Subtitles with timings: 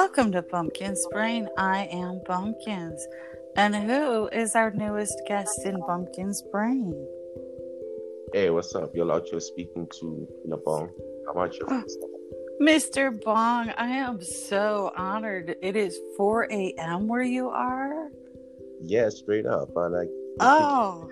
[0.00, 1.48] Welcome to Bumpkin's Brain.
[1.58, 3.04] I am Bumpkins.
[3.56, 6.94] And who is our newest guest in Bumpkin's Brain?
[8.32, 8.94] Hey, what's up?
[8.94, 10.88] You're out here speaking to Labong.
[11.26, 11.66] How about you?
[12.62, 13.20] Mr.
[13.24, 15.56] Bong, I am so honored.
[15.60, 17.08] It is 4 a.m.
[17.08, 18.08] where you are?
[18.80, 19.76] Yeah, straight up.
[19.76, 20.10] I like.
[20.38, 21.10] Oh.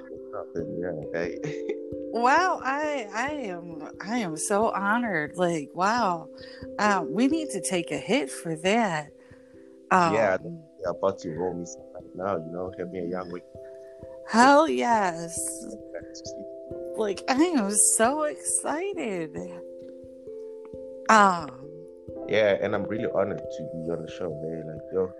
[0.55, 0.91] Yeah.
[1.13, 1.39] Hey.
[2.13, 6.29] wow i i am i am so honored like wow.
[6.79, 9.11] Um, we need to take a hit for that.
[9.91, 10.37] Um, yeah
[10.83, 11.65] yeah about to roll me
[11.95, 13.43] right now you know him being young with
[14.29, 15.39] hell yes.
[16.97, 19.37] Like i am so excited.
[21.09, 21.51] Um
[22.29, 25.13] yeah and i'm really honored to be on the show man like yo.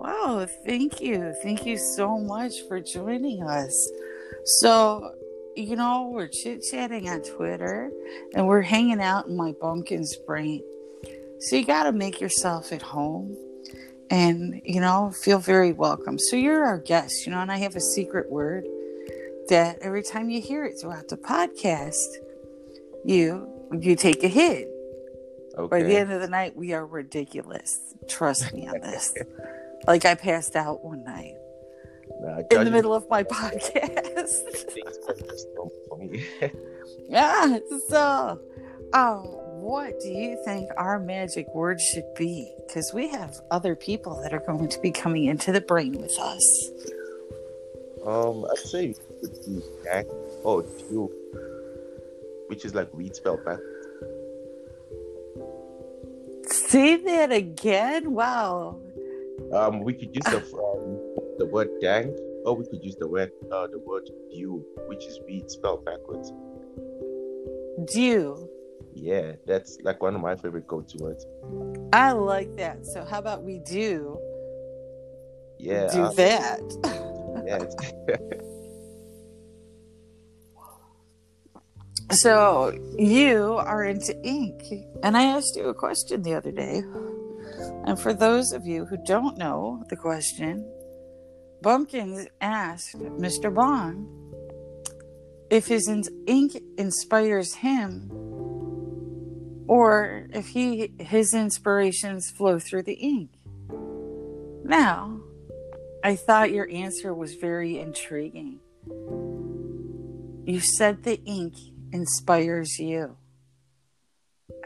[0.00, 1.34] Wow thank you.
[1.42, 3.90] Thank you so much for joining us
[4.44, 5.14] so
[5.56, 7.90] you know, we're chit chatting on Twitter
[8.34, 10.62] and we're hanging out in my bumpkin's brain.
[11.40, 13.36] So you got to make yourself at home
[14.10, 16.18] and, you know, feel very welcome.
[16.18, 18.64] So you're our guest, you know, and I have a secret word
[19.48, 21.94] that every time you hear it throughout the podcast,
[23.04, 23.48] you
[23.80, 24.68] you take a hit.
[25.56, 25.68] Okay.
[25.68, 27.94] By the end of the night, we are ridiculous.
[28.08, 29.14] Trust me on this.
[29.86, 31.34] like I passed out one night.
[32.24, 34.44] Nah, in the middle of my podcast.
[37.08, 37.58] yeah.
[37.88, 38.40] So,
[38.94, 39.24] um,
[39.60, 42.50] what do you think our magic word should be?
[42.66, 46.18] Because we have other people that are going to be coming into the brain with
[46.18, 46.70] us.
[48.06, 48.94] Um, I'd say
[49.82, 50.06] Jack
[50.44, 51.10] or you,
[52.48, 53.58] which is like weed spelled back.
[56.46, 58.12] Say that again.
[58.12, 58.80] Wow.
[59.52, 63.30] Um, we could use the um, the word dank, or we could use the word
[63.52, 66.32] uh, the word dew, which is weed spelled backwards.
[67.92, 68.48] Dew.
[68.94, 71.26] Yeah, that's like one of my favorite go-to words.
[71.92, 72.86] I like that.
[72.86, 74.18] So how about we do?
[75.58, 75.88] Yeah.
[75.92, 76.60] Do um, that.
[77.46, 77.64] yeah.
[82.16, 84.62] so you are into ink,
[85.02, 86.82] and I asked you a question the other day.
[87.86, 90.66] And for those of you who don't know the question,
[91.64, 93.52] Bumpkins asked Mr.
[93.52, 94.06] Bong
[95.48, 95.88] if his
[96.26, 98.10] ink inspires him
[99.66, 103.30] or if he his inspirations flow through the ink.
[104.62, 105.22] Now,
[106.04, 108.60] I thought your answer was very intriguing.
[110.44, 111.54] You said the ink
[111.92, 113.16] inspires you.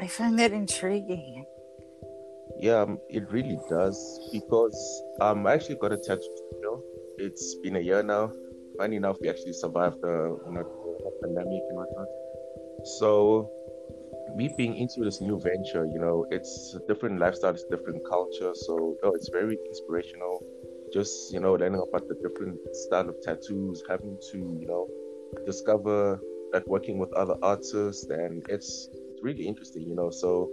[0.01, 1.47] I find that intriguing.
[2.61, 6.49] Yeah, um, it really does because um, I actually got a tattoo
[7.19, 8.33] it's been a year now.
[8.79, 10.65] Funny enough, we actually survived the, you know,
[11.23, 12.07] pandemic and whatnot.
[12.99, 13.51] So,
[14.37, 18.53] me being into this new venture, you know, it's a different lifestyle, it's different culture.
[18.55, 20.41] So, oh, it's very inspirational.
[20.93, 24.87] Just, you know, learning about the different style of tattoos, having to, you know,
[25.45, 26.21] discover
[26.53, 30.11] like working with other artists, and it's it's really interesting, you know.
[30.11, 30.49] So,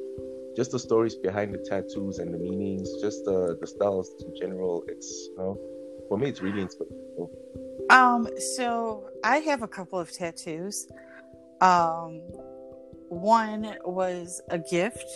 [0.56, 4.84] just the stories behind the tattoos and the meanings, just the the styles in general.
[4.88, 5.60] It's you know
[6.08, 7.32] for me, it's really inspirational.
[7.90, 10.88] Um, so I have a couple of tattoos.
[11.62, 12.22] Um,
[13.10, 15.08] one was a gift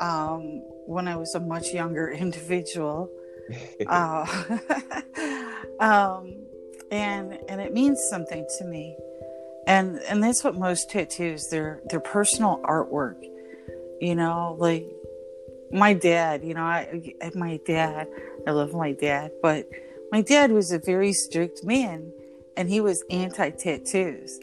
[0.00, 3.10] um, when I was a much younger individual.
[3.86, 4.26] uh,
[5.80, 6.34] um,
[6.90, 8.96] and and it means something to me.
[9.66, 13.16] And and that's what most tattoos they're they're personal artwork.
[14.02, 14.84] You know, like
[15.70, 17.04] my dad, you know, I
[17.36, 18.08] my dad,
[18.48, 19.68] I love my dad, but
[20.10, 22.12] my dad was a very strict man
[22.56, 24.40] and he was anti tattoos.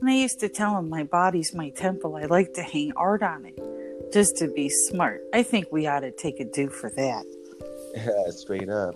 [0.00, 2.16] And I used to tell him, My body's my temple.
[2.16, 5.20] I like to hang art on it just to be smart.
[5.34, 7.26] I think we ought to take a do for that.
[7.94, 8.94] Yeah, straight up.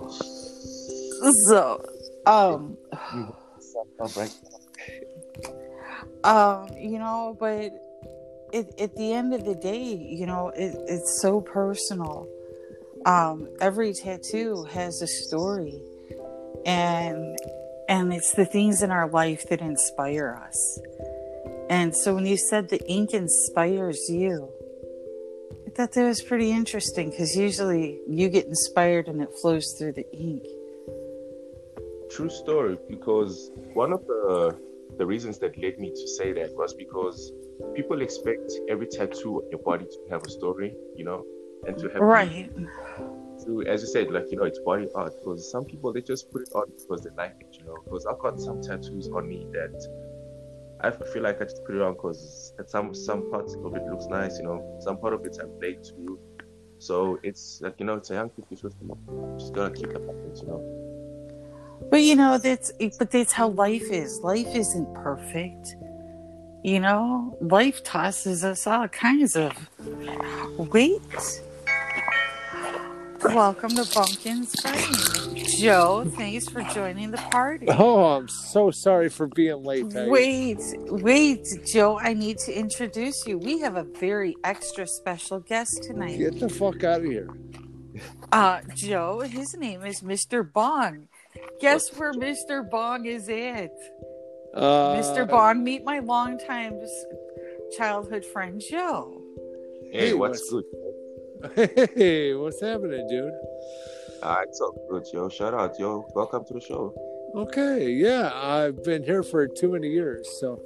[1.46, 1.84] So,
[2.24, 2.78] um,
[6.24, 7.85] um, you know, but
[8.52, 12.28] it, at the end of the day, you know, it, it's so personal.
[13.04, 15.81] Um, every tattoo has a story
[16.66, 17.38] and
[17.88, 20.81] and it's the things in our life that inspire us.
[21.70, 24.48] And so when you said the ink inspires you,
[25.66, 29.93] I thought that was pretty interesting because usually you get inspired and it flows through
[29.93, 30.43] the ink.
[32.10, 34.56] True story, because one of the
[34.96, 37.32] the reasons that led me to say that was because
[37.75, 41.25] people expect every tattoo on your body to have a story, you know,
[41.67, 42.50] and to have right
[43.44, 45.12] to, as you said, like you know, it's body art.
[45.19, 47.76] Because some people they just put it on because they like it, you know.
[47.85, 49.88] Because I've got some tattoos on me that
[50.81, 53.85] I feel like I just put it on because at some some parts of it
[53.85, 54.79] looks nice, you know.
[54.81, 56.19] Some part of it I'm played too.
[56.79, 58.76] So it's like you know, it's a young people just
[59.38, 60.82] just gotta keep the balance, you know.
[61.91, 64.20] But you know, that's but that's how life is.
[64.20, 65.76] Life isn't perfect.
[66.66, 69.52] You know, life tosses us all kinds of
[70.58, 71.00] weight.
[73.22, 75.46] Welcome to Bumpkins Brain.
[75.46, 77.66] Joe, thanks for joining the party.
[77.68, 79.92] Oh, I'm so sorry for being late.
[79.92, 80.10] Peggy.
[80.10, 80.58] Wait,
[80.88, 83.38] wait, Joe, I need to introduce you.
[83.38, 86.19] We have a very extra special guest tonight.
[86.19, 87.28] Get the fuck out of here.
[88.32, 90.52] Uh, Joe, his name is Mr.
[90.52, 91.06] Bong.
[91.60, 92.69] Guess where Mr.
[92.69, 93.70] Bong is at?
[94.56, 95.29] Uh, Mr.
[95.29, 97.05] Bong, meet my longtime s-
[97.76, 99.23] childhood friend Joe.
[99.93, 100.67] Hey, Hey, what's what's-
[101.53, 101.91] good?
[101.94, 103.32] Hey, what's happening, dude?
[104.23, 105.29] Ah, it's all good, yo.
[105.29, 106.06] Shout out, yo.
[106.14, 106.94] Welcome to the show.
[107.35, 110.62] Okay, yeah, I've been here for too many years, so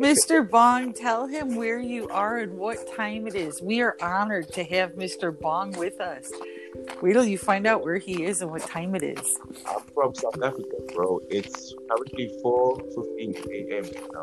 [0.00, 0.48] Mr.
[0.48, 3.60] Bong, tell him where you are and what time it is.
[3.60, 5.38] We are honored to have Mr.
[5.38, 6.32] Bong with us.
[7.00, 9.38] Wait till you find out where he is and what time it is.
[9.68, 11.20] I'm from South Africa, bro.
[11.30, 13.84] It's currently 4:15 a.m.
[14.12, 14.22] now.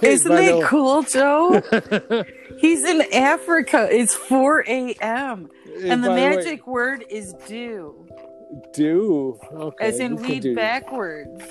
[0.00, 1.62] Hey, Isn't by it cool, Joe?
[2.58, 3.88] He's in Africa.
[3.90, 5.50] It's 4 a.m.
[5.64, 8.06] Hey, And the by way, magic word is do,
[8.74, 11.42] do okay, as in you can weed backwards.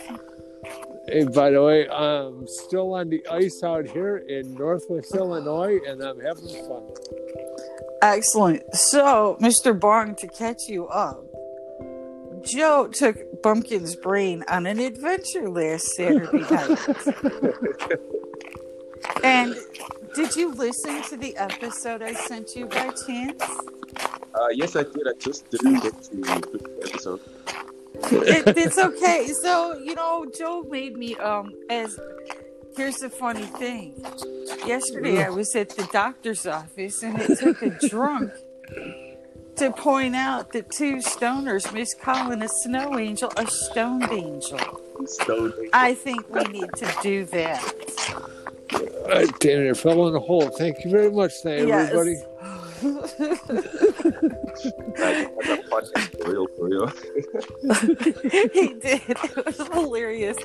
[1.07, 6.01] Hey, by the way, I'm still on the ice out here in Northwest Illinois, and
[6.01, 6.83] I'm having fun.
[8.01, 8.75] Excellent.
[8.75, 9.77] So, Mr.
[9.79, 11.23] Bong, to catch you up,
[12.43, 16.79] Joe took Bumpkin's brain on an adventure last Saturday night.
[19.23, 19.55] and
[20.13, 23.43] did you listen to the episode I sent you by chance?
[24.35, 25.07] Uh, yes, I did.
[25.07, 27.21] I just didn't get to the episode.
[28.11, 29.27] It, it's okay.
[29.41, 31.97] So, you know, Joe made me um as
[32.75, 33.93] here's the funny thing.
[34.65, 38.31] Yesterday I was at the doctor's office and it took a drunk
[39.55, 44.59] to point out that two stoners miss miscalling a snow angel a stoned angel.
[45.05, 47.61] So, I think we need to do that.
[49.39, 50.49] Damn it, I fell in a hole.
[50.49, 51.91] Thank you very much, thank Yes.
[51.91, 52.15] everybody.
[52.83, 53.11] Like,
[55.41, 56.87] as a podcast, for real, real.
[58.51, 59.01] he did.
[59.07, 60.37] It was hilarious.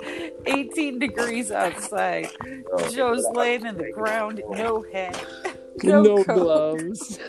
[0.47, 2.29] 18 degrees outside.
[2.73, 5.25] Oh, Joe's laying in the ground, no hat,
[5.83, 7.19] No, no, gloves.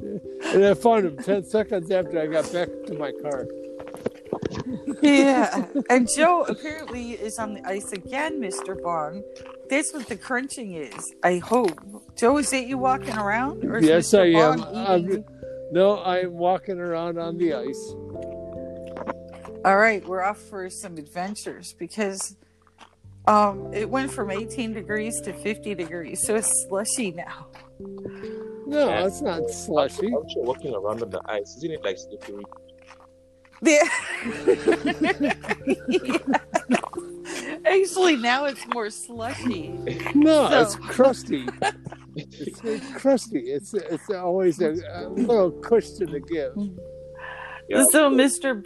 [0.00, 3.46] and I found him 10 seconds after I got back to my car.
[5.02, 5.66] Yeah.
[5.90, 8.80] And Joe apparently is on the ice again, Mr.
[8.82, 9.22] Bong.
[9.68, 11.14] That's what the crunching is.
[11.22, 11.80] I hope.
[12.16, 13.64] Joe, is that you walking around?
[13.64, 14.20] Or is Yes, Mr.
[14.20, 14.58] I am.
[14.60, 15.24] Bong I'm-
[15.72, 17.94] No, I'm walking around on the ice.
[19.64, 22.36] All right, we're off for some adventures because
[23.26, 27.46] um, it went from 18 degrees to 50 degrees, so it's slushy now.
[28.66, 30.06] No, it's not slushy.
[30.08, 32.44] I'm sure walking around on the ice, isn't it like slippery?
[33.64, 33.88] Yeah.
[37.66, 39.68] Actually, now it's more slushy.
[40.14, 41.46] No, So- it's crusty.
[42.16, 43.40] It's, it's crusty.
[43.40, 46.52] It's it's always a, a little cushion to give.
[47.68, 47.84] Yeah.
[47.90, 48.64] So, Mr.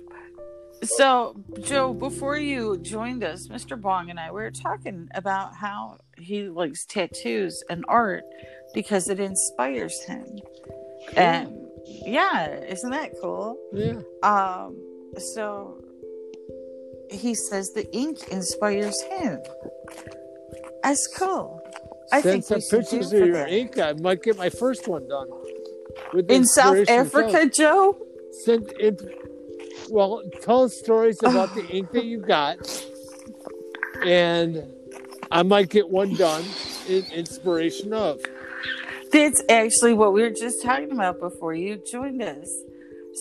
[0.82, 3.80] So, Joe, before you joined us, Mr.
[3.80, 8.22] Bong and I we were talking about how he likes tattoos and art
[8.74, 10.26] because it inspires him.
[11.16, 11.56] And
[11.86, 13.56] yeah, isn't that cool?
[13.72, 14.00] Yeah.
[14.22, 14.76] Um,
[15.16, 15.82] so
[17.10, 19.40] he says the ink inspires him.
[20.82, 21.62] That's cool.
[22.12, 23.50] I Send think some we should do pictures of your that.
[23.50, 23.78] ink.
[23.78, 25.28] I might get my first one done.
[26.12, 27.98] With the in South Africa, Joe.
[28.44, 29.02] Send it.
[29.90, 32.58] Well, tell stories about the ink that you got,
[34.04, 34.64] and
[35.30, 36.44] I might get one done
[36.88, 38.20] in inspiration of.
[39.12, 42.50] That's actually what we were just talking about before you joined us.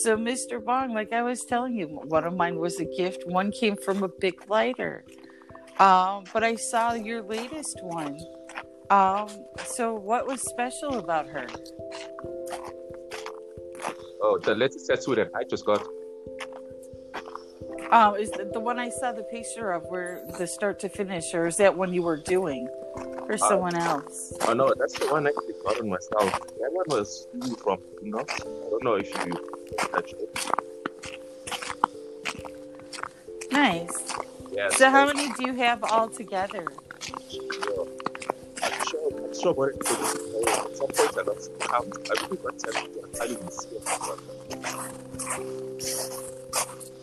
[0.02, 0.64] So, Mr.
[0.64, 3.26] Bong, like I was telling you, one of mine was a gift.
[3.26, 5.04] One came from a big lighter.
[5.80, 8.20] Um, but I saw your latest one.
[8.90, 9.28] Um,
[9.66, 11.48] so what was special about her?
[14.22, 15.86] Oh, the latest tattoo that I just got.
[17.92, 21.34] Um, is the, the one I saw the picture of where the start to finish,
[21.34, 22.68] or is that one you were doing,
[23.28, 24.34] or someone else?
[24.42, 26.40] Oh no, that's the one I actually got on myself.
[26.60, 27.28] That one was
[27.64, 28.26] from, you know.
[28.30, 29.57] I don't know if you
[29.92, 30.16] touched.
[33.52, 34.14] Nice.
[34.52, 34.70] Yeah.
[34.70, 36.66] So, how many do you have all together?
[38.64, 39.92] I'm sure, I'm sure what it is.
[40.48, 42.10] At some point I lost count.
[42.10, 43.06] I really got tattooed.
[43.22, 43.84] I can't see it.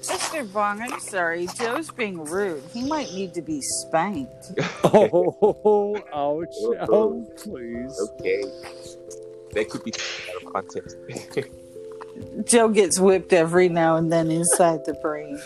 [0.02, 0.52] Mr.
[0.52, 1.46] Bong, I'm sorry.
[1.56, 2.62] Joe's being rude.
[2.72, 4.52] He might need to be spanked.
[4.96, 6.54] Oh, ouch!
[6.88, 8.10] Oh, please.
[8.20, 8.42] Okay.
[9.52, 9.92] That could be.
[10.30, 10.96] out of context.
[12.44, 15.38] Joe gets whipped every now and then inside the brain.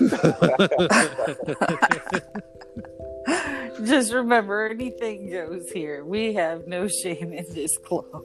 [3.85, 6.05] Just remember, anything goes here.
[6.05, 8.25] We have no shame in this club.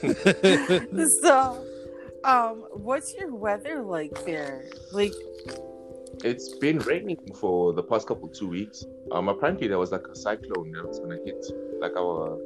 [1.22, 1.64] so,
[2.24, 4.64] um, what's your weather like there?
[4.92, 5.12] Like,
[6.22, 8.84] it's been raining for the past couple two weeks.
[9.10, 11.44] Um, apparently there was like a cyclone that was gonna hit
[11.80, 12.38] like our.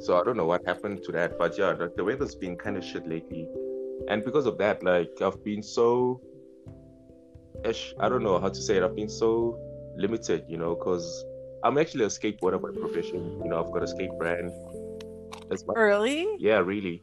[0.00, 2.76] So I don't know what happened to that, but yeah, like the weather's been kind
[2.76, 3.48] of shit lately,
[4.08, 6.20] and because of that, like I've been so.
[7.64, 8.84] I don't know how to say it.
[8.84, 9.58] I've been so
[9.96, 11.24] limited, you know, because
[11.64, 13.40] I'm actually a skateboarder by profession.
[13.42, 14.52] You know, I've got a skate brand.
[15.48, 16.28] That's my, really?
[16.38, 17.02] yeah, really.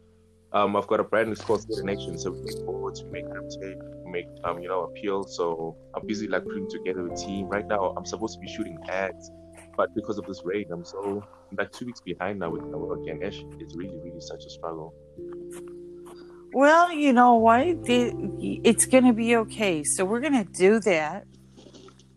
[0.54, 3.26] Um, I've got a brand that's called Skate Nation, so we make boards, we make
[3.26, 5.24] tape, we make um, you know, appeal.
[5.24, 7.48] So I'm busy like putting together a team.
[7.48, 9.32] Right now, I'm supposed to be shooting ads,
[9.76, 12.78] but because of this rain, I'm so I'm like two weeks behind now with my
[12.78, 14.94] work, and it's really, really such a struggle.
[16.53, 17.83] Well, you know what?
[17.86, 19.83] The- It's going to be okay.
[19.83, 21.25] So we're going to do that.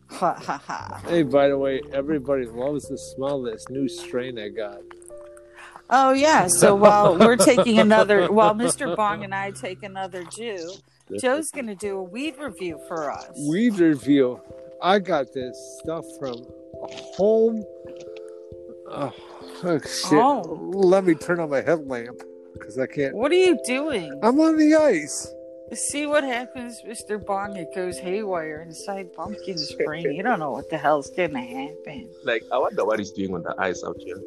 [0.09, 1.01] Ha ha ha.
[1.09, 4.79] hey, by the way, everybody loves the smell of this new strain I got.
[5.91, 6.47] Oh yeah.
[6.47, 8.95] So while we're taking another, while Mr.
[8.97, 10.73] Bong and I take another Jew,
[11.21, 13.31] Joe's going to do a weed review for us.
[13.49, 14.41] Weed review.
[14.83, 16.37] I got this stuff from
[17.17, 17.65] home.
[18.89, 19.13] Oh,
[19.65, 20.13] oh, shit.
[20.13, 20.71] Oh.
[20.73, 22.21] Let me turn on my headlamp
[22.59, 23.15] because I can't.
[23.15, 24.19] What are you doing?
[24.23, 25.33] I'm on the ice.
[25.75, 27.25] See what happens, Mr.
[27.25, 27.57] Bong.
[27.57, 30.13] It goes haywire inside Bumpkin's brain.
[30.13, 32.09] You don't know what the hell's going to happen.
[32.23, 34.21] Like, I wonder what he's doing on the ice out here.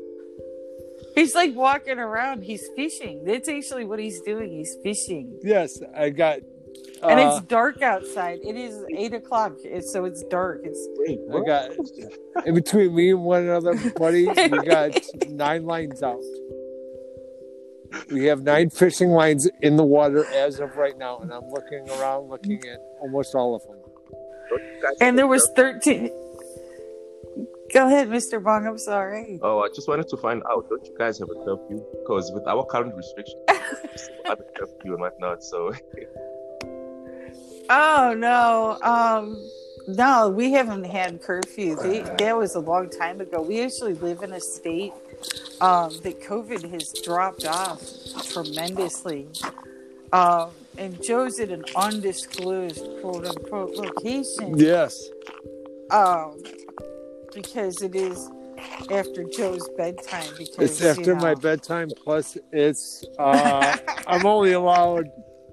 [1.15, 2.43] He's like walking around.
[2.43, 3.23] He's fishing.
[3.23, 4.51] That's actually what he's doing.
[4.51, 5.39] He's fishing.
[5.41, 6.39] Yes, I got.
[7.01, 8.39] Uh, And it's dark outside.
[8.43, 10.59] It is eight o'clock, it's, so it's dark.
[10.65, 14.27] It's Wait, I got in between me and one another, buddy.
[14.27, 14.33] We
[14.65, 16.21] got nine lines out.
[18.11, 21.89] We have nine fishing lines in the water as of right now, and I'm looking
[21.89, 23.77] around, looking at almost all of them.
[24.49, 26.11] Don't you guys and there was thirteen.
[27.71, 28.43] Go ahead, Mr.
[28.43, 28.65] Bong.
[28.65, 29.39] I'm sorry.
[29.43, 30.67] Oh, I just wanted to find out.
[30.69, 31.83] Don't you guys have a curfew?
[32.01, 33.55] Because with our current restrictions, we
[34.25, 35.43] have a curfew and whatnot.
[35.43, 35.71] So
[37.71, 39.37] Oh no, um,
[39.87, 41.75] no, we haven't had curfew.
[41.75, 43.43] They, that was a long time ago.
[43.43, 44.93] We actually live in a state
[45.61, 47.81] um, that COVID has dropped off
[48.31, 49.27] tremendously.
[50.11, 54.57] Um, and Joe's at an undisclosed quote unquote location.
[54.57, 55.09] Yes.
[55.91, 56.41] Um,
[57.33, 58.29] because it is
[58.91, 60.29] after Joe's bedtime.
[60.37, 61.89] Because It's after you my bedtime.
[62.03, 65.09] Plus, it's uh, I'm only allowed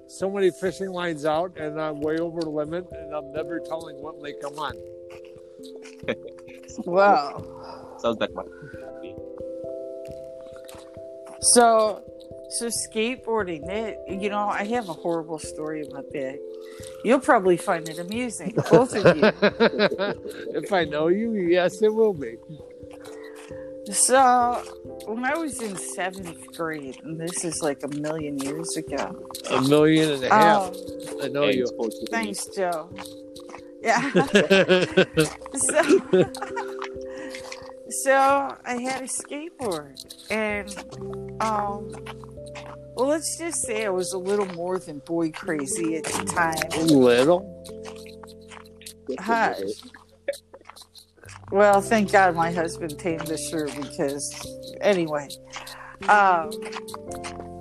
[0.07, 4.01] so many fishing lines out, and I'm way over the limit, and I'm never telling
[4.01, 4.75] what lake I'm on.
[6.85, 7.95] Wow.
[7.97, 8.43] sounds like my
[11.41, 12.03] So,
[12.49, 13.65] so skateboarding.
[13.67, 16.39] That you know, I have a horrible story about that.
[17.03, 19.31] You'll probably find it amusing, both of you.
[20.61, 22.37] if I know you, yes, it will be.
[23.91, 24.61] So,
[25.05, 29.25] when I was in seventh grade, and this is like a million years ago.
[29.49, 30.67] A million and a half.
[30.67, 30.75] Um,
[31.23, 31.61] I know you.
[31.61, 32.89] it's supposed to be- thanks, Joe.
[33.81, 34.11] Yeah.
[35.55, 36.33] so,
[37.89, 39.97] so I had a skateboard,
[40.29, 40.69] and
[41.41, 41.93] um,
[42.95, 46.87] well, let's just say I was a little more than boy crazy at the time.
[46.87, 47.63] Little.
[49.19, 49.59] Hush.
[51.51, 54.45] Well, thank God my husband tamed the shrew because,
[54.81, 55.29] anyway.
[56.09, 56.51] Um,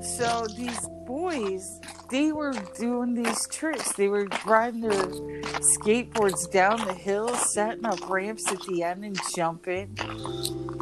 [0.02, 3.92] so these boys, they were doing these tricks.
[3.92, 9.18] They were riding their skateboards down the hill, setting up ramps at the end and
[9.34, 9.96] jumping.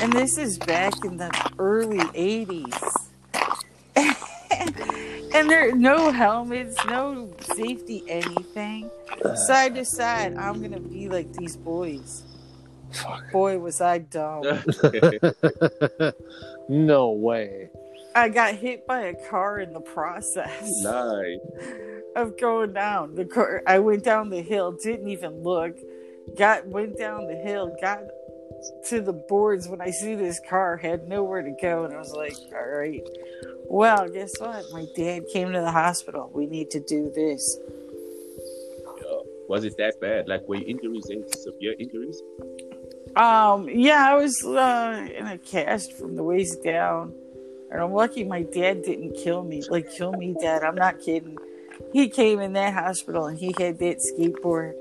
[0.00, 3.11] And this is back in the early 80s.
[5.35, 8.90] and there are no helmets, no safety, anything.
[9.47, 12.23] Side to side, I'm gonna be like these boys.
[12.93, 13.33] Fuck.
[13.33, 14.43] Boy, was I dumb.
[16.69, 17.71] no way.
[18.14, 21.38] I got hit by a car in the process nice.
[22.16, 23.14] of going down.
[23.14, 25.76] The car, I went down the hill, didn't even look.
[26.38, 28.00] Got went down the hill, got
[28.88, 32.12] to the boards when I see this car, had nowhere to go, and I was
[32.12, 33.02] like, "All right,
[33.68, 34.64] well, guess what?
[34.73, 36.30] My dad came to the hospital.
[36.33, 37.59] We need to do this."
[39.49, 40.26] Was it that bad?
[40.26, 42.23] Like, were your injuries any severe injuries?
[43.14, 47.14] Um, yeah, I was uh, in a cast from the waist down,
[47.75, 49.61] and I'm lucky my dad didn't kill me.
[49.69, 50.62] Like kill me, dad.
[50.62, 51.37] I'm not kidding.
[51.93, 54.75] He came in that hospital and he had that skateboard.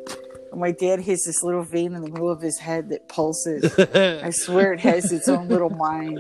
[0.52, 3.80] And my dad has this little vein in the middle of his head that pulses.
[3.80, 6.20] I swear it has its own little mind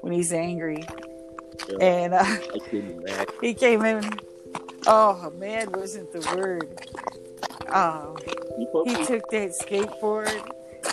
[0.00, 0.82] when he's angry.
[1.68, 1.76] Yeah.
[1.78, 3.28] and uh, I came mad.
[3.42, 4.10] he came in.
[4.86, 6.88] Oh, mad wasn't the word.
[7.68, 8.16] Um,
[8.86, 10.50] he took that skateboard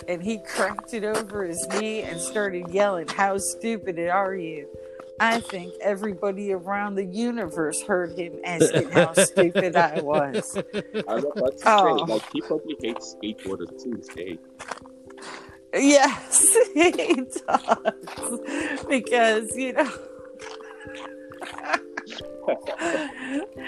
[0.08, 4.68] and he cracked it over his knee and started yelling, "How stupid are you?"
[5.20, 10.56] I think everybody around the universe heard him asking how stupid I was.
[10.56, 12.06] I was Oh.
[12.06, 14.38] say, like, he probably hates skateboarders to this day.
[15.74, 18.84] Yes, he does.
[18.88, 19.92] Because, you know,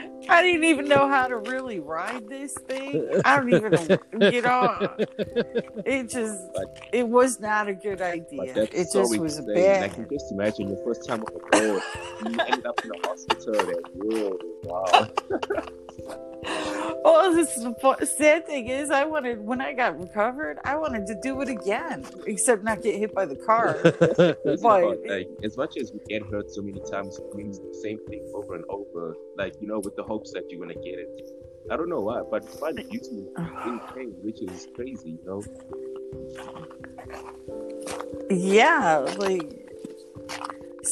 [0.29, 3.09] I didn't even know how to really ride this thing.
[3.25, 3.99] I don't even,
[4.33, 4.95] you know,
[5.85, 6.41] it just,
[6.93, 8.53] it was not a good idea.
[8.55, 9.55] that's It just was say.
[9.55, 9.85] bad.
[9.85, 11.83] I can just imagine your first time on the board,
[12.33, 13.53] you ended up in the hospital.
[13.55, 15.65] That whoa, wow.
[17.05, 21.15] Well, this the sad thing is, I wanted when I got recovered, I wanted to
[21.23, 23.79] do it again, except not get hit by the car.
[23.83, 27.99] But- like, as much as we get hurt so many times, it means the same
[28.09, 29.17] thing over and over.
[29.37, 31.31] Like, you know, with the hopes that you're to get it.
[31.71, 33.27] I don't know why, but it's fun usually
[33.67, 35.43] in pain, which is crazy, you know?
[38.31, 39.69] Yeah, like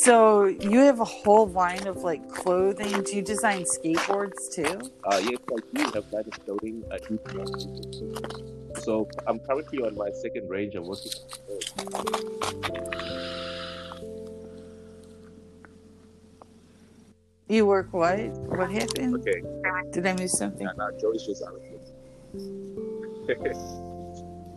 [0.03, 3.03] so you have a whole line of like clothing.
[3.03, 4.91] Do you design skateboards too?
[5.05, 6.83] Uh, yes, I do have that clothing.
[6.93, 7.49] I do have
[8.83, 10.75] So I'm currently on my second range.
[10.75, 11.13] I'm working.
[17.49, 18.19] You work what?
[18.49, 19.15] What happened?
[19.17, 19.43] Okay,
[19.93, 20.67] Did I miss something?
[20.67, 21.81] yeah, now Joey's just out of it.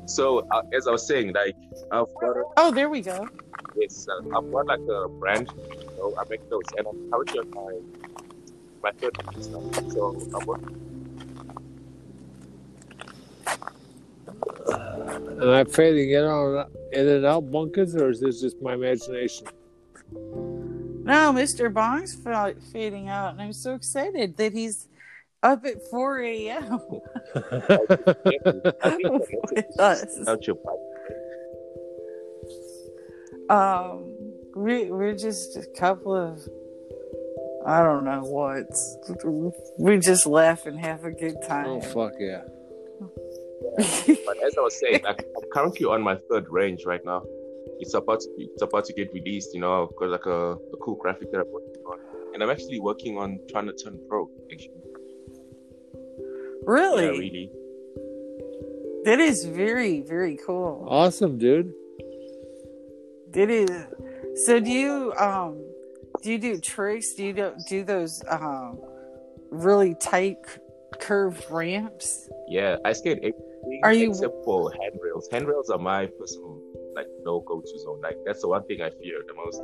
[0.09, 1.55] So uh, as I was saying, like
[1.91, 3.27] I've got a, Oh, there we go.
[3.75, 5.47] yes, uh, I've got like a brand.
[5.71, 7.73] You know, I make those, and I'm currently on my
[8.83, 9.61] my third business now.
[9.89, 10.75] So I'm working.
[15.41, 19.47] Am I fading in on in and out Bumpkins, or is this just my imagination?
[20.11, 21.71] No, Mr.
[21.73, 24.87] Bong's fa- fading out, and I'm so excited that he's
[25.43, 26.79] up at 4 a.m.
[27.35, 30.05] I with us.
[30.45, 30.75] your pipe.
[33.49, 34.15] Um,
[34.55, 36.39] we we're just a couple of
[37.65, 38.67] I don't know what.
[39.77, 41.65] We just laugh and have a good time.
[41.67, 42.41] Oh fuck yeah!
[43.77, 47.23] But as I was saying, like, I'm currently on my third range right now.
[47.79, 49.53] It's about to it's about to get released.
[49.53, 51.99] You know, I've got like a, a cool graphic that I'm working on,
[52.33, 54.29] and I'm actually working on trying to turn pro.
[54.51, 54.71] Actually,
[56.69, 57.03] really?
[57.05, 57.51] yeah, really.
[59.05, 60.85] That is very very cool.
[60.87, 61.73] Awesome, dude.
[63.33, 63.71] It is.
[64.45, 65.51] So do you um
[66.21, 67.13] do you do tricks?
[67.13, 68.79] Do you do, do those um
[69.51, 70.37] really tight
[70.99, 72.29] curved ramps?
[72.47, 75.27] Yeah, I skate everything Are you- except for handrails.
[75.31, 76.59] Handrails are my personal
[76.95, 78.01] like no go to zone.
[78.01, 79.59] Like that's the one thing I fear the most.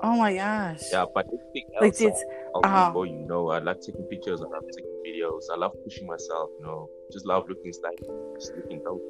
[0.00, 0.82] Oh my gosh!
[0.92, 2.92] Yeah, but everything Like else, it's I'll, I'll uh-huh.
[2.92, 3.50] do you know.
[3.50, 4.40] I like taking pictures.
[4.40, 5.42] I love taking videos.
[5.52, 6.50] I love pushing myself.
[6.58, 8.00] You know, just love looking stylish,
[8.38, 9.02] just looking dope.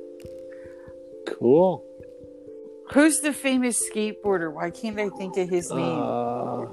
[1.27, 1.85] Cool.
[2.93, 4.53] who's the famous skateboarder?
[4.53, 5.99] Why can't I think of his name?
[5.99, 6.65] Uh,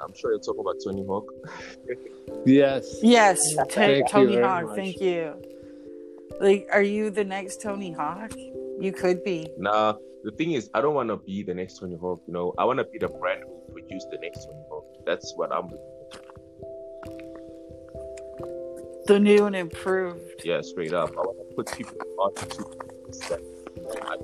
[0.00, 1.30] I'm sure you're talking about Tony Hawk.
[2.46, 2.98] yes.
[3.02, 3.38] yes,
[3.68, 4.66] T- Tony Hawk.
[4.66, 4.76] much.
[4.76, 5.34] Thank you.
[6.40, 8.32] Like, are you the next Tony Hawk?
[8.80, 9.48] You could be.
[9.58, 12.22] Nah, the thing is, I don't want to be the next Tony Hawk.
[12.26, 14.84] You know, I want to be the brand who produced the next Tony Hawk.
[15.06, 15.68] That's what I'm.
[19.06, 20.42] The new and improved.
[20.44, 21.10] Yeah, straight up.
[21.10, 22.60] I want to put people on to
[23.82, 24.16] know, I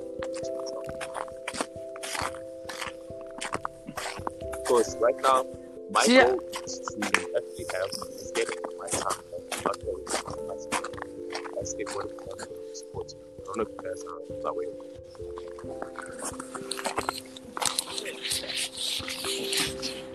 [4.69, 5.45] because right now,
[5.91, 6.29] my Yeah.
[6.29, 7.01] goal is to
[7.37, 9.19] actually have skate my time.
[9.65, 10.97] Not going to my sport.
[11.59, 13.15] I skateboard in sports.
[13.19, 14.55] I don't know if you guys are that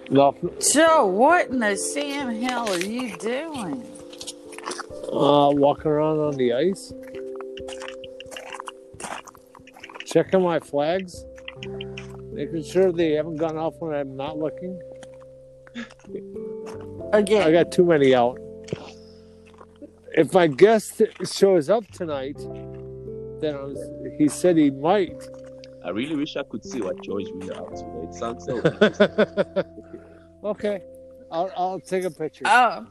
[0.10, 0.52] Nothing.
[0.74, 3.84] Joe, what in the Sam hell are you doing?
[5.12, 6.94] Uh, walking around on the ice.
[10.06, 11.26] Checking my flags.
[12.32, 14.80] Making sure they haven't gone off when I'm not looking.
[17.12, 17.48] Again.
[17.48, 18.40] I got too many out.
[20.16, 22.38] If my guest shows up tonight,
[23.44, 23.80] then was,
[24.18, 25.22] he said he might.
[25.86, 28.04] I really wish I could see what George really up to.
[28.08, 28.62] It sounds so
[30.44, 30.82] okay,
[31.32, 32.46] I'll I'll take a picture.
[32.48, 32.86] Oh,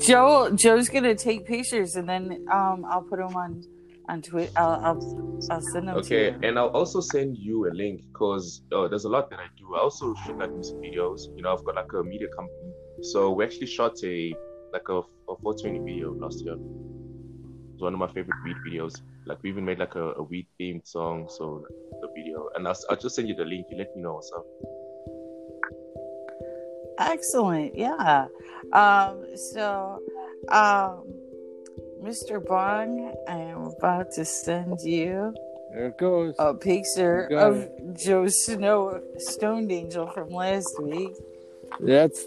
[0.00, 0.50] Joe.
[0.54, 3.62] Joe's gonna take pictures and then um, I'll put them on
[4.08, 4.50] on Twitter.
[4.56, 6.38] I'll, I'll I'll send them Okay, to you.
[6.48, 9.74] and I'll also send you a link because uh, there's a lot that I do.
[9.76, 11.20] I also shoot like music videos.
[11.36, 12.70] You know, I've got like a media company,
[13.02, 14.34] so we actually shot a
[14.72, 16.56] like a, a 420 video last year.
[17.74, 19.00] It's one of my favorite beat videos.
[19.26, 21.64] Like we even made like a, a weed themed song, so
[22.00, 22.48] the video.
[22.54, 23.66] And I'll, I'll just send you the link.
[23.70, 24.46] You let me know what's up.
[26.98, 27.76] Excellent.
[27.76, 28.26] Yeah.
[28.72, 30.00] Um, so,
[30.48, 31.04] um,
[32.02, 32.44] Mr.
[32.44, 35.34] Bong, I am about to send you
[35.72, 36.34] There it goes.
[36.38, 41.12] a picture You got of Joe Snow, Stoned Angel from last week.
[41.80, 42.24] That's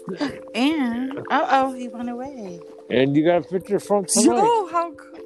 [0.54, 2.60] And, uh oh, he went away.
[2.90, 4.36] and you got a picture from tonight.
[4.36, 5.19] Joe, how cool.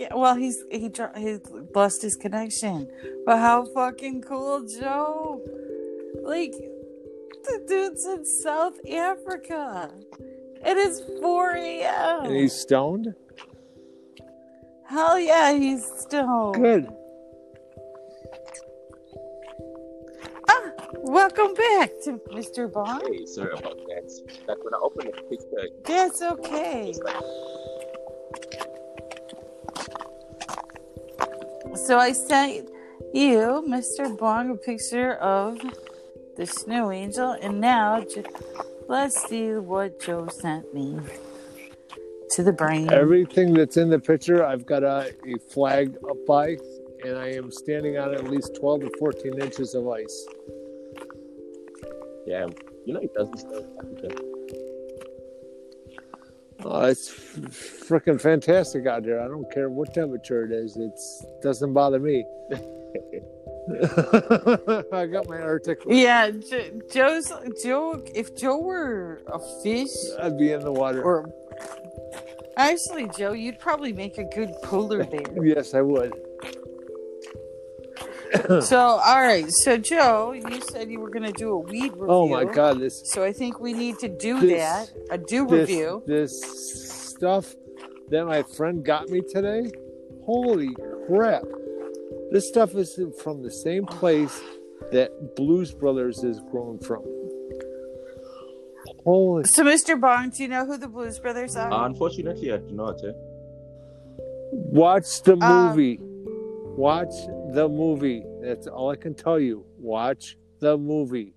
[0.00, 1.36] Yeah, well, he's he dro- he
[1.74, 2.88] lost his connection,
[3.26, 5.42] but how fucking cool, Joe!
[6.22, 6.54] Like
[7.44, 9.90] the dude's in South Africa.
[10.64, 12.24] It is four a.m.
[12.24, 13.14] And he's stoned.
[14.88, 16.54] Hell yeah, he's stoned.
[16.54, 16.88] Good.
[20.48, 22.72] Ah, welcome back to Mr.
[22.72, 23.02] Bong.
[23.06, 24.10] Hey, sorry about that.
[24.46, 26.94] That when I open the picture, That's okay.
[31.72, 32.68] It's like So I sent
[33.12, 34.16] you, Mr.
[34.16, 35.60] Bong, a picture of
[36.36, 38.24] the snow angel, and now j-
[38.88, 40.98] let's see what Joe sent me
[42.30, 42.90] to the brain.
[42.92, 46.56] Everything that's in the picture, I've got a, a flag up by,
[47.04, 50.26] and I am standing on at least 12 to 14 inches of ice.
[52.26, 52.46] yeah,
[52.84, 53.38] you know, it doesn't.
[53.38, 53.64] stuff.
[53.78, 54.39] Africa.
[56.64, 59.20] Oh, it's freaking fantastic out there.
[59.20, 60.76] I don't care what temperature it is.
[60.76, 60.98] It
[61.42, 62.24] doesn't bother me.
[64.92, 65.82] I got my Arctic.
[65.86, 66.30] Yeah,
[66.92, 68.02] Joe's Joe.
[68.14, 71.02] If Joe were a fish, I'd be in the water.
[71.02, 71.30] or
[72.56, 75.22] actually, Joe, you'd probably make a good polar bear.
[75.44, 76.12] yes, I would.
[78.60, 79.46] So, all right.
[79.50, 82.06] So, Joe, you said you were going to do a weed review.
[82.08, 84.92] Oh my god, this So I think we need to do This- that.
[85.10, 86.02] A do this, review.
[86.06, 86.40] this
[87.12, 87.54] stuff
[88.10, 89.70] that my friend got me today.
[90.24, 90.74] Holy
[91.06, 91.42] crap!
[92.30, 94.40] This stuff is from the same place
[94.92, 97.02] that Blues Brothers is grown from.
[99.04, 99.44] Holy!
[99.44, 99.98] So, Mr.
[100.00, 101.70] Bong, do you know who the Blues Brothers are?
[101.72, 103.02] Uh, unfortunately, I do not.
[103.04, 103.12] Eh?
[104.52, 105.98] Watch the Um, movie.
[106.76, 107.12] Watch
[107.54, 108.24] the movie.
[108.42, 109.64] That's all I can tell you.
[109.78, 111.34] Watch the movie.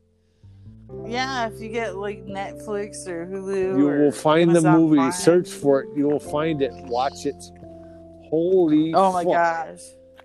[1.08, 4.96] yeah, if you get like Netflix or Hulu, You or will find Amazon the movie.
[4.98, 5.12] Prime.
[5.12, 5.90] Search for it.
[5.96, 6.72] You will find it.
[6.74, 7.42] Watch it.
[8.30, 8.94] Holy!
[8.96, 9.34] Oh my fuck.
[9.34, 9.80] gosh!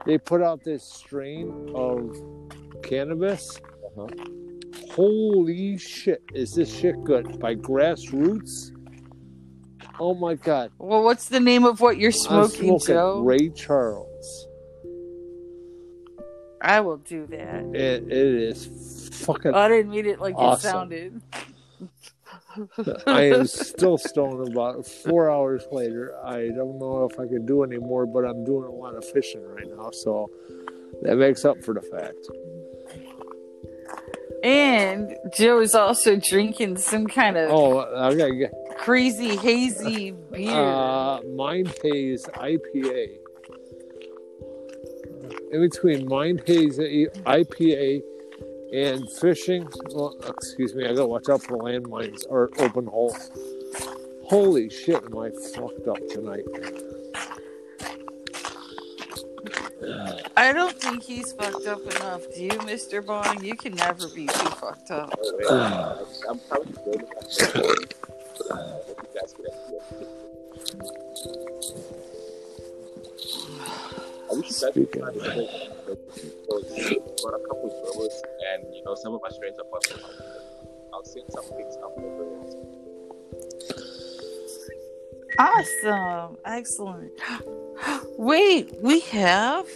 [0.07, 2.17] They put out this strain of
[2.83, 3.61] cannabis.
[3.97, 4.07] Uh-huh.
[4.93, 6.23] Holy shit!
[6.35, 7.39] Is this shit good?
[7.39, 8.73] By Grassroots.
[10.01, 10.71] Oh my god!
[10.79, 13.21] Well, what's the name of what you're I'm smoking, Joe?
[13.21, 14.08] Ray Charles.
[16.61, 17.65] I will do that.
[17.75, 19.55] It, it is fucking.
[19.55, 20.69] I didn't mean it like Awesome.
[20.69, 21.23] it sounded.
[23.07, 26.15] I am still stoned about four hours later.
[26.25, 29.43] I don't know if I can do anymore, but I'm doing a lot of fishing
[29.47, 30.29] right now, so
[31.03, 32.17] that makes up for the fact.
[34.45, 40.51] And Joe is also drinking some kind of Oh, I gotta get crazy hazy beer.
[40.53, 43.17] uh, Mind Haze IPA.
[45.51, 48.03] In between Mind Haze IPA
[48.73, 53.31] and fishing, well, excuse me, I gotta watch out for landmines or open holes.
[54.25, 56.45] Holy shit, am I fucked up tonight?
[60.37, 62.23] I don't think he's fucked up enough.
[62.35, 63.05] Do you, Mr.
[63.05, 63.43] Bong?
[63.43, 65.19] You can never be too fucked up.
[65.49, 67.07] Uh, I'm probably going
[74.31, 76.99] to what you guys could actually I wish you guys could Speaking find of- it
[76.99, 80.11] because got a couple of growers and you know some of my strains are possible.
[80.93, 81.93] I'll send some things up
[85.39, 86.37] Awesome.
[86.45, 87.13] Excellent.
[88.19, 89.67] Wait, we have,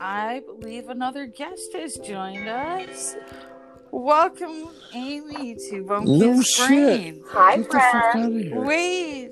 [0.00, 3.14] I believe, another guest has joined us.
[3.90, 6.68] Welcome, Amy, to Bumpkin's No shit.
[6.68, 7.22] Brain.
[7.28, 8.66] Hi, Get the fuck out friend.
[8.66, 9.30] Wait.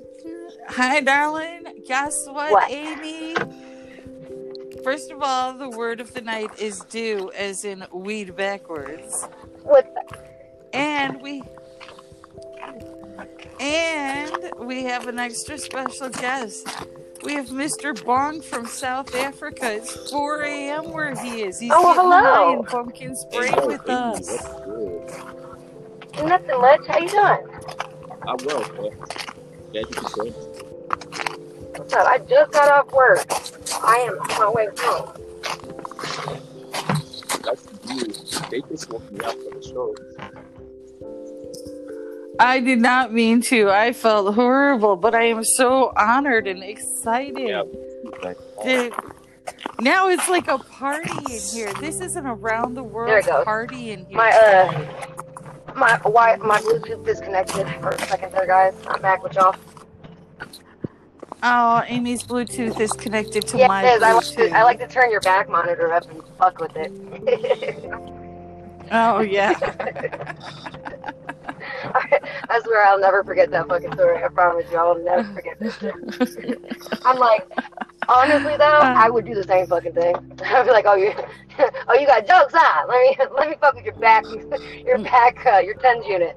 [0.69, 1.83] Hi, darling.
[1.87, 2.71] Guess what, What?
[2.71, 3.35] Amy?
[4.83, 9.27] First of all, the word of the night is do, as in weed backwards.
[9.63, 10.69] What's that?
[10.73, 11.43] And we
[13.59, 16.67] and we have an extra special guest.
[17.23, 17.93] We have Mr.
[18.05, 19.73] Bong from South Africa.
[19.73, 20.91] It's 4 a.m.
[20.91, 21.59] where he is.
[21.59, 22.21] He's Oh, hello.
[22.21, 24.37] high in Bumpkin's Brain Hey, with us.
[26.23, 26.85] Nothing much.
[26.87, 27.47] How you doing?
[28.25, 28.97] I'm well, man.
[29.73, 30.31] Yeah, you can join.
[31.75, 32.07] What's up?
[32.07, 33.25] I just got off work.
[33.83, 35.13] I am on my way home.
[37.43, 38.49] That's you.
[38.49, 39.95] They just woke me up for the show.
[42.39, 43.69] I did not mean to.
[43.69, 47.37] I felt horrible, but I am so honored and excited.
[47.37, 47.63] Yeah.
[48.23, 48.93] Like, Dude,
[49.81, 51.73] now it's like a party in here.
[51.75, 54.17] This is an around the world party in here.
[54.17, 58.73] My uh, my why my Bluetooth disconnected for a second there, guys.
[58.87, 59.55] I'm back with y'all.
[61.41, 64.03] Oh, Amy's Bluetooth is connected to yeah, my it is.
[64.03, 66.91] I like to I like to turn your back monitor up and fuck with it.
[68.91, 69.53] Oh yeah.
[72.49, 74.23] I swear I'll never forget that fucking story.
[74.23, 76.59] I promise you, I'll never forget this shit.
[77.05, 77.47] I'm like,
[78.07, 80.15] honestly though, I would do the same fucking thing.
[80.45, 81.13] I'd be like, oh you,
[81.87, 82.85] oh you got jokes, huh?
[82.87, 84.25] Let me let me fuck with your back,
[84.83, 86.35] your back, uh, your tens unit.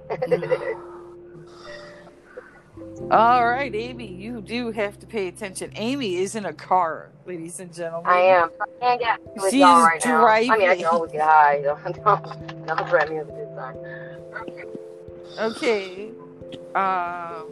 [3.13, 5.71] All right, Amy, you do have to pay attention.
[5.77, 8.11] Amy is in a car, ladies and gentlemen.
[8.11, 8.51] I am.
[8.59, 10.27] I can't get with She y'all is right now.
[10.27, 10.79] I mean, I driving.
[10.79, 11.61] can always get high.
[11.63, 13.77] Don't don't, don't threaten me with a good time.
[15.53, 16.11] Okay.
[16.75, 17.51] Um.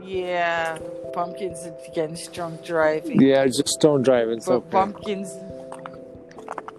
[0.00, 0.78] Yeah,
[1.12, 3.20] pumpkins against drunk driving.
[3.20, 4.28] Yeah, just don't drive.
[4.28, 4.70] It's but okay.
[4.70, 5.28] pumpkins.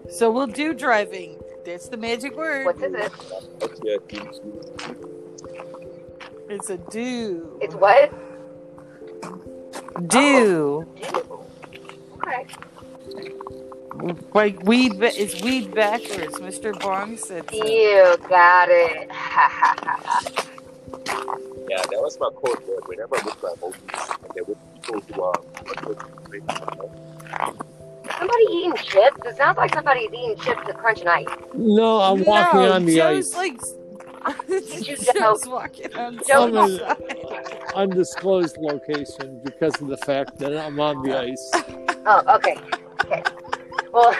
[0.09, 1.41] So we'll do driving.
[1.65, 2.65] That's the magic word.
[2.65, 3.11] What is it?
[6.49, 7.57] Yeah, It's a do.
[7.61, 8.13] It's what?
[10.07, 10.85] Do.
[11.29, 11.45] Oh,
[12.17, 12.45] okay.
[14.33, 14.99] Like weed.
[14.99, 16.35] ba- It's weed backwards.
[16.39, 16.77] Mr.
[16.79, 17.49] Bong said.
[17.49, 17.65] so.
[17.65, 19.09] You got it.
[21.69, 22.83] yeah, that was my code word.
[22.87, 23.81] Whenever I look at movies,
[24.23, 25.41] and there were people who are
[27.41, 27.57] um,
[28.19, 29.17] Somebody eating chips?
[29.25, 31.27] It sounds like somebody's eating chips with crunch and ice.
[31.53, 33.35] No, I'm walking No, on the Joe's ice.
[33.35, 33.59] like.
[34.47, 40.79] you Joe's walking on Joe's the walking- Undisclosed location because of the fact that I'm
[40.79, 41.51] on the ice.
[42.07, 42.55] Oh, okay.
[43.03, 43.23] Okay.
[43.91, 44.15] Well,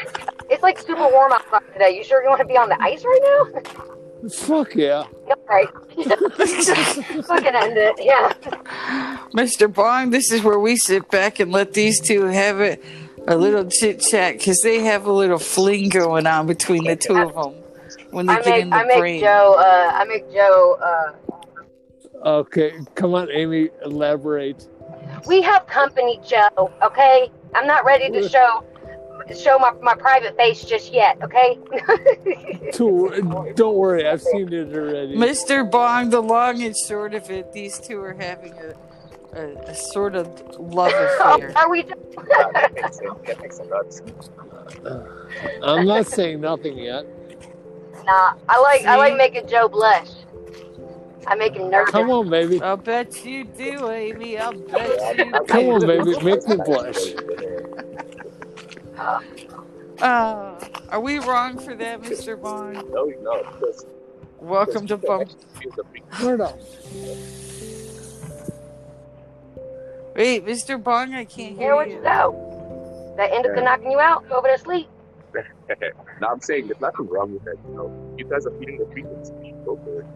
[0.50, 1.96] it's like super warm outside today.
[1.96, 3.20] You sure you want to be on the ice right
[4.22, 4.28] now?
[4.28, 5.04] Fuck yeah.
[5.26, 5.68] Yep, right.
[7.24, 7.94] Fucking end it.
[7.98, 8.30] Yeah.
[9.32, 9.72] Mr.
[9.72, 12.84] Bong, this is where we sit back and let these two have it
[13.26, 17.16] a little chit chat because they have a little fling going on between the two
[17.16, 17.59] of them
[18.10, 19.20] when they I get make in the I make brain.
[19.20, 19.56] Joe.
[19.58, 20.78] Uh, I make Joe.
[20.82, 21.12] Uh,
[22.24, 24.68] Okay, come on, Amy, elaborate.
[25.26, 26.70] we have company, Joe.
[26.82, 27.30] Okay.
[27.54, 28.62] I'm not ready to show
[29.34, 31.16] show my, my private face just yet.
[31.22, 31.58] Okay.
[32.76, 35.14] Don't worry, I've seen it already.
[35.16, 35.68] Mr.
[35.70, 38.74] Bong, the long and short of it, these two are having a,
[39.38, 40.26] a, a sort of
[40.58, 41.52] love oh, affair.
[41.56, 41.82] are we?
[41.84, 43.10] that makes sense.
[43.26, 45.06] That makes a lot.
[45.62, 47.06] I'm not saying nothing yet.
[48.04, 48.34] Nah.
[48.48, 50.08] I like I like making Joe blush.
[51.26, 51.90] I make him nervous.
[51.92, 52.60] Come on, baby.
[52.60, 54.38] I'll bet you do, Amy.
[54.38, 56.18] I'll bet you Come on, baby.
[56.24, 56.96] Make me blush.
[60.00, 60.58] Uh,
[60.88, 62.40] are we wrong for that, Mr.
[62.40, 62.72] Bong?
[62.72, 63.84] No, no, because
[64.40, 65.30] Welcome to Bump.
[65.60, 66.58] feels a big Word up.
[70.16, 70.82] Wait, Mr.
[70.82, 72.02] Bong, I can't Here hear what you you.
[72.02, 73.14] go.
[73.18, 74.26] That ended up knocking you out.
[74.30, 74.88] Go over to sleep.
[76.20, 77.56] now I'm saying there's nothing wrong with that.
[77.68, 79.54] You know, you guys are feeling the frequency.
[79.64, 80.06] Go for it.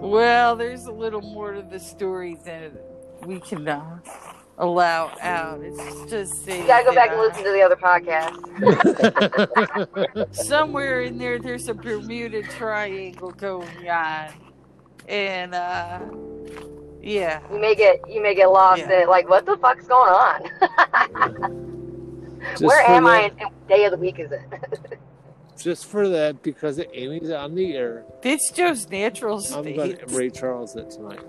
[0.00, 2.76] Well, there's a little more to the story than
[3.24, 3.98] we can uh,
[4.58, 5.60] allow out.
[5.62, 8.34] It's just saying You gotta go that, back and uh, listen to the other podcast.
[10.44, 14.32] somewhere in there there's a Bermuda Triangle going on,
[15.08, 16.00] and uh,
[17.02, 18.86] yeah, You may get you may get lost Yeah.
[18.86, 19.08] in it.
[19.08, 21.72] Like, what the fuck's going on?
[22.52, 24.40] Just Where am that, I and what day of the week is it?
[25.58, 29.76] Just for that, because Amy's on the air, it's Joe's natural I'm state.
[29.76, 31.20] going to Ray Charles it tonight.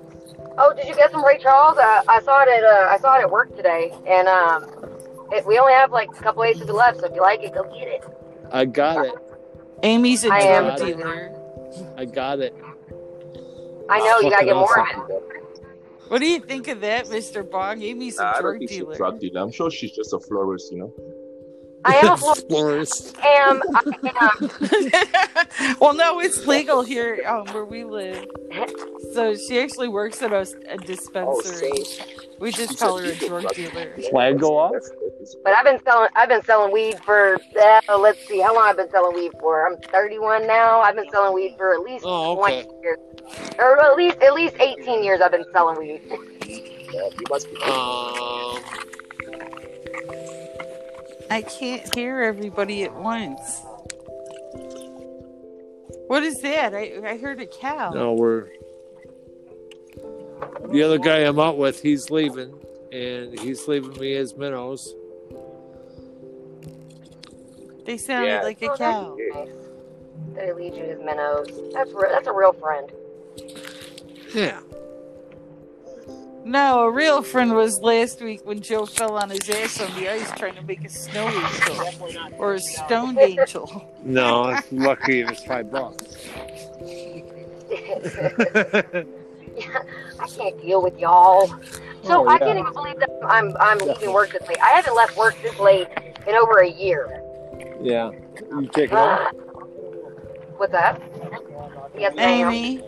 [0.57, 1.77] oh, did you get some Ray Charles?
[1.77, 4.65] Uh, I saw it at uh, I saw it at work today, and um,
[5.31, 6.99] it, we only have like a couple aces left.
[6.99, 8.03] So if you like it, go get it.
[8.51, 9.13] I got it.
[9.83, 11.31] Amy's a I drug dealer.
[11.95, 12.53] I got it.
[13.89, 15.01] I know you gotta Fucking get more awesome.
[15.03, 15.23] of it.
[16.07, 17.49] What do you think of that, Mr.
[17.49, 17.81] Bong?
[17.81, 19.41] Amy's a Nah, I don't drug think she's a drug dealer.
[19.41, 20.93] I'm sure she's just a florist, you know.
[21.87, 22.47] I am a florist.
[22.49, 23.17] Florist.
[23.23, 25.77] Am I am.
[25.79, 28.25] well, no, it's legal here um, where we live.
[29.13, 31.83] So she actually works at a, a dispensary.
[32.39, 33.95] we just call her a drug drug dealer.
[34.09, 34.71] Flag go off?
[34.73, 36.09] That's- that's- But I've been selling.
[36.15, 37.37] I've been selling weed for.
[37.89, 39.65] Uh, let's see, how long I've been selling weed for?
[39.67, 40.79] I'm 31 now.
[40.81, 42.97] I've been selling weed for at least Oh, 20 years,
[43.59, 45.19] or at least at least 18 years.
[45.21, 46.01] I've been selling weed.
[46.93, 47.57] yeah, you must be.
[47.63, 48.61] Um,
[51.29, 53.61] I can't hear everybody at once.
[56.07, 56.73] What is that?
[56.73, 57.91] I, I heard a cow.
[57.91, 58.47] no, we're.
[60.69, 62.53] The other guy I'm out with, he's leaving,
[62.91, 64.93] and he's leaving me his minnows.
[67.85, 68.41] They sounded Yeah.
[68.43, 69.17] like a Oh, cow.
[69.17, 69.49] that's nice.
[70.35, 71.47] They lead you his minnows.
[71.73, 72.91] That's re- that's a real friend.
[74.33, 74.59] Yeah.
[76.47, 80.07] No, a real friend was last week when Joe fell on his ass on the
[80.09, 83.85] ice trying to make a snow angel or a stoned angel.
[84.03, 86.05] No, it's lucky it was five bucks.
[90.19, 91.47] I can't deal with y'all.
[92.03, 92.39] So Oh, I yeah.
[92.39, 94.59] can't even believe that I'm I'm leaving work this late.
[94.61, 95.87] I haven't left work this late
[96.25, 97.21] in over a year.
[97.81, 98.11] yeah.
[98.51, 99.19] You take it off?
[99.21, 99.31] Ah.
[100.57, 101.01] What's that?
[101.97, 102.49] Yes, ma'am.
[102.51, 102.81] Amy,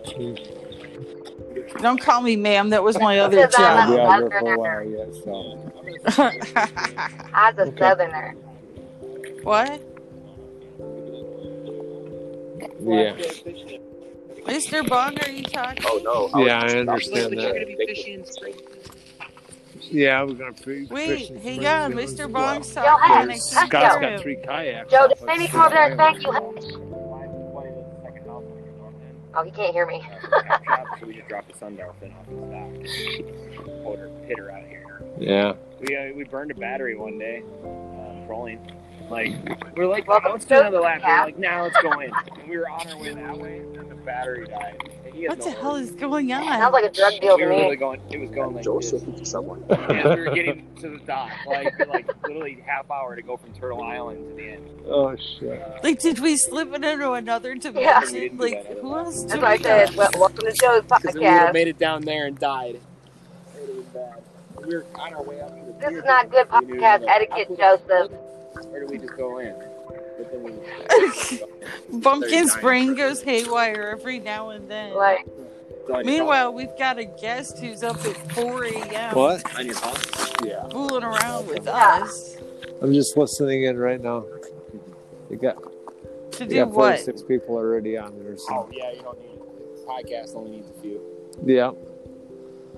[1.81, 2.69] don't call me ma'am.
[2.69, 3.95] That was my other Because I'm job.
[3.95, 5.33] be out here for a while, yeah, so.
[7.33, 7.77] I was a Okay.
[7.79, 8.35] southerner.
[9.43, 9.81] what?
[12.81, 13.13] Yeah.
[14.45, 14.87] Mr.
[14.87, 15.83] Bong, are you talking?
[15.85, 16.45] Oh no.
[16.45, 18.65] Yeah, I understand that.
[19.91, 20.89] Yeah, we're gonna fi- fish.
[20.89, 21.91] Wait, and hang swim on.
[21.91, 22.25] and Mr.
[22.25, 22.85] as Bong's well.
[22.85, 23.09] talking.
[23.15, 24.91] Yo, and I hey, can't Scott's hear got three kayaks.
[24.91, 26.88] Joe, off does of Amy come over there and thank you?
[29.35, 30.03] Oh, he can't hear me.
[30.99, 33.83] so we just dropped the Sun Dolphin off his back.
[33.83, 35.01] Pulled her, hit her out here.
[35.19, 35.53] Yeah.
[35.79, 37.43] We uh, we burned a battery one day,
[38.25, 38.59] trolling.
[39.09, 39.33] Like
[39.75, 40.99] we're like, Welcome let's to do another lap.
[41.01, 41.19] yeah.
[41.21, 42.11] We're like, now let's go in.
[42.39, 44.77] And we were on our way that way, and the battery died.
[45.05, 46.43] And he has What no the hell is going on?
[46.43, 47.75] Sounds like a drug deal We to were literally me.
[47.77, 48.01] going.
[48.11, 49.19] It was going like Joseph this.
[49.19, 49.63] to someone.
[49.69, 53.51] Yeah, we were getting to the dock, like like literally half hour to go from
[53.53, 54.69] Turtle Island to the end.
[54.87, 55.61] Oh shit.
[55.61, 58.01] Uh, like, did we slip it into another Yeah.
[58.01, 58.37] dimension?
[58.37, 59.23] Like, who else?
[59.23, 61.79] That's do why I said, well, welcome to Joe's Because we would have made it
[61.79, 62.79] down there and died.
[63.55, 64.21] It would bad.
[64.65, 67.55] We were on our way up This is not good podcast etiquette, how could we-
[67.57, 68.11] Joseph.
[68.69, 69.55] Where do we just go in?
[70.17, 74.93] But then Bumpkin's brain goes haywire every now and then.
[74.95, 75.25] Like,
[76.05, 79.15] Meanwhile, we've got a guest who's up at 4 a.m.
[79.15, 79.57] What?
[79.57, 80.47] on your phone?
[80.47, 80.67] Yeah.
[80.69, 81.99] fooling around with Yeah.
[82.03, 82.37] us.
[82.81, 84.23] I'm just listening in right now.
[85.31, 85.57] You got,
[86.33, 86.99] To you do got what?
[86.99, 88.33] 46 people already on there.
[88.33, 88.69] Oh So.
[88.71, 89.39] yeah, you don't need
[89.87, 90.35] podcast.
[90.35, 91.01] Only needs a few.
[91.43, 91.71] Yeah.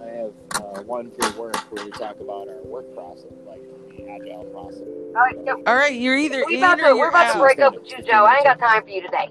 [0.01, 3.80] I have uh, one for work where we talk about our work process, like the
[4.15, 4.79] agile process.
[4.81, 7.33] all right, yo, All right, you're either we in about or to, we're you're about
[7.33, 8.25] to break up with you, Joe.
[8.25, 9.29] I ain't got time for you today.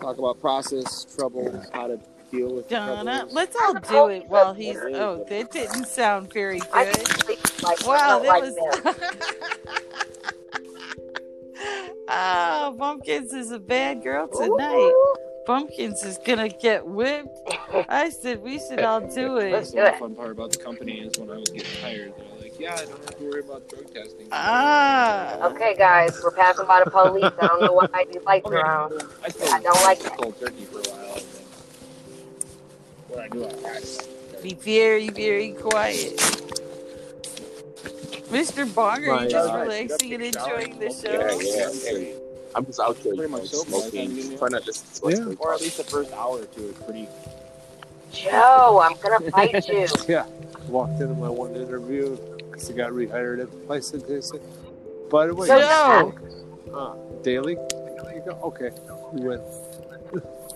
[0.00, 3.34] Talk about process, troubles, how to deal with Donna, troubles.
[3.34, 4.76] let's all do it while he's.
[4.76, 6.70] Oh, that didn't sound very good.
[6.72, 8.54] can like, Wow, that like was.
[8.54, 8.96] this.
[12.08, 14.74] Ah, Bumpkins is a bad girl tonight.
[14.74, 15.16] Ooh.
[15.46, 17.36] Bumpkins is gonna get whipped.
[17.88, 19.50] I said we should all do it.
[19.72, 19.98] do it.
[19.98, 22.84] fun part about the company is when I was getting hired, they're like, "Yeah, I
[22.84, 27.24] don't have to worry about drug testing." Ah, Okay, guys, we're passing by the police.
[27.40, 28.92] I don't know why these lights are on.
[29.24, 30.12] I, stayed I don't like it.
[30.16, 31.16] cold turkey for a while.
[31.16, 31.44] And then
[33.08, 36.16] when I knew I be very, very quiet.
[38.30, 38.72] Mr.
[38.74, 39.30] Bong, are you Right.
[39.30, 41.12] just relaxing and enjoying the show?
[41.12, 41.70] Yeah, yeah.
[41.70, 42.14] Hey,
[42.54, 45.34] I'm just out here, you Pretty know, much smoking, trying to listen to what's Yeah.
[45.38, 47.08] or at least the first hour or two is pretty.
[48.12, 49.86] Joe, I'm gonna fight you.
[50.08, 50.26] Yeah.
[50.68, 54.40] Walked into my one interview because I got rehired at the place that they said.
[55.10, 56.14] By the way, Joe,
[56.74, 57.54] uh, daily.
[57.54, 58.38] You go.
[58.44, 58.70] Okay.
[59.16, 59.40] You win.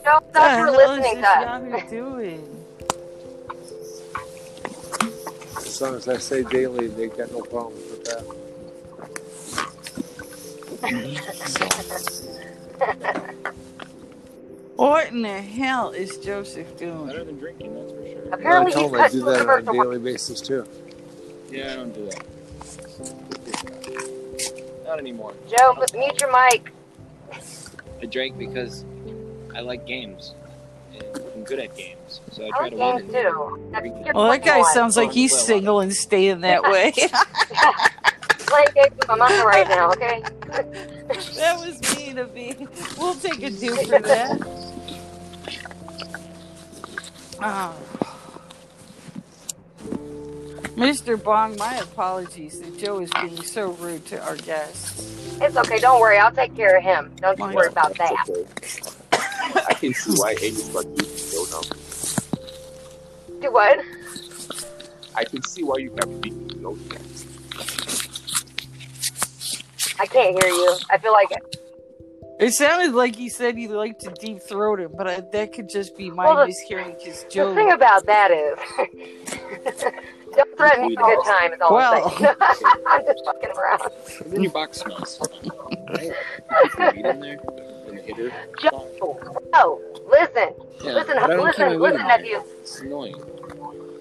[0.04, 1.90] Joe, what the thought you were hell is listening this to us.
[1.90, 2.66] Doing?
[5.56, 8.24] As long as I say daily, they got no problems with that.
[14.76, 17.06] What in the hell is Joseph doing?
[17.06, 18.30] Better than drinking, that's for sure.
[18.30, 19.72] I Apparently, told he's them I cut do two that on a commercial.
[19.84, 20.66] daily basis too.
[21.50, 22.22] Yeah, I don't do that.
[24.84, 25.32] Not anymore.
[25.48, 26.72] Joe, m- mute your mic.
[28.02, 28.84] I drank because
[29.54, 30.34] I like games
[30.94, 33.12] and I'm good at games, so I I try like to games win.
[33.12, 33.70] too.
[33.72, 34.74] That's- you're Well, that guy 21.
[34.74, 36.92] sounds like he's single and staying that way.
[38.46, 40.22] Playing games with my mind right now, okay?
[40.62, 42.66] That was mean of me.
[42.98, 44.40] We'll take a do for that.
[47.40, 47.74] Ah.
[47.74, 47.86] Oh.
[50.76, 51.22] Mr.
[51.22, 55.38] Bong, my apologies that Joe is being so rude to our guests.
[55.40, 55.78] It's okay.
[55.78, 56.18] Don't worry.
[56.18, 57.12] I'll take care of him.
[57.16, 57.54] Don't you Mine.
[57.54, 58.12] worry about that.
[58.28, 59.62] It's okay.
[59.68, 60.96] I can see why Amy's got you
[61.32, 61.62] don't know.
[63.40, 63.80] Do what?
[65.14, 67.15] I can see why you have big nose.
[69.98, 70.76] I can't hear you.
[70.90, 71.28] I feel like
[72.38, 75.68] It sounded like he said he liked to deep throat him, but I, that could
[75.68, 77.54] just be my Well, the- mishearing because the Joe.
[77.54, 78.58] thing about that is,
[80.36, 81.52] don't threaten me a good time.
[81.54, 82.12] Is all Well.
[82.14, 82.36] I'm.
[82.86, 83.82] I'm just fucking around.
[84.26, 85.18] Then your box smells.
[85.88, 86.12] right?
[86.62, 87.38] Keep your weed in there
[87.88, 88.30] and hit her.
[88.60, 89.18] Joe,
[89.54, 89.80] no,
[90.10, 92.18] listen, Yeah, listen, but I don't keep my listen, listen, in there.
[92.18, 92.42] nephew.
[92.60, 93.16] It's annoying.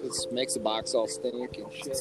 [0.02, 1.96] This makes the box all stink and shit.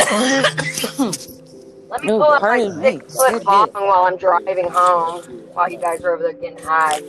[1.88, 5.22] Let me Oh, pull up my six foot Good bong while I'm driving home.
[5.54, 7.00] While you guys are over there getting high.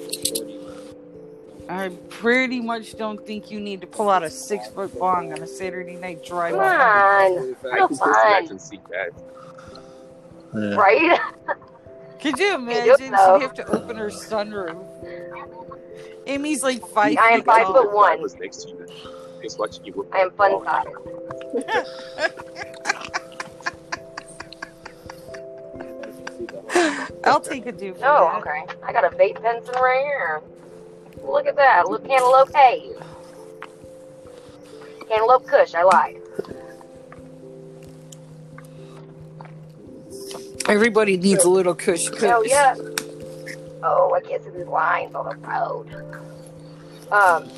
[1.68, 5.44] I'm pretty much don't think you need to pull out a six foot bong on
[5.44, 6.54] a Saturday night drive.
[6.54, 7.30] Come on, I
[7.78, 9.12] no can just fun, that.
[10.56, 10.76] Yeah.
[10.76, 11.20] right?
[12.22, 12.98] Could you You imagine?
[12.98, 14.78] She'd have to open her sunroof.
[16.26, 17.18] Amy's like five.
[17.22, 18.12] I am five foot one.
[18.12, 18.88] I was next to you.
[19.42, 20.08] Just watching you.
[20.12, 20.86] I am fun size.
[27.24, 28.42] I'll take a do for Oh, that.
[28.48, 28.64] okay.
[28.84, 30.42] I got a vape pencil right here.
[31.24, 31.88] Look at that.
[31.90, 32.96] Look, Cantaloupe Haze.
[35.08, 35.74] Cantaloupe Kush.
[35.76, 36.22] I lied.
[40.68, 42.24] Everybody needs a little kush kush.
[42.24, 42.76] Oh yeah.
[43.82, 45.88] Oh, I can't see these lines on the road.
[47.12, 47.50] Um.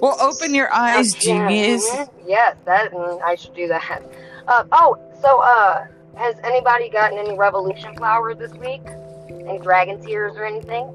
[0.00, 1.88] Well, open your eyes, genius.
[1.90, 2.08] mhm.
[2.26, 4.02] Yes, that mm, I should do that.
[4.46, 5.86] Uh, oh, so uh,
[6.18, 8.82] has anybody gotten any revolution flowers this week?
[9.30, 10.92] Any dragon tears or anything?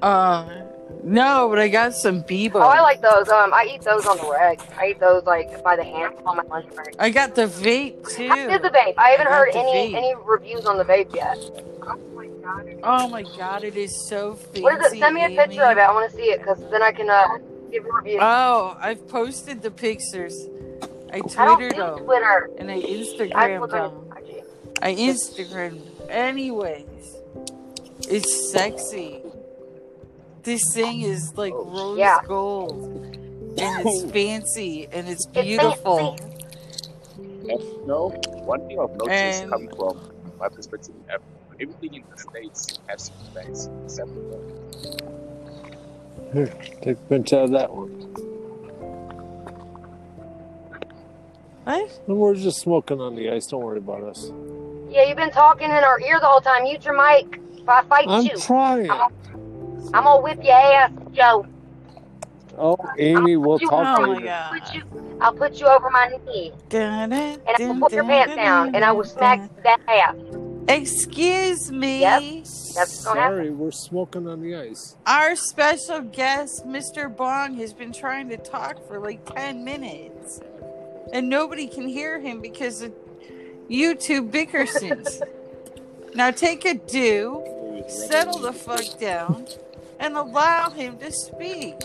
[0.00, 0.48] Uh,
[1.02, 2.56] no, but I got some Bebo.
[2.56, 3.28] Oh, I like those.
[3.28, 4.60] Um, I eat those on the reg.
[4.78, 6.94] I eat those like by the hand on my lunch break.
[6.98, 8.28] I got the vape too.
[8.28, 8.94] How is the vape?
[8.96, 9.96] I haven't I heard any vape.
[9.96, 11.36] any reviews on the vape yet.
[12.82, 14.62] Oh my god, it is so fancy.
[14.62, 14.98] What is it?
[14.98, 15.72] Send me a picture Amy.
[15.72, 15.80] of it.
[15.80, 17.38] I want to see it because then I can uh
[17.70, 18.18] give a review.
[18.20, 20.48] Oh, I've posted the pictures.
[21.12, 22.50] I I don't twittered do them Twitter.
[22.58, 23.92] and I I Instagrammed look them.
[24.10, 24.12] on
[24.82, 25.80] I Instagram.
[26.08, 27.16] Anyways,
[28.08, 29.22] it's sexy.
[30.42, 32.18] This thing is like oh, rose Yeah.
[32.26, 32.72] gold,
[33.58, 36.16] and it's fancy and it's It's beautiful.
[37.18, 38.08] And, no,
[38.44, 39.98] one thing I've noticed And- coming from
[40.38, 40.94] my perspective,
[41.60, 44.38] everything in the states has to be fancy, except for
[46.32, 46.46] Here,
[46.82, 47.90] take a pinch out of that one.
[51.68, 52.00] What?
[52.06, 53.46] We're just smoking on the ice.
[53.46, 54.32] Don't worry about us.
[54.88, 56.62] Yeah, you've been talking in our ear the whole time.
[56.62, 57.38] Mute your mic.
[57.58, 58.90] If I fight I'm you, trying.
[58.90, 59.10] I'm
[59.92, 61.46] gonna whip your ass, Joe.
[62.56, 64.24] Oh, Amy, we'll You- talk Oh my later.
[64.24, 64.50] god.
[64.62, 64.82] Put you,
[65.20, 68.90] I'll put you over my knee, and I will pull your pants down, and I
[68.92, 70.14] will smack that ass.
[70.68, 72.00] Excuse me.
[72.00, 72.22] Yep.
[72.76, 73.36] That's gonna happen.
[73.36, 74.96] Sorry, we're smoking on the ice.
[75.06, 77.14] Our special guest, Mr.
[77.14, 80.40] Bong, has been trying to talk for like 10 minutes.
[81.12, 82.92] And nobody can hear him because of
[83.68, 85.22] YouTube Bickersons.
[86.14, 89.46] now take a do, settle the fuck down,
[89.98, 91.76] and allow him to speak.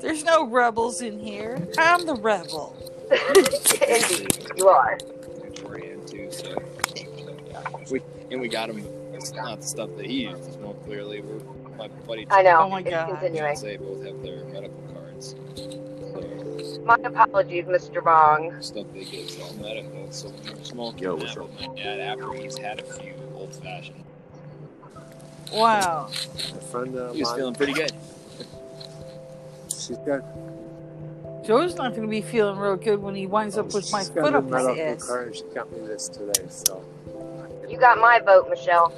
[0.00, 1.68] There's no rebels in here.
[1.78, 2.76] I'm the rebel.
[3.88, 4.98] Indeed, you are.
[6.06, 6.30] too.
[6.30, 6.56] So
[7.90, 8.84] we and we got him.
[9.14, 10.60] It's not the stuff that he used.
[10.60, 11.40] Well, clearly, we're
[11.76, 12.26] my buddy.
[12.30, 12.60] I know.
[12.62, 13.08] Oh my it's God.
[13.08, 13.58] continuing.
[13.60, 15.34] They both have their medical cards.
[16.62, 18.02] So My apologies, Mr.
[18.04, 18.60] Bong.
[18.62, 20.10] stuff they get is all medical.
[20.12, 21.48] So when we're smoking Yo, what's up?
[21.50, 24.04] with my dad after he's had a few old fashioned.
[25.52, 26.08] Wow.
[26.08, 27.92] A friend of He was mine, feeling pretty good.
[29.68, 30.22] she's got,
[31.44, 33.98] Joe's not going to be feeling real good when he winds up oh, with my
[34.00, 35.06] she's got foot up his medical ass.
[35.06, 36.46] card she got me this today.
[36.48, 36.84] So
[37.68, 38.92] You got my vote, Michelle.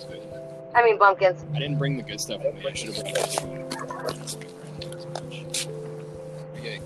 [0.75, 1.45] I mean, Bumpkins.
[1.55, 2.67] I didn't bring the good stuff with me.
[2.69, 4.14] I should have brought it.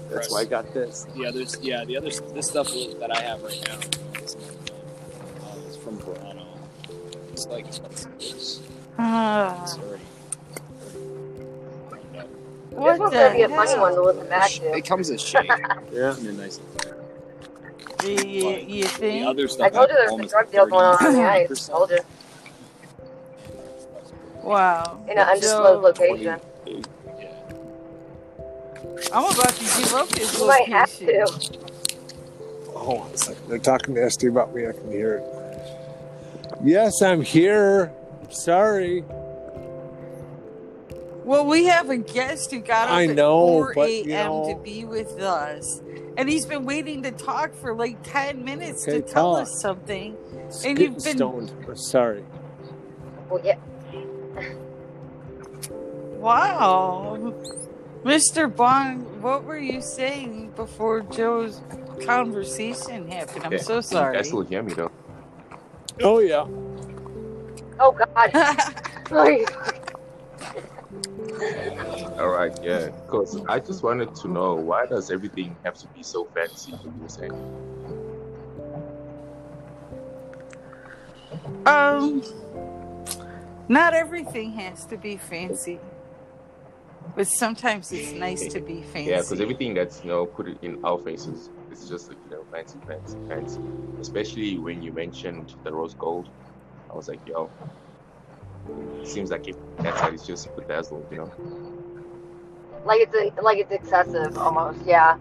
[0.08, 1.06] Okay, that's why I got this.
[1.14, 3.78] The others, yeah, the others, this stuff that I have right now
[4.22, 6.46] is uh, it's from Verano.
[7.32, 8.10] It's like expensive.
[8.16, 8.60] It's,
[8.98, 10.02] it's already.
[12.70, 13.80] what this the be a funny hell?
[13.82, 14.76] one to listen back to.
[14.76, 15.44] It comes as shade.
[15.92, 16.16] Yeah.
[16.16, 16.58] and a nice.
[17.98, 19.26] Do you, you The think?
[19.26, 19.72] other I stuff.
[19.72, 21.68] told you there's a drug deal going on on the ice.
[21.68, 21.98] Told you.
[24.42, 25.04] Wow.
[25.04, 26.40] In an Joe, undisclosed location.
[26.66, 26.82] Yeah.
[29.12, 31.52] I'm about to give up his You might have location.
[31.52, 31.58] to.
[32.74, 33.48] Oh, hold on a second.
[33.48, 34.66] They're talking to nasty about me.
[34.66, 35.24] I can hear it.
[36.64, 37.92] Yes, I'm here.
[38.30, 39.02] Sorry.
[41.24, 44.08] Well, we have a guest who got up I at know, 4 but, a.m.
[44.08, 45.82] you know- to be with us.
[46.16, 49.42] And he's been waiting to talk for like 10 minutes Okay, to tell talk.
[49.42, 50.16] us something.
[50.46, 51.52] It's And you've been- stoned.
[51.74, 52.24] Sorry.
[53.30, 53.56] Well, yeah.
[56.18, 57.32] Wow.
[58.04, 58.54] Mr.
[58.54, 61.60] Bong, what were you saying before Joe's
[62.06, 63.44] conversation happened?
[63.44, 64.16] I'm Yeah, so You sorry.
[64.16, 64.90] guys still hear me though?
[66.02, 66.46] Oh yeah.
[67.80, 68.32] Oh God.
[72.18, 72.88] All right, yeah.
[72.88, 76.72] Because I just wanted to know why does everything have to be so fancy?
[76.82, 77.32] You were saying.
[81.66, 82.22] um,
[83.68, 85.78] not everything has to be fancy.
[87.16, 89.10] But sometimes it's nice to be fancy.
[89.10, 92.44] Yeah, because everything that's you know put in our faces is just like you know
[92.52, 93.60] fancy, fancy, fancy.
[94.00, 96.28] Especially when you mentioned the rose gold,
[96.90, 97.50] I was like, yo,
[99.04, 101.32] seems like if that side is just bedazzled, you know.
[102.84, 104.80] Like it's a, like it's excessive almost.
[104.86, 105.16] Yeah.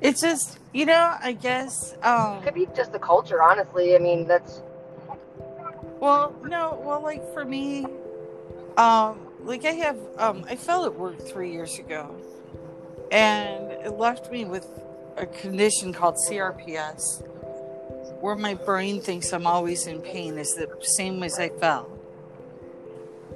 [0.00, 1.96] It's just, you know, I guess.
[2.02, 3.94] Um, Could be just the culture, honestly.
[3.94, 4.60] I mean, that's
[6.04, 7.86] well, no, well, like for me,
[8.76, 12.14] um, like I have, um, I fell at work three years ago,
[13.12, 14.66] and it left me with
[15.16, 17.22] a condition called CRPS,
[18.20, 20.38] where my brain thinks I'm always in pain.
[20.38, 21.90] Is the same as I fell,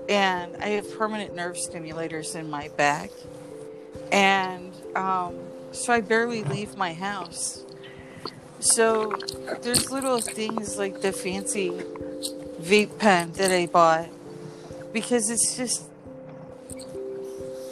[0.08, 3.10] and I have permanent nerve stimulators in my back,
[4.10, 5.34] and um,
[5.72, 7.64] so I barely leave my house.
[8.60, 9.14] So
[9.62, 11.70] there's little things like the fancy
[12.60, 14.08] vape pen that I bought
[14.92, 15.87] because it's just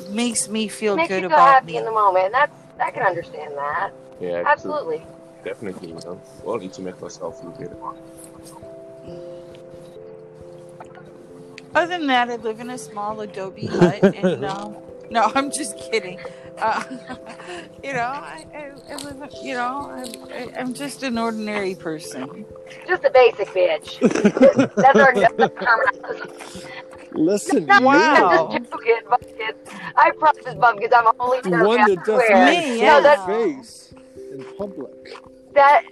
[0.09, 1.79] makes me feel makes good you feel about happy me.
[1.79, 2.33] in the moment.
[2.33, 3.91] That's I can understand that.
[4.21, 5.03] Yeah, Absolutely.
[5.45, 6.21] Definitely, you know.
[6.43, 7.77] We all need to make myself feel better.
[11.75, 15.79] Other than that, I live in a small adobe hut, and no, no, I'm just
[15.79, 16.19] kidding.
[16.59, 16.83] Uh,
[17.85, 19.31] you know, I, I, I live.
[19.43, 22.47] You know, I'm, I, I'm just an ordinary person.
[22.87, 24.01] Just a basic bitch.
[24.75, 25.85] that's our that's our
[27.11, 27.65] terminology.
[27.65, 28.49] Listen, Wow.
[28.51, 29.69] I'm just joking, bumpkins.
[29.97, 30.93] I promise, bumpkins.
[30.95, 31.67] I'm only the joking.
[31.67, 32.99] one I that doesn't Me, yeah.
[32.99, 33.95] a that's- face
[34.33, 35.17] in public.
[35.55, 35.83] that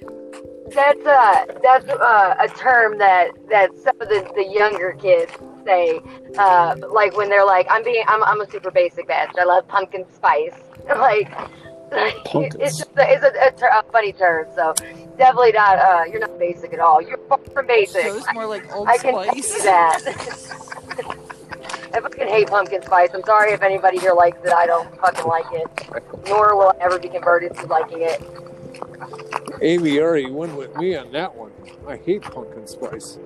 [0.70, 5.30] that's uh that's uh, a term that that some of the, the younger kids
[5.64, 6.00] say
[6.38, 9.68] uh like when they're like i'm being i'm, I'm a super basic bitch i love
[9.68, 10.54] pumpkin spice
[10.96, 11.30] like
[12.24, 14.74] Pumpkin it's just a, it's a, a, ter- a funny term so
[15.16, 18.70] definitely not uh you're not basic at all you're far from basic Shows more like
[18.74, 19.62] Old I can tell you Spice.
[19.64, 20.00] that.
[21.94, 23.10] I fucking hate pumpkin spice.
[23.14, 24.52] I'm sorry if anybody here likes it.
[24.52, 25.68] I don't fucking like it.
[26.26, 28.20] Nor will I ever be converted to liking it.
[29.62, 31.52] Amy already went with me on that one.
[31.86, 33.18] I hate pumpkin spice.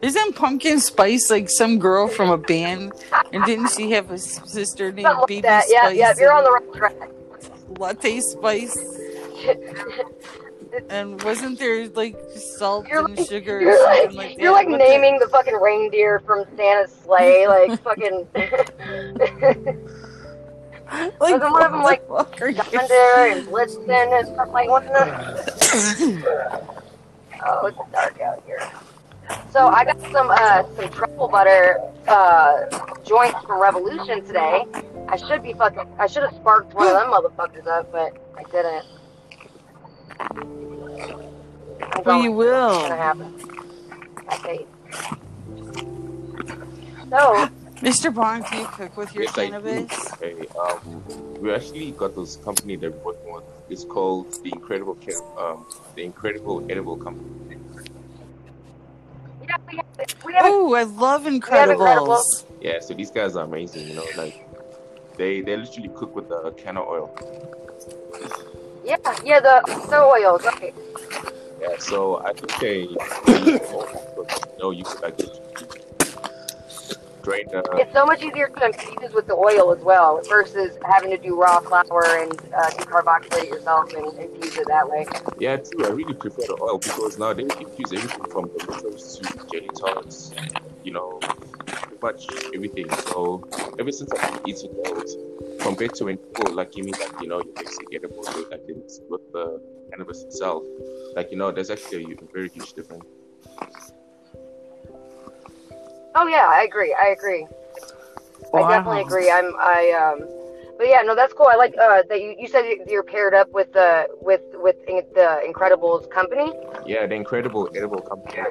[0.00, 2.92] Isn't Pumpkin Spice like some girl from a band?
[3.32, 5.64] And didn't she have a sister named Something like Baby that.
[5.68, 5.96] Yeah, Spice?
[5.96, 6.14] yeah.
[6.18, 7.10] You're on the right track.
[7.78, 8.76] Latte Spice.
[10.90, 15.18] And wasn't there like salt You're and like- sugar You're like, like you're like naming
[15.20, 19.76] the fucking reindeer from Santa's sleigh, like fucking like,
[21.20, 24.68] wasn't one of them, what the fuck are you- Thunder and Blitzen and stuff like
[24.68, 26.62] the
[27.46, 28.60] Oh, it's dark out here.
[29.52, 31.78] So I got some uh some truffle butter
[32.08, 32.64] uh
[33.04, 34.64] joints from Revolution today.
[35.08, 38.42] I should be fucking I should have sparked one of them motherfuckers up, but I
[38.50, 38.86] didn't.
[40.20, 42.48] I'm Well, going- you What's
[42.82, 42.96] gonna will.
[42.96, 43.34] happen?
[44.32, 44.66] Okay.
[47.10, 47.48] So
[47.82, 48.14] Mr.
[48.14, 49.50] Bong, can you cook with your Yes, I do.
[49.52, 50.12] cannabis?
[50.14, 53.44] Okay, um, we actually got this company that we're working with.
[53.68, 57.28] It's called the Incredible, Ca- um, the Incredible Edible Company.
[59.48, 59.86] yeah, we have
[60.24, 62.44] we have Oh, I love have Incredibles.
[62.60, 63.86] Yeah, so these guys are amazing.
[63.88, 64.34] You know, like
[65.16, 67.10] they they literally cook with the can of oil.
[68.84, 70.44] Yeah yeah the the oils.
[70.46, 70.72] Okay.
[71.60, 72.80] Yeah, so I think they,
[73.28, 73.60] you
[74.58, 75.16] know, you like
[77.22, 77.64] drain the.
[77.78, 81.40] It's so much easier to infuse with the oil as well versus having to do
[81.40, 85.06] raw flour and uh, decarboxylate it yourself and infuse it that way.
[85.38, 85.84] Yeah, too.
[85.84, 89.70] I really prefer the oil because now they infuse everything from the litters to jelly
[89.80, 90.32] tots,
[90.82, 91.20] you know,
[92.04, 92.22] much
[92.54, 92.88] everything.
[93.10, 93.18] So
[93.80, 95.10] ever since I've been eating those,
[95.62, 98.64] compared to when people like give me like you know your basic edibles with like
[98.68, 99.46] it's with the
[99.90, 100.62] cannabis itself,
[101.16, 103.06] like you know, there's actually a very huge difference.
[106.14, 106.94] Oh yeah, I agree.
[107.06, 107.46] I agree.
[108.54, 109.30] I definitely agree.
[109.30, 110.18] I'm I um
[110.76, 111.46] but yeah, no, that's cool.
[111.46, 115.06] I like uh, that you, you said you're paired up with the with with in-
[115.14, 116.52] the Incredibles company.
[116.84, 118.42] Yeah, the incredible edible company.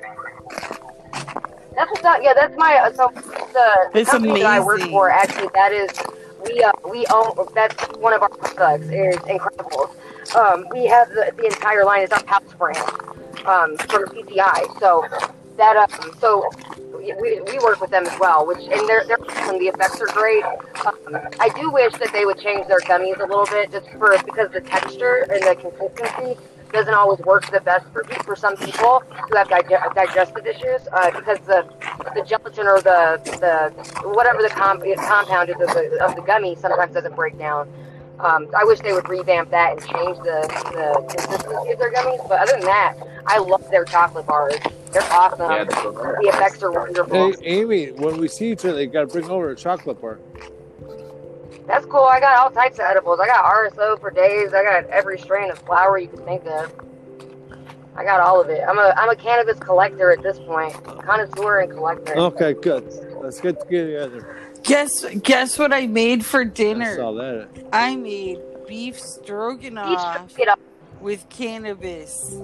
[1.76, 2.20] That's up.
[2.22, 5.10] Yeah, that's my uh, so the, the It's company that I work for.
[5.10, 5.90] Actually, that is
[6.46, 7.48] we uh, we own.
[7.54, 8.86] That's one of our products.
[8.86, 9.96] Is Incredibles.
[10.36, 12.04] Um, we have the, the entire line.
[12.04, 12.78] It's our house brand
[13.46, 14.80] um, from PCI.
[14.80, 15.06] So
[15.58, 16.50] that um, so
[16.98, 18.46] we, we work with them as well.
[18.46, 19.60] Which and they're they're awesome.
[19.60, 20.44] the effects are great.
[20.86, 24.16] Um, I do wish that they would change their gummies a little bit, just for
[24.26, 26.38] because the texture and the consistency
[26.74, 31.12] doesn't always work the best for for some people who have dig- digestive issues uh,
[31.12, 31.66] because the
[32.16, 36.56] the gelatin or the the whatever the comp- compound is of the, of the gummy
[36.56, 37.72] sometimes doesn't break down.
[38.20, 42.28] Um, I wish they would revamp that and change the, the consistency of their gummies.
[42.30, 42.96] But other than that,
[43.26, 44.56] I love their chocolate bars.
[44.92, 45.52] They're awesome.
[45.52, 47.34] Yeah, the effects are wonderful.
[47.34, 50.20] Hey, Amy, when we see each other, you got to bring over a chocolate bar.
[51.68, 52.04] That's cool.
[52.04, 53.20] I got all types of edibles.
[53.20, 54.54] I got RSO for days.
[54.54, 56.72] I got every strain of flower you can think of.
[57.96, 58.64] I got all of it.
[58.68, 62.18] I'm a I'm a cannabis collector at this point, connoisseur and collector.
[62.18, 62.84] Okay, good.
[63.22, 64.38] Let's get together.
[64.64, 66.96] Guess guess what I made for I dinner?
[66.96, 67.50] saw that.
[67.72, 70.60] I made beef stroganoff get up.
[71.02, 72.36] with cannabis.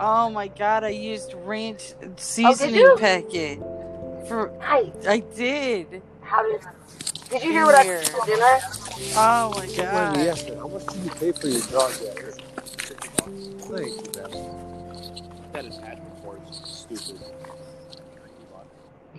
[0.00, 0.84] Oh my god!
[0.84, 2.96] I used ranch oh, seasoning you?
[2.98, 3.58] packet
[4.28, 4.52] for.
[4.60, 5.06] Nice.
[5.06, 6.02] I did.
[6.20, 6.60] How did?
[7.30, 8.02] Did you hear what I Here.
[8.04, 8.58] said for dinner?
[9.16, 10.16] Oh my Wendy, god!
[10.16, 12.16] yes, how much did you pay for your dog yet?
[13.60, 15.50] Thank you, Ben.
[15.52, 17.20] That attachment cord is stupid.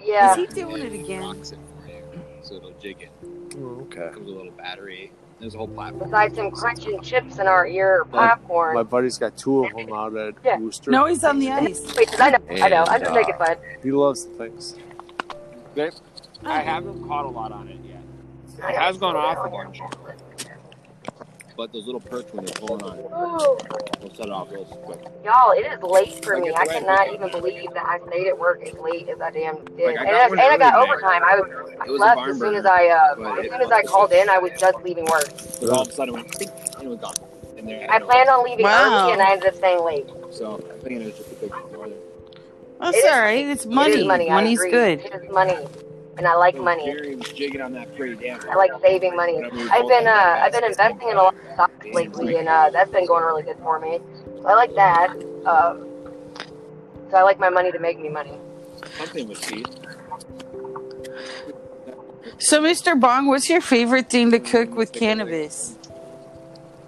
[0.01, 0.31] Yeah.
[0.31, 1.21] Is he doing it again?
[1.21, 2.03] Rocks it for you,
[2.41, 3.09] so it'll jig it.
[3.57, 4.09] Oh, okay.
[4.13, 5.11] Comes with a little battery.
[5.39, 6.09] There's a whole platform.
[6.09, 8.73] Besides some crunching chips in our ear, popcorn.
[8.75, 10.57] My buddy's got two of them out at Yeah.
[10.57, 10.91] Rooster.
[10.91, 11.93] No, he's on the ice.
[11.95, 12.83] Wait, I know, I know.
[12.87, 13.55] I'm And, just making fun.
[13.83, 14.75] He loves the things.
[16.43, 17.98] I haven't caught a lot on it yet.
[18.63, 19.79] I It has gone off a bunch.
[21.57, 24.99] But those little perks when you're pulling on it will set it off real quick.
[25.25, 26.53] Y'all, it is late for me.
[26.55, 29.85] I cannot even believe that I stayed at work as late as I damn did.
[29.85, 31.21] Like, I and, got I, and I got early, overtime.
[31.25, 31.49] I, was,
[31.81, 34.29] I was left as soon as I uh, as soon as I called in.
[34.29, 35.29] I was just leaving work.
[35.59, 37.15] But all of a sudden, it went, and it was gone.
[37.61, 39.01] There, I planned on leaving Wow.
[39.03, 40.07] early, and I ended up staying late.
[40.31, 41.97] So I'm thinking it was just a big northern.
[42.79, 43.45] That's It is- all right.
[43.45, 43.91] It's money.
[43.93, 44.29] It is money.
[44.31, 44.71] I Money's agree.
[44.71, 44.99] good.
[45.01, 45.67] It is money,
[46.19, 47.15] and I like money.
[47.33, 48.41] Jigging on that pretty damn.
[48.49, 49.41] I like saving money.
[49.41, 52.91] I've been uh, I've been investing in a lot of stocks lately, and uh, that's
[52.91, 53.99] been going really good for me.
[54.41, 55.11] So I like that.
[55.45, 55.87] Um,
[57.09, 58.37] so I like my money to make me money.
[58.97, 59.65] Something with teeth.
[62.37, 62.99] So, Mr.
[62.99, 65.75] Bong, what's your favorite thing to cook with cannabis?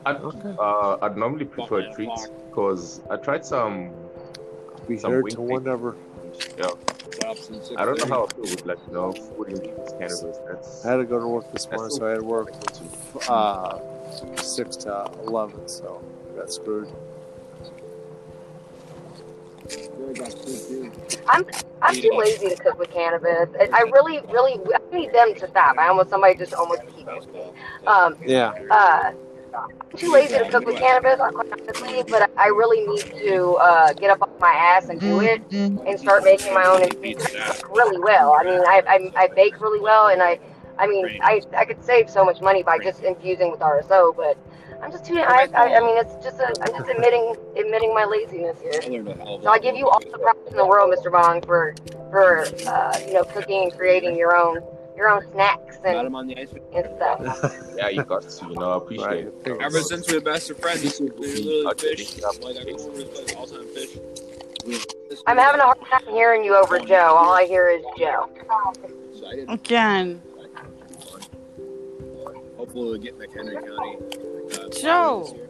[0.05, 3.91] I'd, uh, I'd normally prefer treats because I tried some.
[4.87, 5.53] Be Some here wing till pig.
[5.53, 5.95] whenever.
[6.57, 6.90] Yeah, Stops in
[7.77, 10.37] I don't know how I feel with like you know food infused cannabis.
[10.47, 12.53] That's I had to go to work this morning, so- so I had to work
[13.27, 13.79] uh,
[14.37, 16.01] six to eleven, so
[16.33, 16.87] I got screwed.
[19.97, 20.91] Jerry got food, too.
[21.27, 21.45] I'm
[21.81, 23.49] I'm too lazy to cook with cannabis.
[23.59, 25.77] I I really, really, I need them to stop.
[25.77, 27.23] I almost somebody just almost keep it.
[27.87, 28.53] Um, Yeah.
[28.69, 29.15] uh, I'm
[29.97, 32.03] too lazy to cook with cannabis, honestly.
[32.07, 35.99] But I really need to uh, get up off my ass and do it and
[35.99, 36.81] start making my own
[37.71, 38.35] really well.
[38.39, 40.39] I mean, I, I I bake really well, and I
[40.77, 44.37] I mean, I I could save so much money by just infusing with RSO, but.
[44.83, 45.19] I'm just too.
[45.19, 46.47] I, I, I mean, it's just a.
[46.47, 48.81] I'm just admitting admitting my laziness here.
[48.81, 50.65] I learned a hell of a So I give you all the props in the
[50.65, 51.11] world, Mr.
[51.11, 51.75] Bong, for
[52.09, 54.63] for uh, you know cooking and creating your own
[55.01, 56.49] your own snacks Got him on the ice.
[56.75, 57.19] and stuff.
[57.75, 59.17] yeah, you got to you know I appreciate Right.
[59.25, 59.33] it.
[59.47, 62.07] you know, Ever so- since we're best of friends, we're literally I'll fish.
[62.09, 62.43] take it up.
[62.43, 63.97] Like I go over his place all time fish.
[64.65, 64.79] We-
[65.25, 67.15] I'm having a hard time hearing you over Joe.
[67.17, 68.29] All I hear is Joe.
[69.19, 69.49] So I didn't.
[69.49, 70.21] Again.
[72.57, 73.97] Hopefully we'll get McHenry County.
[74.53, 75.23] Uh, Joe.
[75.23, 75.49] this year.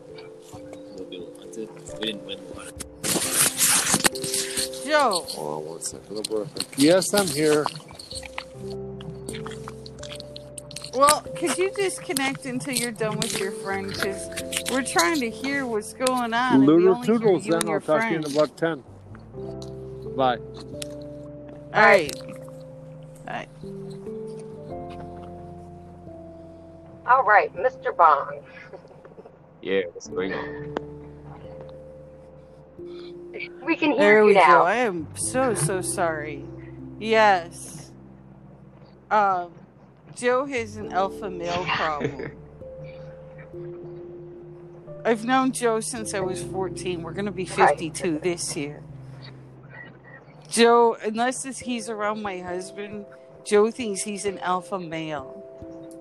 [0.95, 1.69] We'll be able to hunt it.
[1.99, 2.85] We didn't win the hunt.
[4.85, 5.25] Joe.
[5.29, 6.15] Hold on one second.
[6.15, 6.65] I'll be right back.
[6.77, 7.65] Yes, I'm here.
[10.93, 13.87] Well, could you disconnect until you're done with your friend?
[13.87, 14.29] Because
[14.69, 16.53] we're trying to hear what's going on.
[16.53, 18.83] and we Lunar only Toodles, then and your I'll talk to you in about 10.
[20.15, 20.37] Bye.
[21.73, 22.15] All right.
[27.07, 27.95] All right, Mr.
[27.95, 28.41] Bong.
[29.63, 30.75] Yeah, what's going on?
[33.63, 34.63] We can hear There you we go.
[34.63, 36.43] I am so so sorry.
[36.99, 37.91] Yes.
[39.11, 39.51] Um,
[40.15, 42.31] Joe has an alpha male problem.
[45.03, 47.01] I've known Joe since I was 14.
[47.01, 48.83] We're going to be 52 this year.
[50.47, 53.05] Joe, unless it's- he's around my husband,
[53.43, 55.37] Joe thinks he's an alpha male.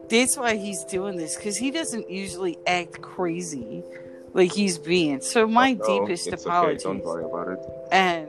[0.08, 3.84] That's why he's doing this because he doesn't usually act crazy
[4.34, 5.20] like he's being.
[5.20, 6.84] So my oh, No, deepest it's apologies.
[6.84, 7.58] Okay, don't worry about it.
[7.92, 8.28] And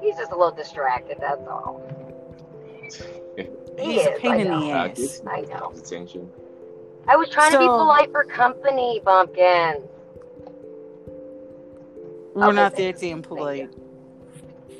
[0.00, 1.18] He's just a little distracted.
[1.20, 1.82] That's all.
[3.78, 4.60] He he's a pain I in know.
[4.60, 4.96] the ass.
[5.20, 5.72] give I know.
[5.76, 6.30] attention.
[7.06, 9.82] I was trying to be polite for company, Bumpkin.
[12.34, 13.70] We're Okay, not thank that damn polite.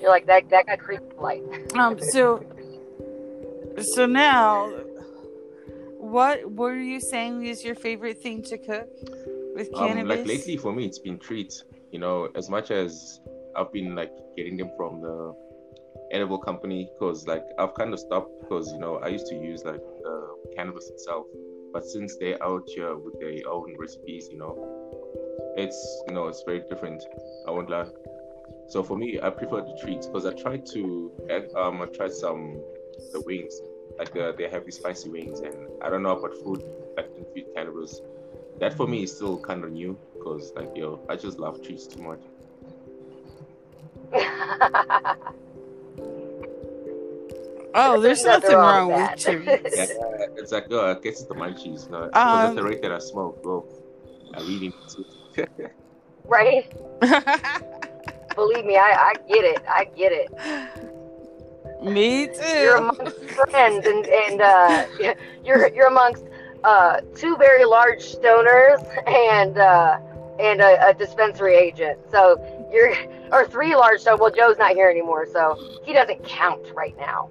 [0.00, 0.48] You're like that.
[0.50, 1.42] That got creepy polite.
[1.74, 1.98] Um.
[2.00, 2.44] So.
[3.94, 4.66] So now,
[5.98, 8.88] what were you saying is your favorite thing to cook
[9.54, 10.18] with Um, cannabis?
[10.18, 11.64] like lately for me, it's been treats.
[11.92, 13.20] You know, as much as
[13.56, 15.34] I've been like getting them from the
[16.12, 19.62] edible company, because like I've kind of stopped because you know I used to use
[19.64, 21.26] like the cannabis itself,
[21.72, 24.54] but since they're out here with their own recipes, you know,
[25.56, 27.02] it's you know it's very different.
[27.46, 27.88] I won't lie.
[28.68, 31.12] So for me, I prefer the treats because I tried to
[31.56, 32.60] um I tried some
[33.12, 33.54] the wings
[33.98, 36.62] like uh, they have these spicy wings and I don't know about food
[36.96, 38.00] like infused cannabis
[38.60, 41.86] that for me is still kind of new because like yo, I just love treats
[41.86, 42.20] too much.
[47.74, 49.88] Oh, there's Nothing nothing wrong wrong with with that.
[49.90, 51.90] Yeah, it's like oh, I guess it's the munchies.
[51.90, 53.64] No, because Um, at the rate that I smoke, bro,
[54.34, 54.74] I really need
[55.36, 55.70] to.
[56.24, 56.72] right?
[58.34, 59.62] Believe me, I, I get it.
[59.68, 61.82] I get it.
[61.82, 62.58] Me too.
[62.58, 62.84] You're too.
[62.84, 64.86] amongst friends, and and uh,
[65.44, 66.24] you're you're amongst
[66.64, 69.98] uh, two very large stoners and uh,
[70.40, 71.98] and a, a dispensary agent.
[72.10, 72.94] So you're
[73.30, 74.20] or three large stoners.
[74.20, 77.28] Well, Joe's not here anymore, so he doesn't count right now.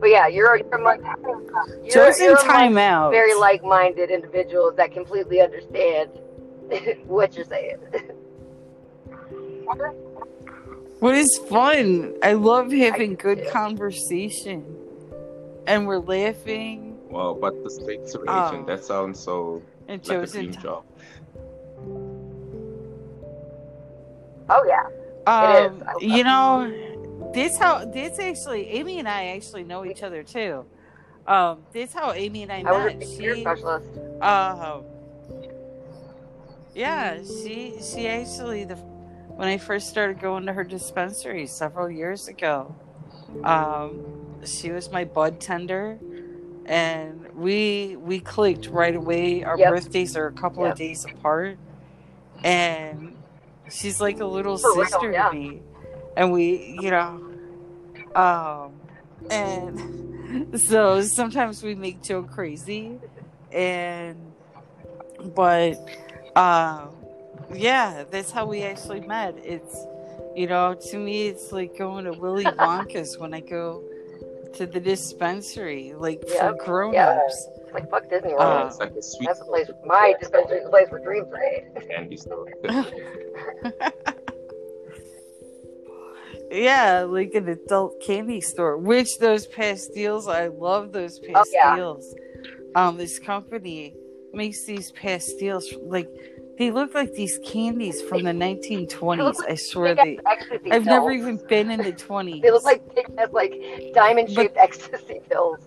[0.00, 1.04] But yeah, you're you're amongst
[1.84, 3.10] you're, Joe's in you're timeout.
[3.10, 6.10] very like-minded individuals that completely understand
[7.06, 7.76] what you're saying.
[11.00, 12.14] What is fun?
[12.22, 13.50] I love having I good do.
[13.50, 14.64] conversation,
[15.66, 16.98] and we're laughing.
[17.10, 18.48] Well, but the dispensary Oh.
[18.48, 20.84] agent, that sounds so And like a Joe's in dream job.
[24.48, 24.86] Oh yeah,
[25.26, 25.82] Um, is.
[25.82, 26.72] I love you know,
[27.32, 30.64] this how this actually Amy and I actually know each other too.
[31.26, 33.06] Um, this how Amy and I I was a met.
[33.08, 33.86] She, specialist.
[34.22, 34.84] um,
[36.74, 42.28] yeah, she she actually the when I first started going to her dispensary several years
[42.28, 42.74] ago.
[43.44, 44.04] Um,
[44.44, 45.98] she was my bud tender,
[46.66, 49.44] and we we clicked right away.
[49.44, 49.70] Our Yep.
[49.70, 50.72] birthdays are a couple Yep.
[50.72, 51.58] of days apart,
[52.42, 53.16] and
[53.70, 55.28] she's like a little For real, sister yeah.
[55.28, 55.62] to me.
[56.16, 57.20] And we, you know,
[58.14, 58.72] um,
[59.30, 62.98] and so sometimes we make Joe crazy,
[63.52, 64.16] and
[65.34, 65.76] but
[66.36, 66.90] um,
[67.54, 69.36] yeah, that's how we actually met.
[69.44, 69.86] It's
[70.36, 73.82] you know, to me, it's like going to Willy Wonka's when I go
[74.54, 77.48] to the dispensary, like Yep, for grown-ups.
[77.62, 78.66] It's like fuck Disney Uh, World.
[78.70, 79.70] it's like a sweet That's the place.
[79.86, 81.88] My dispensary is the place where dreams are made.
[81.88, 82.46] candy store.
[86.50, 88.76] Yeah, like an adult candy store.
[88.76, 92.04] Which those pastilles, I love those pastilles.
[92.04, 92.14] Oh,
[92.74, 92.86] yeah.
[92.88, 93.94] Um, this company
[94.32, 96.08] makes these pastilles like
[96.58, 99.36] they look like these candies from the 1920s.
[99.48, 100.18] I swear they.
[100.26, 102.42] ecstasy I've never even been in the 20s.
[102.42, 102.82] They look like
[103.32, 103.54] like
[103.94, 105.66] diamond shaped ecstasy pills.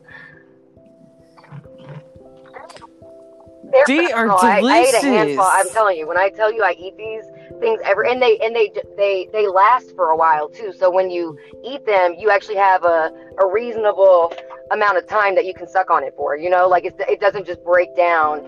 [3.72, 4.70] They're They are phenomenal.
[4.70, 5.46] I, I ate a handful.
[5.50, 7.24] I'm telling you, when I tell you I eat these
[7.60, 10.74] things ever, and they and they they they last for a while too.
[10.78, 14.34] So when you eat them, you actually have a a reasonable
[14.72, 16.36] amount of time that you can suck on it for.
[16.36, 18.40] You know, like it it doesn't just break down.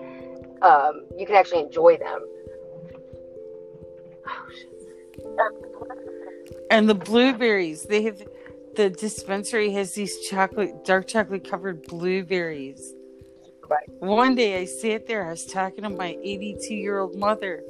[0.62, 2.24] Um, you can actually enjoy them.
[6.70, 7.84] and the blueberries.
[7.84, 8.22] They have
[8.76, 12.92] the dispensary has these chocolate, dark chocolate covered blueberries.
[13.68, 13.88] Right.
[13.98, 17.62] One day I sat there, I was talking to my 82 year old mother.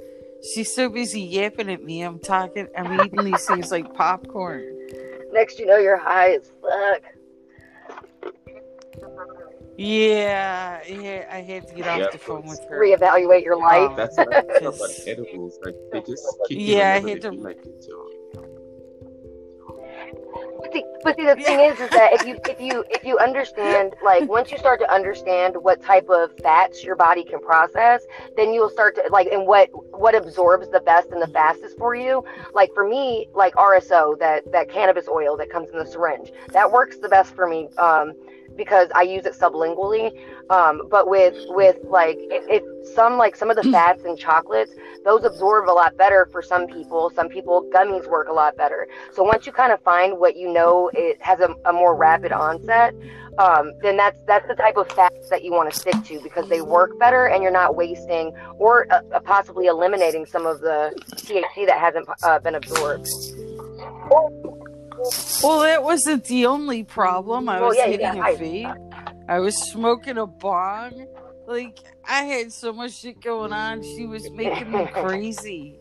[0.55, 2.03] She's so busy yapping at me.
[2.03, 4.89] I'm talking, I'm eating these things like popcorn.
[5.33, 7.03] Next, you know, you're high as fuck.
[9.79, 12.81] Yeah, yeah, I had to get off Yeah, the phone with her.
[12.81, 13.91] Reevaluate your oh, life.
[13.93, 13.97] Oh.
[13.97, 15.07] That's what I love about Yes.
[15.07, 15.59] edibles.
[15.63, 17.85] Like they just kick Yeah, I in whenever had to- like it.
[17.85, 18.09] So.
[18.09, 18.16] But
[20.73, 23.95] see, but see, the thing is, is that if you if you if you understand,
[24.05, 28.03] like once you start to understand what type of fats your body can process,
[28.37, 31.95] then you'll start to like and what what absorbs the best and the fastest for
[31.95, 32.25] you.
[32.55, 36.71] Like for me, like RSO, that that cannabis oil that comes in the syringe, that
[36.71, 37.69] works the best for me.
[37.79, 38.15] Um,
[38.57, 40.17] because I use it sublingually,
[40.51, 44.73] um, but with with like if, if some like some of the fats and chocolates,
[45.05, 47.11] those absorb a lot better for some people.
[47.15, 48.89] Some people gummies work a lot better.
[49.13, 52.33] So once you kind of find what you know it has a, a more rapid
[52.33, 52.95] onset,
[53.39, 56.49] um, then that's that's the type of fats that you want to stick to because
[56.49, 60.93] they work better and you're not wasting or uh, uh, possibly eliminating some of the
[61.17, 63.09] THC that hasn't uh, been absorbed.
[65.43, 67.49] Well, that wasn't the only problem.
[67.49, 68.77] I Well, was yeah, hitting a vape.
[69.29, 71.07] I was smoking a bong.
[71.47, 71.79] Like
[72.09, 73.83] I had so much shit going on.
[73.83, 75.79] She was making me crazy.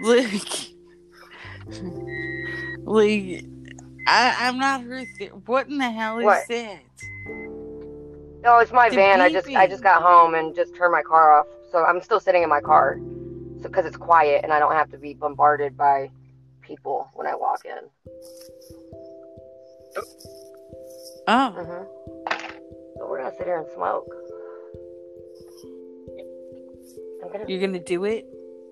[0.00, 0.70] Like,
[2.84, 3.44] like
[4.06, 5.04] I, I'm not her.
[5.18, 6.42] Th- what in the hell is What?
[6.48, 6.80] that?
[8.42, 9.20] No, it's my The van.
[9.20, 11.46] I just I just got home and just turned my car off.
[11.70, 12.98] So I'm still sitting in my car,
[13.60, 16.10] so because it's quiet and I don't have to be bombarded by
[16.68, 17.88] people when I walk in.
[21.26, 24.06] Oh, hmm So we're gonna sit here and smoke.
[27.24, 28.26] I'm gonna, you're gonna do it?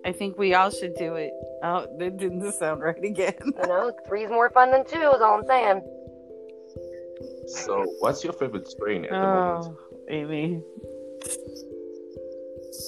[0.05, 1.33] I think we all should do it.
[1.65, 3.35] Oh, that didn't sound right again.
[3.45, 4.97] you know, three's more fun than two.
[4.97, 5.83] Is all I'm saying.
[7.49, 9.67] So, what's your favorite strain at the moment?
[9.67, 9.79] Oh,
[10.09, 10.63] Amy.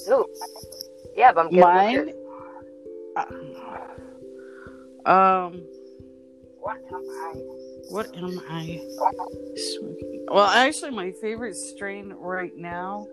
[0.09, 0.25] Ooh.
[1.15, 1.95] Yeah, but I'm getting Mine.
[1.95, 2.15] pictures.
[5.09, 5.63] Um,
[6.59, 7.33] What am I?
[7.89, 8.79] what am I
[9.55, 10.25] smoking?
[10.29, 13.07] Well, actually, my favorite strain right now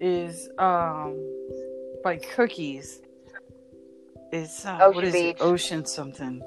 [0.00, 1.16] is um
[2.04, 3.00] by Cookies.
[4.32, 5.36] It's uh, Ocean is Beach.
[5.40, 5.42] it?
[5.42, 6.40] Ocean something.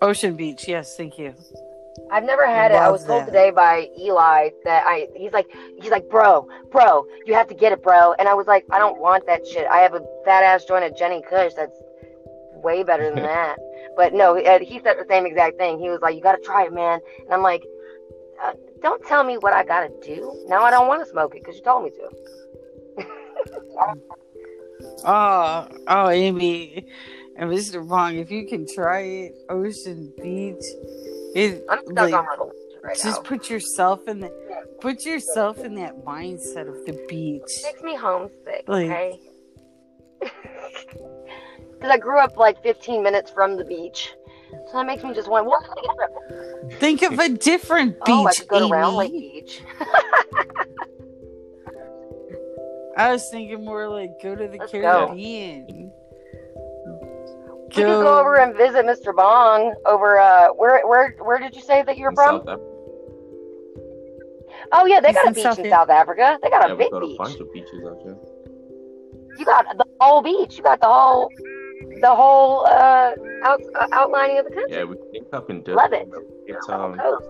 [0.00, 0.66] Ocean Beach.
[0.66, 1.34] Yes, thank you.
[2.10, 2.76] I've never had it.
[2.76, 3.26] I was told that.
[3.26, 5.48] today by Eli that I he's like
[5.82, 8.14] he's like, bro, bro, you have to get it, bro.
[8.14, 9.66] And I was like, I don't want that shit.
[9.66, 11.76] I have a fat ass joint of Jenny Kush that's
[12.62, 13.56] way better than that.
[13.96, 15.78] But no, uh, he said the same exact thing.
[15.78, 17.00] He was like, you got to try it, man.
[17.24, 17.62] And I'm like,
[18.42, 18.52] uh,
[18.82, 20.44] don't tell me what I got to do.
[20.48, 23.04] Now I don't want to smoke it because you told me to.
[25.04, 26.84] Oh, oh, Amy
[27.36, 27.86] and Mr.
[27.86, 30.62] Bong, if you can try it, Ocean Beach,
[31.34, 32.12] it I'm stuck like
[32.82, 33.28] right just now.
[33.28, 34.30] put yourself in the
[34.80, 37.42] put yourself in that mindset of the beach.
[37.46, 39.20] It makes me homesick, Like- okay?
[41.80, 44.12] Because I grew up like 15 minutes from the beach.
[44.66, 46.10] So that makes me just want, well, take trip.
[46.78, 49.62] Think of a different beach, Oh, I could go to Round Lake Beach.
[52.98, 55.06] I was thinking more like go to the Let's go.
[55.06, 55.90] Caribbean.
[57.68, 59.16] We could go over and visit Mr.
[59.16, 62.42] Bong over uh where where where did you say that you're from?
[62.44, 62.60] South
[64.72, 66.38] Oh yeah, they He's got a beach South in South Africa.
[66.42, 67.16] They got yeah, a big got a beach.
[67.16, 68.16] bunch of beaches out here.
[69.38, 70.58] You got the whole beach.
[70.58, 71.30] You got the whole
[72.00, 73.12] the whole uh,
[73.44, 74.76] out, uh outlining of the country.
[74.76, 76.08] Yeah, we can link up in Love it.
[76.46, 77.28] It's um, coast.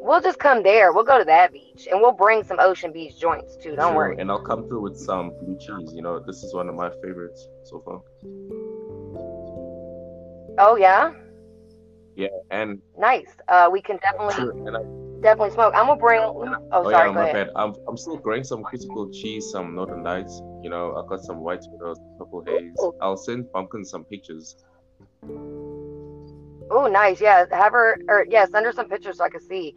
[0.00, 0.92] We'll just come there.
[0.92, 3.74] We'll go to that beach and we'll bring some Ocean Beach joints too.
[3.74, 4.16] Don't sure, worry.
[4.18, 5.92] And I'll come through with some blue cheese.
[5.92, 8.00] You know, this is one of my favorites so far.
[10.58, 11.12] Oh yeah,
[12.14, 13.26] Yeah, and nice.
[13.48, 14.80] Uh, we can definitely sure, and I,
[15.20, 15.72] definitely smoke.
[15.76, 16.20] I'm gonna bring.
[16.20, 16.94] Oh, oh sorry.
[16.94, 17.46] yeah, go my ahead.
[17.48, 17.50] bad.
[17.56, 20.40] I'm I'm still growing some critical cheese, some Northern Lights.
[20.62, 22.74] You know, I got some white widows, purple haze.
[22.80, 22.94] Ooh.
[23.00, 24.56] I'll send Pumpkin some pictures.
[26.70, 27.20] Oh, nice.
[27.20, 29.74] Yeah, have her or yeah, send her some pictures so I can see.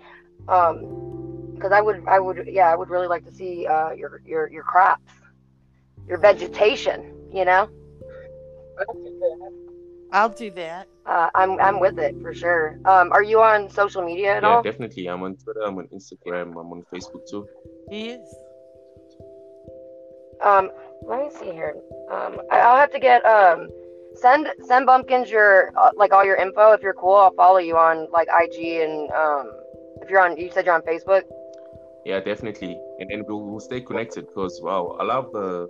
[0.48, 4.22] Um, because I would, I would, yeah, I would really like to see uh your
[4.26, 5.12] your your crops,
[6.08, 7.16] your vegetation.
[7.32, 7.70] You know,
[10.12, 10.88] I'll do that.
[11.06, 12.80] uh, I'm I'm with it for sure.
[12.86, 14.52] Um, are you on social media at all?
[14.52, 14.64] yeah, all?
[14.64, 15.08] definitely.
[15.08, 15.62] I'm on Twitter.
[15.62, 16.52] I'm on Instagram.
[16.52, 17.48] I'm on Facebook too.
[17.90, 18.36] He is.
[20.42, 20.72] Um,
[21.08, 21.76] let me see here.
[22.12, 23.70] Um, I, I'll have to get um.
[24.16, 27.16] Send send bumpkins your uh, like all your info if you're cool.
[27.16, 29.52] I'll follow you on like IG and um
[30.02, 31.24] if you're on you said you're on Facebook.
[32.06, 32.78] Yeah, definitely.
[33.00, 35.68] And then we'll, we'll stay connected because wow, I love the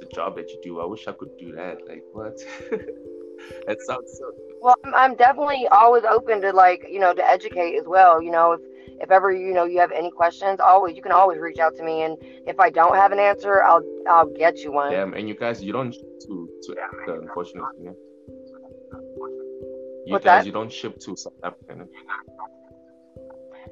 [0.00, 0.80] the job that you do.
[0.80, 1.86] I wish I could do that.
[1.86, 2.38] Like what?
[3.66, 4.30] that sounds so.
[4.60, 8.22] Well, I'm, I'm definitely always open to like you know to educate as well.
[8.22, 8.60] You know, if
[9.00, 11.82] if ever you know you have any questions, always you can always reach out to
[11.82, 12.16] me, and
[12.46, 14.92] if I don't have an answer, I'll I'll get you one.
[14.92, 17.84] Damn, and you guys, you don't ship to to Africa, unfortunately.
[17.84, 17.90] Yeah?
[20.06, 20.46] You What's guys, that?
[20.46, 21.74] you don't ship to South Africa.
[21.76, 21.86] no?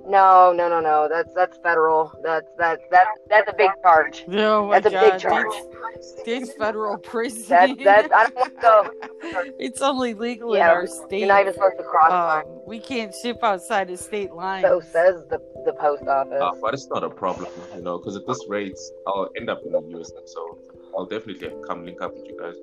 [0.07, 1.09] No, no, no, no.
[1.09, 2.13] That's that's federal.
[2.23, 4.25] That's that's that's that's a big charge.
[4.29, 5.47] Oh my That's a big charge.
[5.95, 7.47] That's, that's federal prison.
[7.49, 8.91] That's that's I don't want to go.
[9.59, 11.21] it's only legal Yeah, in our state.
[11.21, 14.65] You're not even supposed to cross um, we can't ship outside of state lines.
[14.65, 16.41] So says the the post office.
[16.41, 19.61] Uh, but it's not a problem, you know, because at this rate, I'll end up
[19.65, 20.11] in the US.
[20.27, 20.59] So
[20.97, 22.55] I'll definitely come link up with you guys.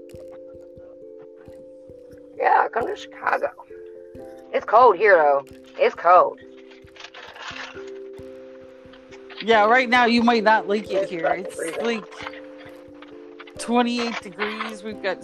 [2.38, 3.49] Yeah, come to Chicago.
[4.53, 5.45] It's cold here though.
[5.78, 6.39] It's cold.
[9.43, 11.26] Yeah, right now you might not like it It's here.
[11.28, 11.84] It's freezing.
[11.84, 12.41] like
[13.62, 14.84] 28 degrees.
[14.84, 15.24] We've got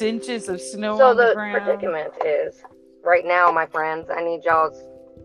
[0.00, 1.64] inches of snow So on the, the ground.
[1.64, 2.62] predicament is
[3.04, 4.08] right now, my friends.
[4.10, 4.82] I need y'all's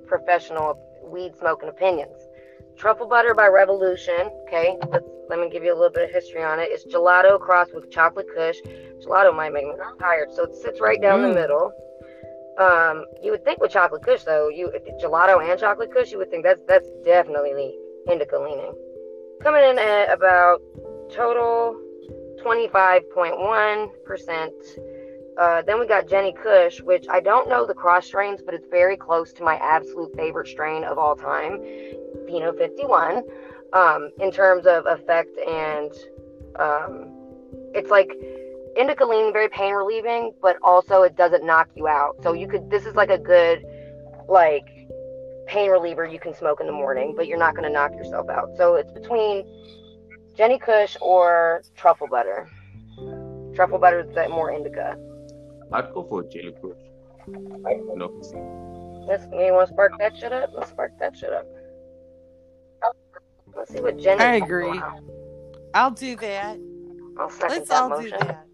[0.08, 2.16] professional weed smoking opinions.
[2.78, 4.30] Truffle butter by Revolution.
[4.48, 6.70] Okay, let's let me give you a little bit of history on it.
[6.72, 8.58] It's gelato crossed with chocolate kush.
[9.06, 11.30] Gelato might make me tired, so it sits right down Mm.
[11.30, 11.72] the middle.
[12.58, 16.30] Um, you would think with chocolate kush though, you gelato and chocolate kush, you would
[16.30, 17.78] think that's that's definitely
[18.10, 18.74] indica leaning.
[19.42, 20.60] Coming in at about
[21.12, 21.80] total
[22.44, 24.52] 25.1%.
[25.38, 28.68] Uh, then we got Jenny Kush, which I don't know the cross strains, but it's
[28.70, 31.62] very close to my absolute favorite strain of all time,
[32.28, 33.24] Pinot 51,
[33.74, 35.92] um, in terms of effect and
[36.60, 37.08] um,
[37.74, 38.12] it's like
[38.76, 42.18] indica leaning, very pain relieving, but also it doesn't knock you out.
[42.22, 43.66] So you could, this is like a good,
[44.28, 44.68] like,
[45.48, 48.30] pain reliever you can smoke in the morning, but you're not going to knock yourself
[48.30, 48.50] out.
[48.56, 49.46] So it's between
[50.40, 52.48] Jenny Kush or truffle butter.
[53.56, 54.96] Truffle butter is that more indica.
[55.74, 56.78] I'd go for a jelly push.
[57.28, 58.08] You know,
[59.06, 60.52] Let's, you want to spark that shit up?
[60.56, 61.46] Let's spark that shit up.
[63.54, 64.22] Let's see what Jen.
[64.22, 64.80] I is- agree.
[65.74, 66.58] I'll do that.
[67.20, 68.18] I'll second Let's that all motion.
[68.18, 68.46] do that.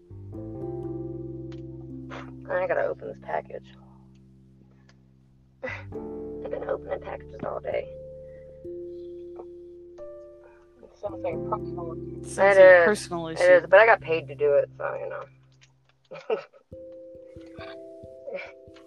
[2.50, 3.66] I gotta open this package.
[5.62, 7.86] I've been opening packages all day.
[10.96, 11.92] It's something personal.
[12.22, 12.84] It is.
[12.86, 13.42] personal issue.
[13.42, 16.36] It is, but I got paid to do it, so you know.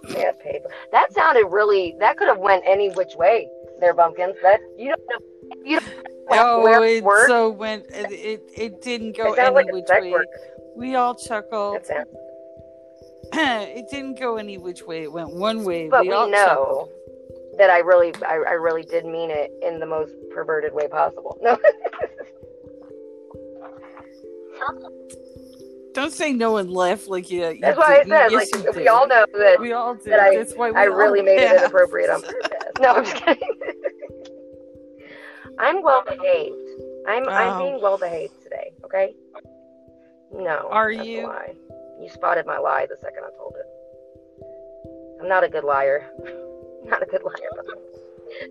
[0.10, 0.62] I got paid.
[0.92, 1.96] That sounded really.
[2.00, 3.48] That could have went any which way.
[3.80, 4.36] There, bumpkins.
[4.42, 5.56] That you don't know.
[5.64, 7.28] You don't know Oh, where it work.
[7.28, 7.86] so went.
[7.90, 10.12] It, it it didn't go it any like which way.
[10.12, 10.28] work.
[10.76, 11.76] We all chuckled.
[11.76, 12.08] That sounds-
[13.34, 15.04] it didn't go any which way.
[15.04, 15.90] It went one way.
[15.90, 16.90] But we we all know chuckled.
[17.60, 21.38] That I really, I, I really did mean it in the most perverted way possible.
[21.42, 21.58] No.
[25.94, 27.48] Don't say no one laughed like you.
[27.50, 28.88] you That's why I said, Yes, like, we did.
[28.88, 30.14] all know that We all did.
[30.14, 31.60] that I- That's why we I really made it laughed.
[31.64, 32.50] inappropriate on purpose.
[32.80, 33.50] No, I'm just kidding.
[35.60, 36.56] I'm well behaved.
[37.08, 38.72] I'm I'm being well behaved today.
[38.86, 39.14] Okay.
[40.32, 40.68] No.
[40.70, 41.24] Are you?
[41.28, 41.56] lie.
[42.00, 43.66] You spotted my lie the second I told it.
[45.22, 46.06] I'm not a good liar.
[46.86, 47.64] Not a good liar.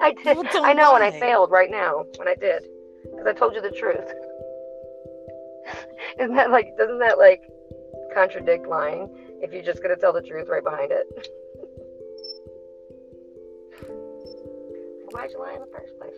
[0.01, 0.37] I did.
[0.37, 2.65] Well, I know, and I failed right now when I did
[3.05, 4.13] because I told you the truth.
[6.21, 6.77] Isn't that like?
[6.77, 7.43] Doesn't that like
[8.15, 9.09] contradict lying
[9.43, 11.07] if you're just gonna tell the truth right behind it?
[15.11, 16.15] Why'd you lie in the first place?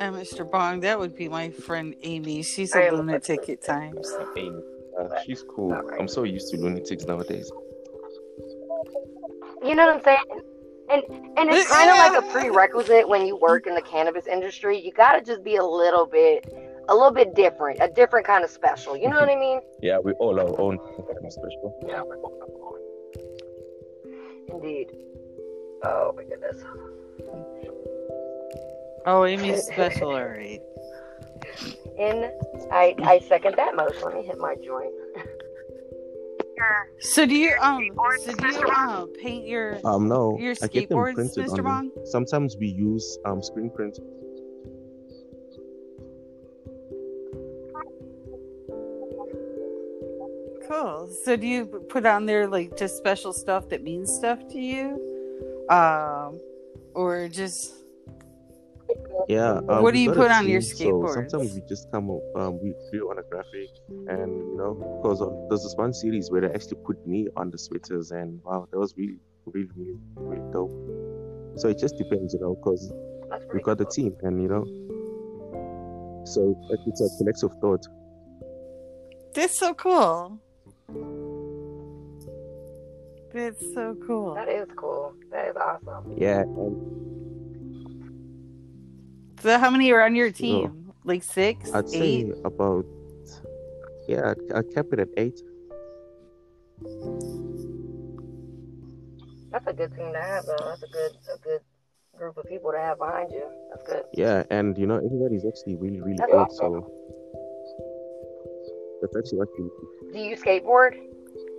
[0.00, 0.50] And Mr.
[0.50, 2.42] Bong, that would be my friend Amy.
[2.42, 4.12] She's I a am a lunatic at times.
[4.36, 4.60] Amy,
[4.98, 5.72] uh, she's cool.
[5.72, 6.00] Alright.
[6.00, 7.50] I'm so used to lunatics nowadays.
[9.64, 10.42] You know what I'm saying?
[10.90, 11.02] And
[11.38, 14.78] and it's kind of like a prerequisite when you work in the cannabis industry.
[14.78, 16.52] You gotta just be a little bit,
[16.88, 18.94] a little bit different, a different kind of special.
[18.94, 19.60] You know what I mean?
[19.80, 21.78] Yeah, we all our own kind of special.
[24.48, 24.90] Indeed.
[25.82, 26.62] Oh my goodness.
[29.06, 30.60] Oh, Amy's special, all right.
[31.98, 32.30] In
[32.70, 34.02] I I second that motion.
[34.04, 34.92] Let me hit my joint.
[37.00, 37.90] So do you um?
[38.24, 41.58] So do you um paint your Um, no, your I get them skateboards, printed Mr.
[41.58, 41.90] on Bong?
[41.94, 42.06] them.
[42.06, 43.98] Sometimes we use um screen print.
[50.68, 51.08] Cool.
[51.24, 55.66] So do you put on there like just special stuff that means stuff to you,
[55.68, 56.40] um,
[56.94, 57.83] or just
[59.28, 59.60] Yeah.
[59.68, 62.60] Uh, What do you put on your team, So sometimes we just come up, um,
[62.62, 66.48] we do on a graphic, and you know, because there's this one series where they
[66.48, 70.72] actually put me on the sweaters, and wow, that was really, really, really, really dope.
[71.56, 74.64] So it just depends, you know, because we pretty got the team, and you know,
[76.26, 76.54] so
[76.86, 77.86] it's a collective thought.
[79.34, 80.38] that's so cool.
[83.32, 84.34] That's so cool.
[84.34, 85.12] That is cool.
[85.32, 86.14] That is awesome.
[86.16, 86.76] Yeah, and
[89.44, 90.94] So how many are on your team?
[91.04, 91.94] Like six, I'd eight?
[92.00, 92.86] say about
[94.08, 95.38] yeah, I kept it at eight.
[99.52, 100.64] That's a good team to have, though.
[100.64, 101.60] That's a good a good
[102.16, 103.44] group of people to have behind you.
[103.68, 104.04] That's good.
[104.14, 106.38] Yeah, and you know everybody's actually really, really That's good.
[106.38, 106.80] awesome.
[106.80, 106.90] So
[109.02, 109.68] that's actually what we
[110.14, 110.96] Do you skateboard?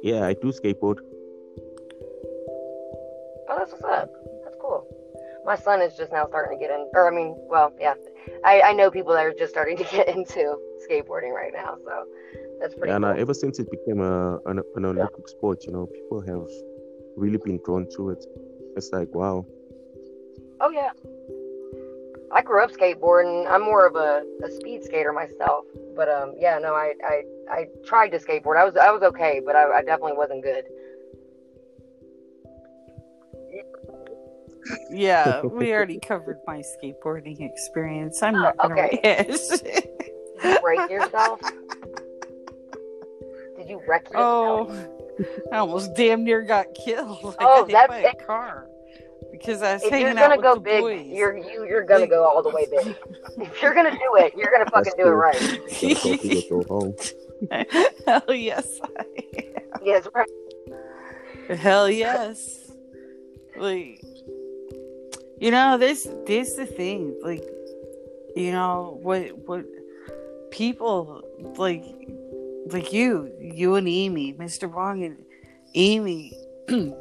[0.02, 0.98] Yeah, I do skateboard.
[3.48, 4.10] Oh, that's what's up.
[4.44, 4.88] That's cool.
[5.46, 7.94] My son is just now starting to get in, or I mean, well, yeah,
[8.44, 10.58] I, I know people that are just starting to get into
[10.90, 12.06] skateboarding right now, so
[12.60, 13.14] that's pretty and cool.
[13.14, 16.48] uh, ever since it became a an, an Olympic sport, you know, people have
[17.16, 18.26] really been drawn to it.
[18.76, 19.46] It's like wow.
[20.60, 20.92] Oh yeah.
[22.32, 23.50] I grew up skateboarding.
[23.50, 25.66] I'm more of a, a speed skater myself,
[25.96, 28.58] but um, yeah, no, I, I I tried to skateboard.
[28.58, 30.66] I was I was okay, but I, I definitely wasn't good.
[34.90, 38.22] Yeah, we already covered my skateboarding experience.
[38.24, 39.00] I'm Oh, not gonna okay.
[39.04, 39.62] yes.
[39.62, 39.86] Did
[40.44, 41.40] you break yourself?
[43.58, 44.70] Did you wreck yourself?
[44.72, 44.88] oh,
[45.52, 47.36] I almost damn near got killed.
[47.40, 48.16] I Oh, got hit that's by it.
[48.22, 48.68] a car
[49.32, 51.06] because I was if you're gonna go big, boys.
[51.08, 52.96] you're you, you're gonna go all the way big.
[53.38, 55.40] if you're gonna do it, you're gonna fucking That's do it right.
[55.82, 56.96] Gotta go big or go home.
[58.06, 59.06] Hell yes, I
[59.84, 61.58] Yes, right.
[61.60, 62.72] Hell yes.
[63.58, 64.02] Like,
[65.46, 67.16] you know, this this the thing.
[67.22, 67.44] Like,
[68.36, 69.64] you know what what
[70.50, 71.22] people
[71.56, 71.86] like
[72.72, 74.74] like you you and Amy, Mr.
[74.74, 75.24] Bong and
[75.76, 76.34] Amy.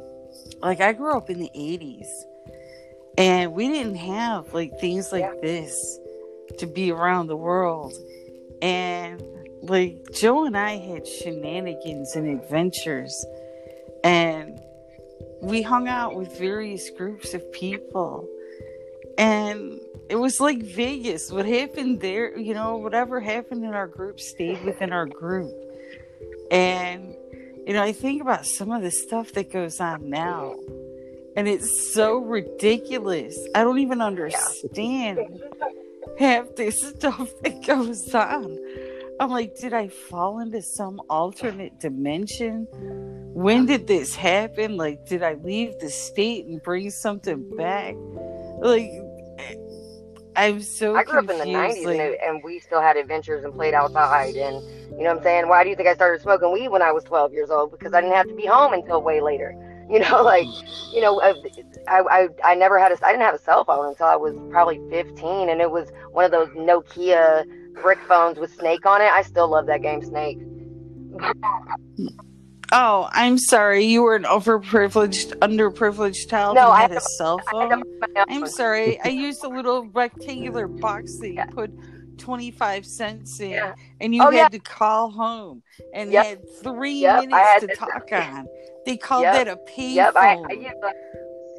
[0.61, 2.05] like I grew up in the '80s,
[3.17, 5.33] and we didn't have like things like Yeah.
[5.41, 5.99] this
[6.59, 7.95] to be around the world,
[8.61, 9.23] and
[9.63, 13.25] like Joe and I had shenanigans and adventures,
[14.03, 14.59] and
[15.41, 18.29] we hung out with various groups of people,
[19.17, 21.31] and it was like Vegas.
[21.31, 25.53] What happened there, you know, whatever happened in our group stayed within our group.
[26.51, 27.15] And,
[27.65, 30.55] you know, I think about some of the stuff that goes on now,
[31.35, 33.37] and it's so ridiculous.
[33.55, 35.19] I don't even understand
[36.19, 38.59] half the stuff that goes on.
[39.19, 42.67] I'm like, did I fall into some alternate dimension?
[43.33, 44.75] When did this happen?
[44.75, 47.95] Like, did I leave the state and bring something back?
[48.59, 48.91] Like,
[50.35, 50.95] I'm so.
[50.95, 53.73] I grew up in the '90s like- and, and we still had adventures and played
[53.73, 54.35] outside.
[54.35, 54.61] And
[54.97, 55.47] you know what I'm saying?
[55.47, 57.71] Why do you think I started smoking weed when I was 12 years old?
[57.71, 59.55] Because I didn't have to be home until way later.
[59.87, 60.47] You know, like,
[60.91, 61.35] you know, uh,
[61.87, 64.33] I, I, I never had a, I didn't have a cell phone until I was
[64.49, 67.45] probably 15, and it was one of those Nokia
[67.83, 69.11] brick phones with Snake on it.
[69.11, 70.39] I still love that game, Snake.
[72.71, 73.85] Oh, I'm sorry.
[73.85, 77.83] You were an overprivileged, underprivileged child No, who I had a cell I phone.
[77.99, 78.25] my.
[78.27, 78.99] I'm sorry.
[79.01, 81.45] I used a little rectangular box that you Yeah.
[81.45, 81.71] put
[82.17, 83.73] 25 cents in, Yeah.
[83.99, 84.47] and you Oh, had yeah.
[84.49, 85.63] to call home
[85.93, 86.25] and Yep.
[86.25, 88.47] had three Yep, minutes had to to- talk on.
[88.85, 89.33] They called Yep.
[89.33, 89.95] that a payphone.
[89.95, 90.93] Yep, I, I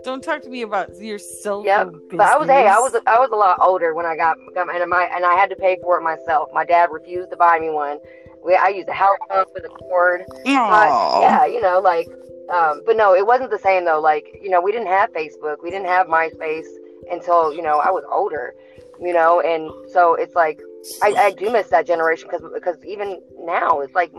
[0.04, 2.94] Don't talk to me about your cell Yep, phone but I was hey, I was.
[3.06, 5.56] I was a lot older when I got, got and my and I had to
[5.56, 6.48] pay for it myself.
[6.52, 7.98] My dad refused to buy me one.
[8.46, 10.22] We, I used a house phone with a cord.
[10.70, 12.06] Uh, yeah, you know, like,
[12.48, 14.00] um, but no, it wasn't the same though.
[14.00, 16.66] Like, you know, we didn't have Facebook, we didn't have MySpace
[17.10, 18.54] until you know I was older,
[19.00, 20.60] you know, and so it's like
[21.02, 24.12] I, I do miss that generation because because even now it's like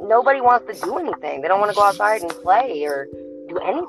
[0.00, 1.42] nobody wants to do anything.
[1.42, 3.06] They don't want to go outside and play or
[3.48, 3.86] do anything.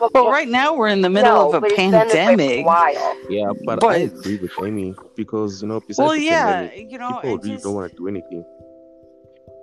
[0.00, 2.00] Well, Well, right now we're in the middle no, of a but it's been this
[2.00, 2.66] way for a pandemic.
[2.66, 3.16] while.
[3.30, 6.92] Yeah, but, But- I agree with Amy because you know, besides Well, the yeah, pandemic,
[6.92, 8.44] you know, people I really just don't want to do anything.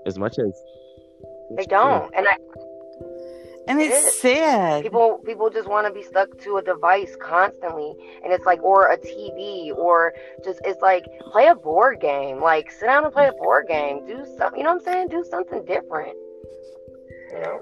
[0.05, 0.51] As much as
[1.55, 2.35] They don't, and I,
[3.69, 4.19] and It it's is.
[4.19, 4.83] sad.
[4.83, 8.91] people people just want to be stuck to a device constantly, and it's like or
[8.91, 10.13] a TV or
[10.43, 14.05] just it's like play a board game, like sit down and play a board game,
[14.05, 14.59] do something.
[14.59, 15.07] You know what I'm saying?
[15.09, 16.17] Do something different.
[17.31, 17.59] You know?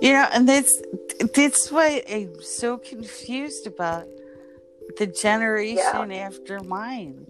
[0.00, 0.80] You know, and that's
[1.34, 4.06] that's why I'm so confused about
[4.96, 7.26] the generation after mine.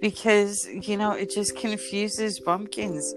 [0.00, 3.14] Because, you know, it just confuses bumpkins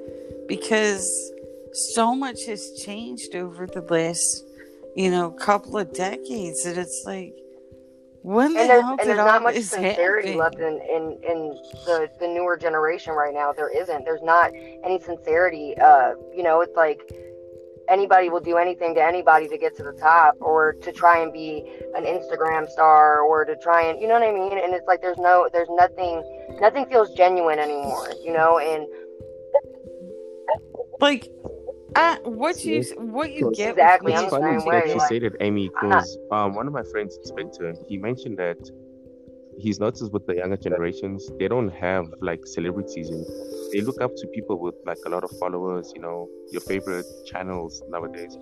[0.48, 1.32] because
[1.74, 4.44] so much has changed over the last,
[4.96, 7.36] you know, couple of decades that it's like
[8.24, 12.10] when the And there's hell and there's not much sincerity left in, in in the
[12.20, 13.52] the newer generation right now.
[13.52, 14.06] There isn't.
[14.06, 14.52] There's not
[14.84, 15.76] any sincerity.
[15.78, 17.02] Uh, you know, it's like
[17.92, 21.34] anybody will do anything to anybody to get to the top or to try and
[21.34, 21.64] be
[21.96, 24.58] an Instagram star or to try and you know what I mean.
[24.58, 26.24] And it's like there's no there's nothing
[26.60, 28.10] nothing feels genuine anymore.
[28.24, 28.88] You know, and
[31.00, 31.30] Like
[31.96, 34.72] uh, what you what you get Exactly, with I'm It's the me funny is same
[34.72, 38.38] that you like, say that, Amy, because um, one of my friends, Inspector, he mentioned
[38.38, 38.58] that
[39.58, 43.26] he's noticed with the younger generations, they don't have like celebrities and
[43.74, 47.06] they look up to people with like a lot of followers, you know, your favorite
[47.26, 48.38] channels nowadays.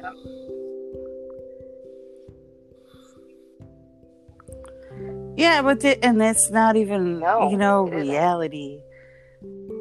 [5.35, 8.81] Yeah, but the, and that's not even No, you know reality.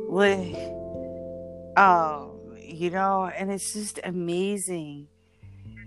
[0.09, 0.55] Like,
[1.77, 5.09] um, you know, and it's just amazing,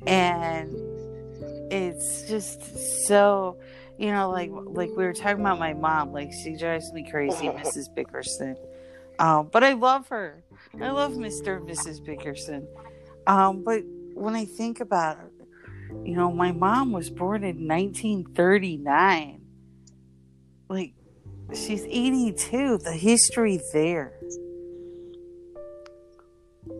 [0.05, 0.73] and
[1.71, 3.57] it's just so,
[3.97, 6.11] you know, like like we were talking about my mom.
[6.11, 7.93] Like she drives me crazy, Mrs.
[7.93, 8.55] Bickerson.
[9.19, 10.43] Um, but I love her.
[10.81, 11.57] I love Mr.
[11.57, 12.03] and Mrs.
[12.03, 12.67] Bickerson.
[13.27, 15.47] Um, but when I think about it,
[16.03, 19.41] you know, my mom was born in 1939
[20.71, 20.93] like
[21.53, 24.13] she's 82 the history there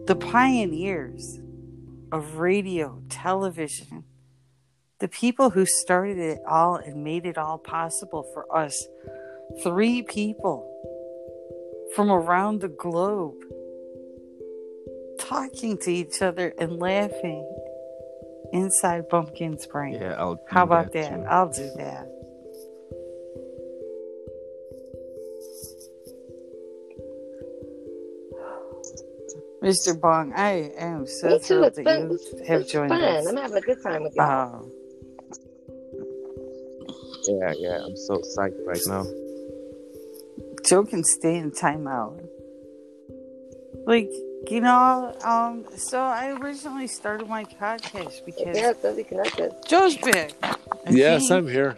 [0.06, 1.42] the pioneers
[2.12, 4.06] of radio television
[5.02, 8.88] the people who started it all and made it all possible for us
[9.64, 10.68] three people
[11.96, 13.36] from around the globe
[15.20, 17.44] talking to each other and laughing
[18.54, 21.24] inside bumpkin's brain Yeah, I'll do how about that, too.
[21.30, 22.08] i'll do that
[29.64, 30.00] Mr.
[30.00, 31.44] Bong, I am so me too.
[31.46, 33.04] thrilled It's that been you it's, have it's joined fun.
[33.04, 33.28] us.
[33.28, 34.22] I'm having a good time with you.
[34.22, 34.72] Um,
[37.28, 39.06] Yeah, yeah, I'm so psyched right now.
[40.66, 42.28] Joe can stay in timeout.
[43.86, 44.10] Like,
[44.50, 49.52] you know, um, so I originally started my podcast because yeah, it's Sophie connected.
[49.68, 50.32] Joe's back.
[50.44, 50.56] I
[50.90, 51.32] Yes, think.
[51.32, 51.78] I'm here.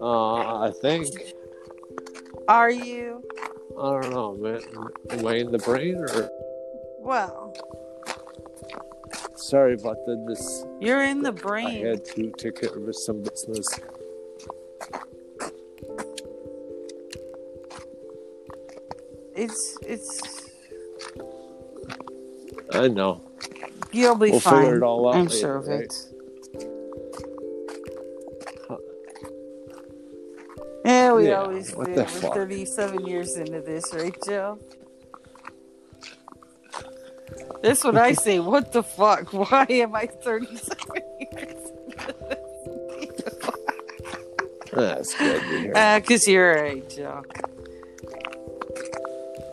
[0.00, 1.08] Uh, I think.
[2.48, 3.22] Are you?
[3.78, 4.60] I don't know, man.
[5.10, 6.30] Am I in the brain or?
[7.00, 7.54] Well,
[9.36, 10.64] Sorry about the this.
[10.80, 11.86] You're in the brain.
[11.86, 13.66] I had to take care of some business.
[19.34, 20.50] It's it's
[22.72, 23.20] I know.
[23.92, 24.62] you'll be We'll fine.
[24.62, 25.80] figure it all out I'm later, sure of right?
[25.82, 26.12] it.
[30.84, 31.94] Yeah, we Yeah, always what do.
[31.94, 32.34] We're fuck?
[32.34, 34.58] 37 years into this, right, Joe?
[37.62, 38.38] That's what I say.
[38.38, 39.32] What the fuck?
[39.32, 40.76] Why am I 37
[41.20, 41.66] years?
[44.72, 45.42] That's good.
[46.02, 47.22] Because uh, you're right, Joe.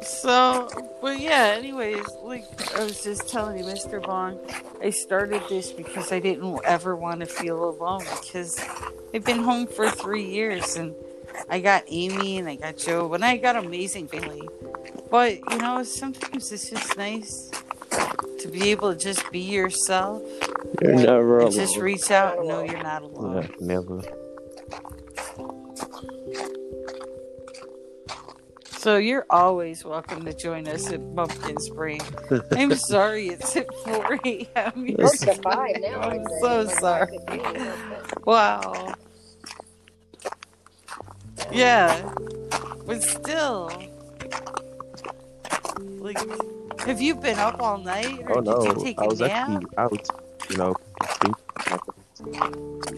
[0.04, 0.70] So,
[1.02, 2.46] but yeah, anyways, like
[2.78, 4.02] I was just telling you, Mr.
[4.04, 4.38] Bong,
[4.82, 8.60] I started this because I didn't ever want to feel alone because
[9.14, 10.94] I've been home for three years and
[11.50, 14.48] I got Amy and I got Joe and I got amazing family.
[15.14, 17.52] But, you know, sometimes it's just nice
[18.40, 20.24] to be able to just be yourself
[20.82, 21.52] You're never and alone.
[21.52, 23.44] just reach out and know you're not alone.
[23.44, 24.02] Yeah, never.
[28.72, 32.02] So you're always welcome to join us at Bumpkin's Brain.
[32.54, 34.96] I'm sorry it's at 4 a.m.
[34.96, 36.00] Close to five now.
[36.02, 37.20] I'm so sorry.
[38.26, 38.96] Wow.
[41.52, 42.16] Yeah.
[42.88, 43.93] But still.
[46.04, 46.20] Like,
[46.82, 48.20] have you been up all night?
[48.28, 49.50] Or Oh no, did you take a I was nap?
[49.50, 50.10] actually out,
[50.50, 50.76] you know,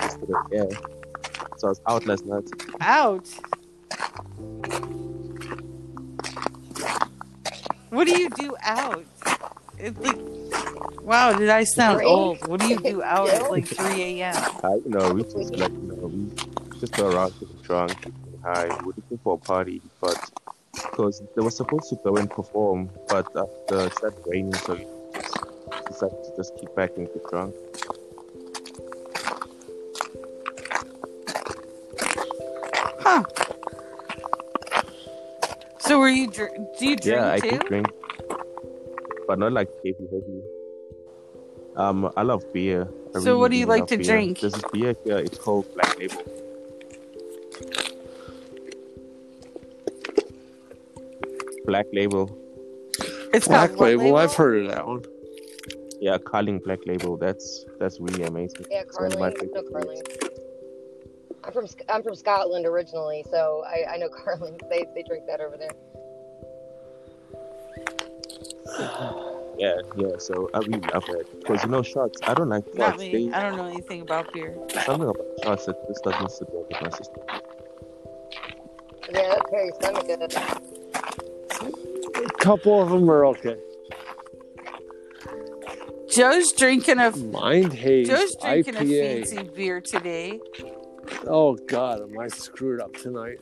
[0.02, 0.34] yesterday.
[0.52, 0.66] Yeah.
[1.58, 2.50] So I was out last night.
[2.82, 3.28] Out?
[7.92, 9.06] What do you do out?
[9.78, 10.18] It, like,
[11.04, 12.10] wow, did I sound Drink?
[12.10, 12.48] old?
[12.48, 14.36] What do you do out at like 3 a.m.?
[14.64, 18.40] Uh, you know, we just like, you know, we just go around getting drunk, getting
[18.44, 18.66] high.
[18.82, 20.18] We're looking for a party, but
[20.76, 24.86] because they were supposed to go and perform, but after it started raining, so we
[25.88, 27.56] decided to just keep back and get drunk.
[33.02, 33.24] Huh.
[35.80, 37.60] So were you, dr- do you drink yeah, I too?
[37.60, 37.88] do drink,
[39.28, 40.42] but not like heavy, heavy.
[41.76, 42.88] Um, I love beer.
[43.16, 44.06] I So what do really you like to beer.
[44.08, 44.40] drink?
[44.40, 45.18] There's this beer here.
[45.20, 46.24] It's called Black Label.
[51.66, 52.30] Black Label.
[53.34, 55.04] It's Black got what label, I've heard of that one.
[56.00, 57.18] Yeah, Carling Black Label.
[57.18, 58.66] That's that's really amazing.
[58.70, 59.52] Yeah, It's one of my Carling.
[59.54, 60.02] No, favorite Carling.
[61.44, 64.60] I'm from I'm from Scotland originally, so I, I know Carling.
[64.70, 65.72] They they drink that over there.
[69.58, 70.18] Yeah, yeah.
[70.18, 72.20] So I really love that because you know shots.
[72.24, 73.00] I don't like Not shots.
[73.00, 73.30] me.
[73.30, 74.54] They, I don't know anything about beer.
[74.84, 77.24] something about shots that just doesn't sit well with my system.
[79.14, 81.35] Yeah, that carries stomach good.
[81.62, 83.58] A couple of them are okay.
[86.10, 89.26] Joe's drinking a Mind Haze Joe's drinking a IPA.
[89.28, 90.40] fancy beer today.
[91.28, 93.38] Oh God, am I screwed up tonight?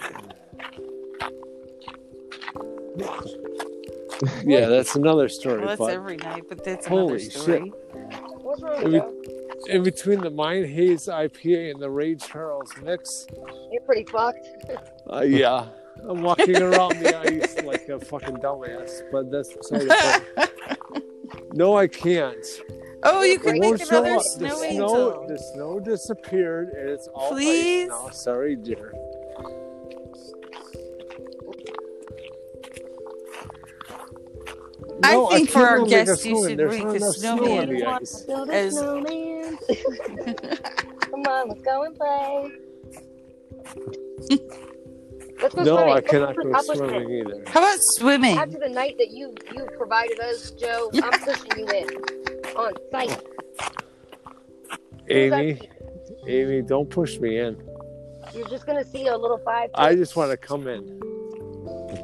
[4.44, 5.60] yeah, that's another story.
[5.60, 7.72] Well, that's but every night, but that's Holy another story.
[8.42, 9.20] What's wrong I with mean- you?
[9.70, 13.26] in between the Mind Haze IPA and the Ray Charles mix,
[13.72, 14.46] You're pretty fucked.
[15.12, 15.68] uh, yeah,
[16.08, 19.02] I'm walking around the ice like a fucking dumbass.
[19.12, 20.50] But that's beside the
[20.92, 21.54] point.
[21.54, 22.46] No, I can't.
[23.04, 24.22] oh, you can It make won't another up.
[24.24, 24.90] snow the angel.
[24.90, 27.84] snow, the snow disappeared, and it's all Please?
[27.86, 28.10] ice now.
[28.10, 28.94] Sorry, dear.
[35.04, 36.96] I No, think for our go make a guests, you should There's make not a
[36.98, 37.60] enough snow snowman.
[37.70, 38.22] on the ice.
[38.24, 39.58] Build a As- snowman.
[41.02, 42.52] Come on, let's go and play.
[45.44, 45.92] let's go No, swimming.
[45.92, 47.28] I Let's cannot go swimming it.
[47.28, 47.44] either.
[47.48, 48.38] How about swimming?
[48.38, 51.88] After the night that you you provided us, Joe, I'm pushing you in
[52.58, 53.22] on site.
[55.10, 55.60] Amy,
[56.28, 57.62] Amy, don't push me in.
[58.34, 59.70] You're just gonna see a little five.
[59.76, 61.00] I just want to come in.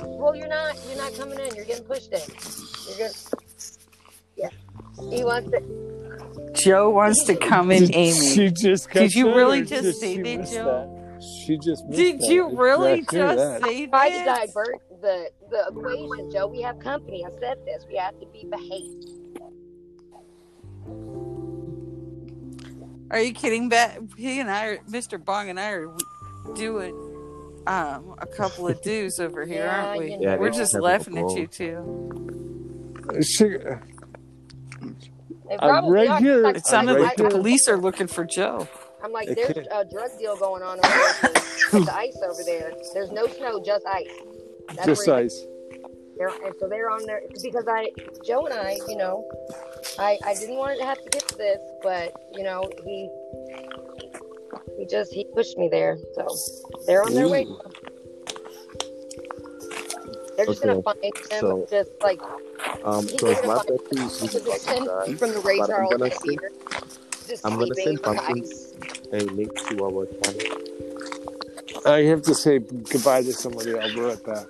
[0.02, 0.76] Well, you're not.
[0.88, 1.56] You're not coming in.
[1.56, 2.20] You're getting pushed in.
[2.90, 3.14] You're gonna.
[4.36, 4.50] Yeah.
[5.10, 5.62] He wants to.
[6.54, 8.12] Joe wants to come in, Amy.
[8.36, 10.66] She just got Did you really just did say that, Joe?
[10.94, 10.99] that?
[11.50, 12.28] She just Did that.
[12.28, 13.64] you really not hear just that.
[13.64, 16.46] say Try to divert the the equation, Joe.
[16.46, 17.26] We have company.
[17.26, 17.88] I said this.
[17.90, 19.10] We have to be behaved.
[23.10, 23.70] Are you kidding?
[23.70, 25.24] That he and I, are, Mr.
[25.24, 25.92] Bong and I, are
[26.54, 26.94] doing
[27.66, 30.12] um, a couple of do's over here, Yeah, aren't we?
[30.12, 33.18] you Yeah, We're just laughing at you too.
[33.24, 33.80] She, They
[35.60, 36.46] I'm right here.
[36.46, 38.68] It sounded right like the police are looking for Joe.
[39.04, 41.32] I'm like, there's a drug deal going on over there.
[41.34, 42.74] It's the ice over there.
[42.94, 44.08] There's no snow, just ice.
[44.76, 45.46] That's just ice.
[46.18, 47.92] they're, and so they're on there because I,
[48.26, 49.24] Joe and I, you know,
[49.98, 53.10] I, I didn't want to have to get to this, but you know, he
[54.78, 55.98] he just he pushed me there.
[56.16, 56.28] So
[56.86, 57.46] they're on their way.
[60.38, 62.22] They're just Okay, gonna find him so- just like
[62.84, 63.56] Um, so gonna my
[63.92, 66.52] is really from the but I'm Charles gonna theater.
[67.30, 68.74] Just I'm gonna send on the Bumpkins
[69.14, 70.42] a link to our channel.
[71.86, 73.78] I have to say goodbye to somebody.
[73.78, 74.48] I'll be right back.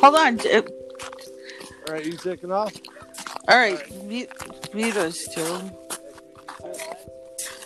[0.00, 0.40] Hold on.
[0.40, 2.74] All right, you taking off?
[3.46, 4.28] All right, mute,
[4.74, 5.70] mute us too.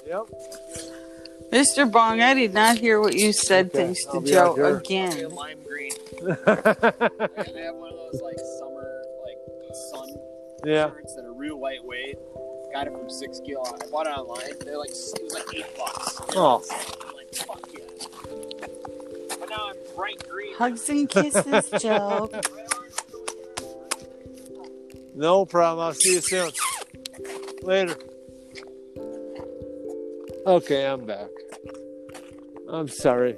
[0.07, 0.27] Yep.
[1.51, 1.90] Mr.
[1.90, 5.31] Bong, I did not hear what you said Okay, thanks to Joe again.
[5.31, 5.93] lime green.
[6.28, 9.39] I have one of those like summer like
[9.90, 10.09] sun
[10.66, 10.90] yeah.
[10.90, 12.19] shirts that are real lightweight.
[12.72, 13.62] Got it from Six Kilo.
[13.64, 14.40] I bought it online.
[14.64, 16.20] They're like it was like eight bucks.
[16.36, 16.62] Oh.
[17.06, 17.84] I'm like fuck yeah.
[19.40, 20.55] But now I'm bright green.
[20.56, 22.30] Hugs and kisses, Joe.
[25.14, 25.86] No problem.
[25.86, 26.51] I'll see you soon.
[27.62, 27.97] Later.
[30.47, 31.28] Okay, I'm back.
[32.68, 33.36] I'm sorry.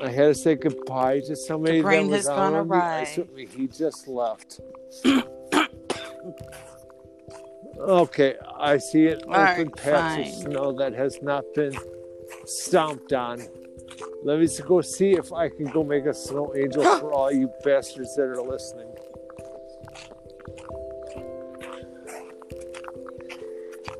[0.00, 2.74] I had to say goodbye to somebody The brain that was has gone on the
[2.74, 3.00] awry.
[3.00, 3.46] ice with me.
[3.46, 4.60] He just left.
[7.78, 11.76] okay, I see an All right, open patch of snow that has not been
[12.44, 13.40] stomped on.
[14.24, 17.50] Let me go see if I can go make a snow angel for all you
[17.64, 18.92] bastards that are listening.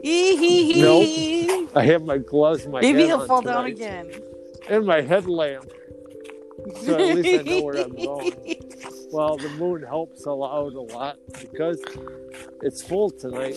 [0.07, 1.70] Nope.
[1.74, 4.11] I have my gloves, my Maybe he'll fall down again.
[4.69, 5.70] and my headlamp.
[6.82, 8.65] So at least I know where I'm going.
[9.16, 11.82] Well, the moon helps out a lot because
[12.60, 13.56] it's full tonight.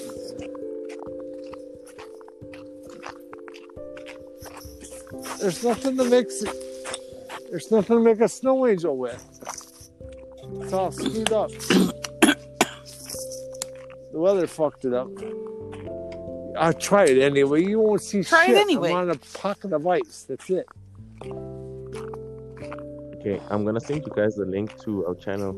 [5.41, 6.43] There's nothing to mix.
[6.43, 6.55] it.
[7.49, 9.21] There's nothing to make a snow angel with.
[10.61, 11.51] It's all screwed up.
[11.51, 12.37] the
[14.13, 15.09] weather fucked it up.
[16.57, 17.65] I'll try it anyway.
[17.65, 18.91] You won't see Try it anyway.
[18.91, 20.25] I'm on a pocket of ice.
[20.29, 20.69] That's it.
[23.19, 25.53] Okay, I'm gonna send you guys the link to our channel.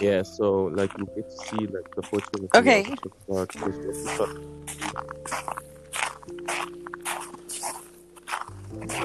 [0.00, 2.48] Yeah, so like you get to see like the photos.
[2.54, 2.86] Okay.
[3.28, 4.30] About this what we shot.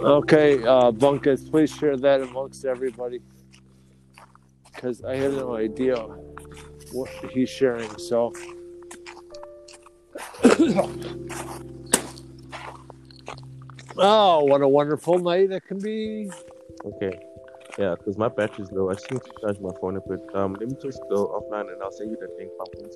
[0.02, 3.20] Okay, uh, Bunkus, please share that amongst everybody.
[4.74, 5.98] Because I have no idea
[6.94, 7.90] what he's sharing.
[7.98, 8.32] So,
[13.98, 16.30] oh, what a wonderful night it can be.
[16.86, 17.20] Okay.
[17.78, 18.90] Yeah, because my battery's low.
[18.90, 20.20] I just need to charge my phone a bit.
[20.34, 22.96] Um, let me just go offline and I'll send you the link, Bumpkins.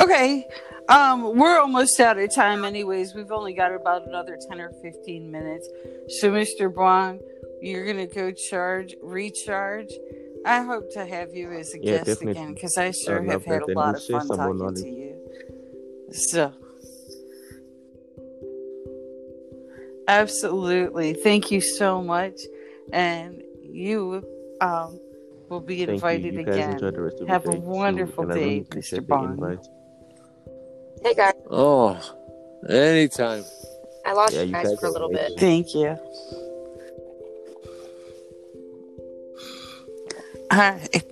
[0.00, 0.46] Okay.
[0.88, 3.14] Um, we're almost out of time anyways.
[3.14, 5.68] We've only got about another 10 or 15 minutes.
[6.20, 6.74] So Mr.
[6.74, 7.20] Bong,
[7.60, 9.92] you're gonna go charge recharge.
[10.46, 12.30] I hope to have you as a Yeah, guest definitely.
[12.40, 13.62] again because I sure I have love had that.
[13.64, 14.82] a And lot we'll of share fun some more talking knowledge.
[14.82, 15.07] to you.
[16.12, 16.52] So
[20.08, 21.14] absolutely.
[21.14, 22.40] Thank you so much.
[22.92, 24.22] And you
[24.60, 24.98] um
[25.48, 26.40] will be Thank invited you.
[26.40, 26.72] You again.
[26.72, 27.60] enjoy the rest of Have a your day.
[27.60, 29.06] too, wonderful and really day, appreciate Mr.
[29.06, 29.32] the Bong.
[29.32, 29.66] invite.
[31.02, 31.98] Hey guys, Oh,
[32.68, 33.44] anytime.
[34.04, 35.32] I lost Yeah, you you guys guys for a are little bit.
[35.32, 35.38] amazing.
[35.38, 35.96] Thank you.
[40.50, 41.04] All right.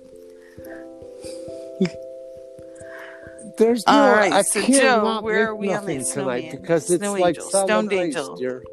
[3.57, 3.93] There's no.
[3.93, 6.61] All right, I so can't Joe, not where are we on that tonight snowman?
[6.61, 8.35] because it's Snow like angel, solid angel.
[8.35, 8.63] dear.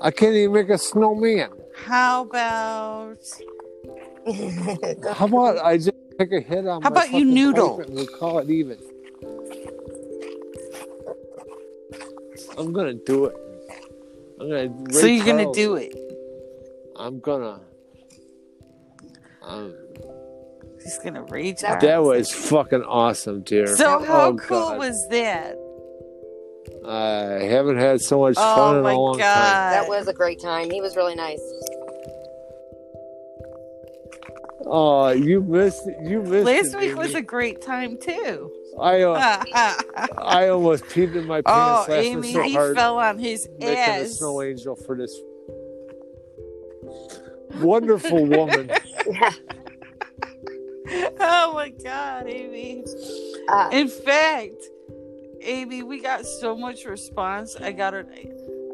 [0.00, 1.50] I can't even make a snowman.
[1.74, 3.18] How about
[5.14, 7.80] How about I just take a hit on How my about you noodle?
[7.80, 8.78] and we call it even.
[12.58, 13.36] I'm gonna do it.
[14.40, 14.92] I'm gonna.
[14.92, 15.94] so you're gonna do it?
[16.96, 17.60] I'm gonna.
[19.42, 19.74] Um,
[20.82, 21.62] He's gonna rage.
[21.64, 21.80] Out.
[21.80, 23.66] That was fucking awesome, dear.
[23.76, 24.78] So how Oh, cool God.
[24.78, 25.56] was that?
[26.86, 29.34] I haven't had so much fun Oh in a long god!
[29.34, 29.70] time.
[29.72, 30.70] That was a great time.
[30.70, 31.40] He was really nice.
[34.64, 35.86] Oh, you missed.
[36.02, 36.46] You missed.
[36.46, 38.50] Last it, week was a great time too.
[38.80, 39.02] I.
[39.02, 39.42] Uh,
[40.18, 42.76] I almost peed in my oh, pants laughing Amy, so he hard.
[42.76, 44.12] fell on his making a ass.
[44.12, 45.14] snow angel for this
[47.60, 48.70] wonderful woman.
[51.20, 52.84] oh my god, Amy.
[53.48, 54.56] Uh, In fact,
[55.40, 57.56] Amy, we got so much response.
[57.56, 58.06] I got an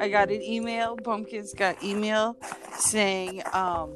[0.01, 0.97] I got an email.
[0.97, 2.37] Bumpkins got email
[2.79, 3.95] saying um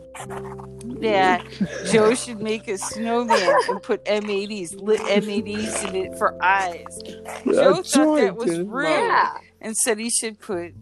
[1.01, 1.45] that
[1.91, 6.99] Joe should make a snowman and put M80s lit M80s in it for eyes.
[7.47, 8.89] Joe thought that was did, rude.
[8.89, 9.33] Yeah.
[9.61, 10.73] and said he should put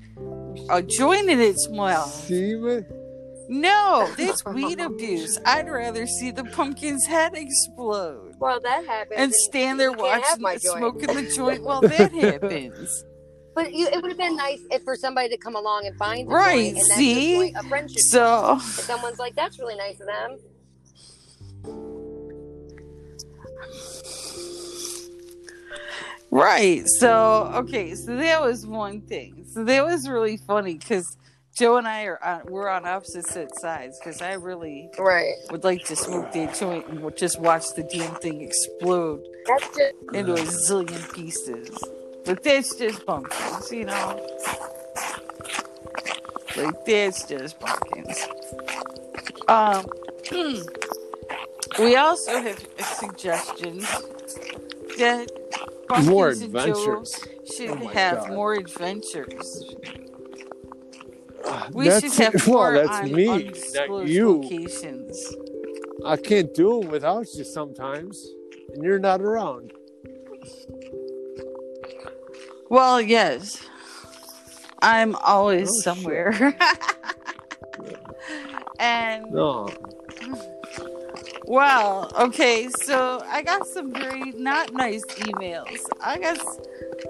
[0.70, 2.10] a joint in its mouth.
[2.10, 2.86] Semen?
[3.52, 5.36] No, that's weed abuse.
[5.44, 9.18] I'd rather see the pumpkin's head explode Well, that happens.
[9.20, 10.78] and stand there you can't have watching my it, joint.
[10.78, 13.04] smoking the joint while that happens.
[13.52, 16.28] But you, it would have been nice if for somebody to come along and find
[16.28, 17.32] the Right, joint, and that's see?
[17.32, 17.98] the point of friendship.
[17.98, 20.38] So, If someone's like, "That's really nice of them,"
[26.30, 26.82] right.
[26.98, 27.94] So, okay.
[27.94, 29.44] So that was one thing.
[29.52, 31.16] So that was really funny because
[31.56, 35.34] Joe and I are on, we're on opposite sides because I really right?
[35.50, 39.94] would like to smoke the joint and just watch the damn thing explode That's just
[40.14, 41.76] into a zillion pieces.
[42.24, 44.38] But that's just Bumpkins, you know.
[46.56, 48.26] Like that's just Bumpkins.
[49.48, 49.86] Um,
[51.78, 53.84] we also have suggestions
[54.98, 55.30] that
[55.88, 57.14] Bumpkins More and Joe adventures.
[57.56, 58.30] should Oh have God.
[58.30, 59.74] more adventures.
[61.72, 64.40] We That's, should have well, that's on me, not undisclosed you.
[64.42, 65.34] locations.
[66.04, 68.26] I can't do it without you sometimes,
[68.74, 69.72] and you're not around.
[72.68, 73.64] Well, yes.
[74.82, 76.56] I'm always Oh, somewhere.
[78.78, 79.68] and No.
[81.44, 85.78] well, okay, so I got some very not nice emails.
[86.00, 86.42] I guess,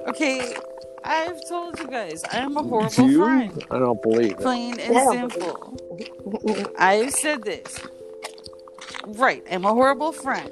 [0.08, 0.56] okay,
[1.04, 3.18] I've told you guys I'm a horrible Do you?
[3.18, 3.64] friend.
[3.70, 4.40] I don't believe it.
[4.40, 5.10] Plain and Yeah.
[5.10, 6.72] simple.
[6.78, 7.78] I've said this.
[9.06, 10.50] Right, I'm a horrible friend.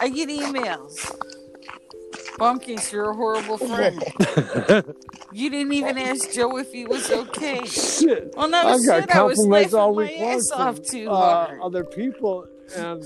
[0.00, 1.10] I get emails.
[2.38, 4.02] Bumpkins, you're a horrible friend.
[5.32, 7.64] You didn't even ask Joe if he was okay.
[7.66, 8.34] Shit.
[8.36, 10.84] Well, no, I got shit, I was compliments all my week long ass off from
[10.84, 11.60] too uh, hard.
[11.60, 13.02] other people, and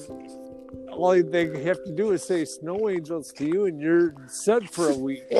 [0.91, 4.91] all they have to do is say "snow angels" to you, and you're set for
[4.91, 5.25] a week.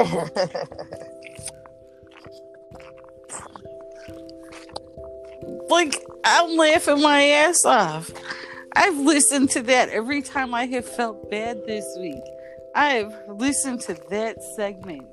[5.69, 5.95] Like,
[6.25, 8.11] I'm laughing my ass off.
[8.73, 12.23] I've listened to that every time I have felt bad this week.
[12.75, 15.09] I've listened to that segment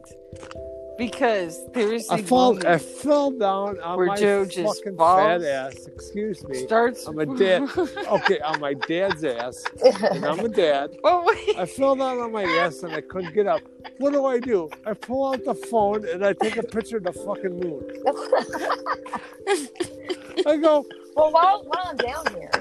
[0.98, 5.20] because there's I a fall, I fell down on Where my Joe just fucking falls.
[5.20, 5.88] fat ass.
[5.88, 6.66] Excuse me.
[6.66, 7.06] starts.
[7.08, 7.68] I'm a dad.
[8.14, 10.96] Okay, on my dad's ass, and I'm a dad.
[11.04, 13.62] oh wait, I fell down on my ass and I couldn't get up.
[13.98, 14.70] What do I do?
[14.86, 17.84] I pull out the phone and I take a picture of the fucking moon.
[20.46, 22.52] I go, well, while, while I'm down here,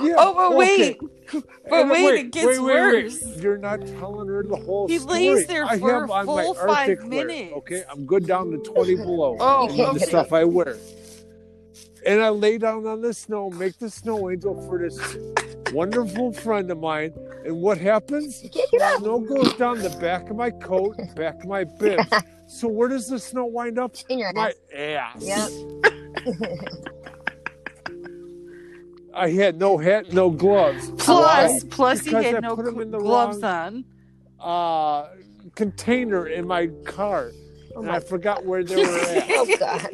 [0.00, 0.14] yeah.
[0.18, 0.56] oh but okay.
[0.56, 0.98] wait,
[1.32, 3.22] but And wait, it gets worse.
[3.38, 5.20] You're not telling her the whole He story.
[5.20, 7.52] He lays there I for have a full five wear, minutes.
[7.58, 9.36] Okay, I'm good down to 20 below.
[9.40, 10.76] Oh, and the stuff I wear.
[12.04, 15.16] And I lay down on the snow, make the snow angel for this
[15.72, 17.12] wonderful friend of mine.
[17.44, 18.42] And what happens?
[18.42, 19.00] you can't get up.
[19.00, 22.04] Snow goes down the back of my coat, back of my bibs.
[22.48, 23.94] so where does the snow wind up?
[24.08, 25.26] In your My ass.
[25.28, 25.50] ass.
[26.24, 26.90] Yep.
[29.14, 30.90] I had no hat, no gloves.
[30.98, 33.84] Plus, plus he Because I had no put 'em in the gloves wrong-
[34.40, 35.04] on.
[35.04, 35.08] Uh,
[35.54, 37.30] container in my car,
[37.74, 39.26] Oh and my I forgot where they were at.
[39.30, 39.88] Oh God.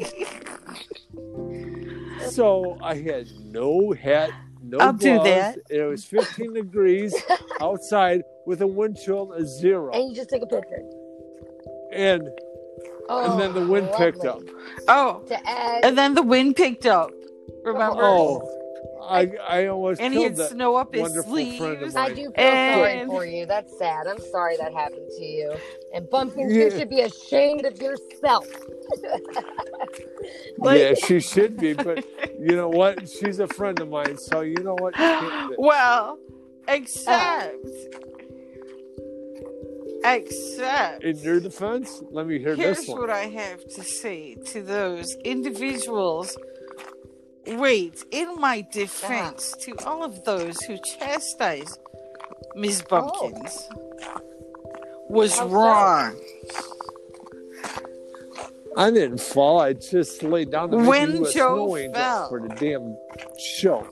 [2.31, 4.31] So I had no hat,
[4.63, 5.25] no I'll do gloves.
[5.29, 5.59] that.
[5.71, 7.15] It was 15 degrees
[7.61, 10.83] outside with a wind chill of zero, And you just take a picture.
[11.93, 12.29] and
[13.11, 14.43] Oh, and then the wind picked up.
[14.87, 17.11] Oh, To add, and then the wind picked up.
[17.65, 18.03] Remember?
[18.03, 18.43] Oh,
[19.03, 20.51] I I almost and he had that.
[20.51, 21.97] snow up his wonderful friend of sleeves.
[21.97, 23.47] I do feel sorry for you.
[23.47, 24.07] That's sad.
[24.07, 25.55] I'm sorry that happened to you.
[25.95, 28.47] And Bumpkins, you should be ashamed of yourself.
[30.59, 32.05] Like- yeah, she should be, but
[32.41, 33.09] you know what?
[33.09, 34.95] She's a friend of mine, so you know what?
[35.59, 36.19] Well,
[36.67, 37.55] uh, except,
[40.05, 41.05] except.
[41.05, 43.01] In your defense, let me hear Here's this one.
[43.01, 46.37] what I have to say to those individuals.
[47.47, 48.69] Wait, in my uh-huh.
[48.73, 51.79] defense, to all of those who chastise
[52.55, 52.85] Ms.
[52.91, 53.21] Oh.
[53.21, 53.69] Bumpkins,
[55.09, 55.55] was How so?
[55.55, 56.17] wrong.
[58.77, 59.61] I didn't fall.
[59.61, 62.29] I just laid down The When made Joe fell.
[62.29, 62.97] for the damn
[63.39, 63.87] show.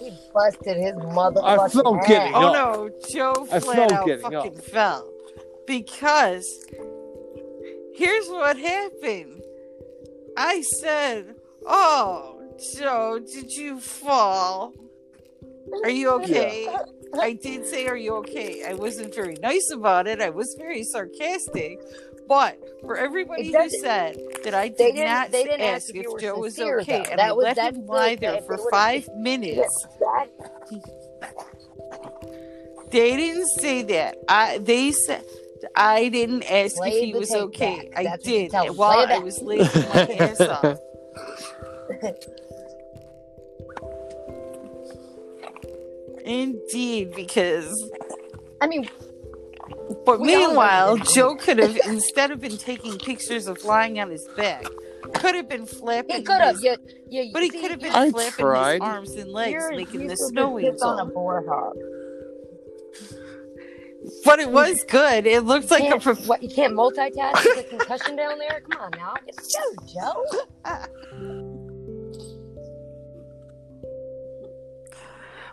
[0.00, 2.08] He busted his motherfucking I felt ass.
[2.08, 4.64] getting Oh no, Joe I flat felt out fucking up.
[4.64, 5.12] fell.
[5.66, 6.66] Because
[7.94, 9.42] here's what happened.
[10.36, 12.35] I said, Oh,
[12.78, 14.72] Joe, did you fall?
[15.84, 16.68] Are you okay?
[17.20, 18.64] I did say, Are you okay?
[18.66, 20.20] I wasn't very nice about it.
[20.20, 21.78] I was very sarcastic.
[22.28, 26.20] But for everybody who said that I did didn't- they didn't ask ask if if
[26.20, 27.10] Joe was okay, though.
[27.10, 29.86] and That I was- let him lie there for they five minutes.
[32.90, 34.16] They didn't say that.
[34.28, 35.24] I they said
[35.76, 37.88] I didn't ask Play if he was okay.
[37.90, 37.98] back.
[37.98, 40.78] I That's did while I was laughing my ass off.
[46.26, 47.90] Indeed, because
[48.60, 48.88] I mean,
[50.04, 50.96] but We meanwhile.
[50.98, 54.64] Joe could have instead of been taking pictures of lying on his back,
[55.14, 56.16] could have been flapping.
[56.16, 56.56] he could have.
[56.56, 56.76] his- Yeah,
[57.08, 57.24] yeah.
[57.32, 58.72] but he could have been I flapping tried.
[58.74, 61.76] his arms and legs, you're- making you the still snow just on a boar hog.
[64.24, 65.26] But it was good.
[65.26, 68.60] It looked like a prof- what, you can't multitask with a concussion down there?
[68.70, 69.14] Come on now.
[69.26, 70.24] It's Joe,
[70.64, 71.42] Joe.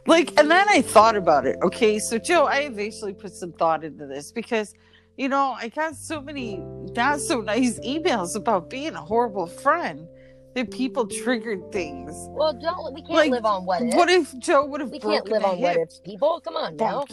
[0.06, 3.84] like and then i thought about it okay so joe i eventually put some thought
[3.84, 4.74] into this because
[5.18, 6.58] you know i got so many
[6.96, 10.08] not so nice emails about being a horrible friend
[10.56, 13.96] that people triggered things Well, don't we can't Like, live on what if.
[13.96, 16.04] what if joe would have we can't live on what if.
[16.04, 17.06] People, come on now.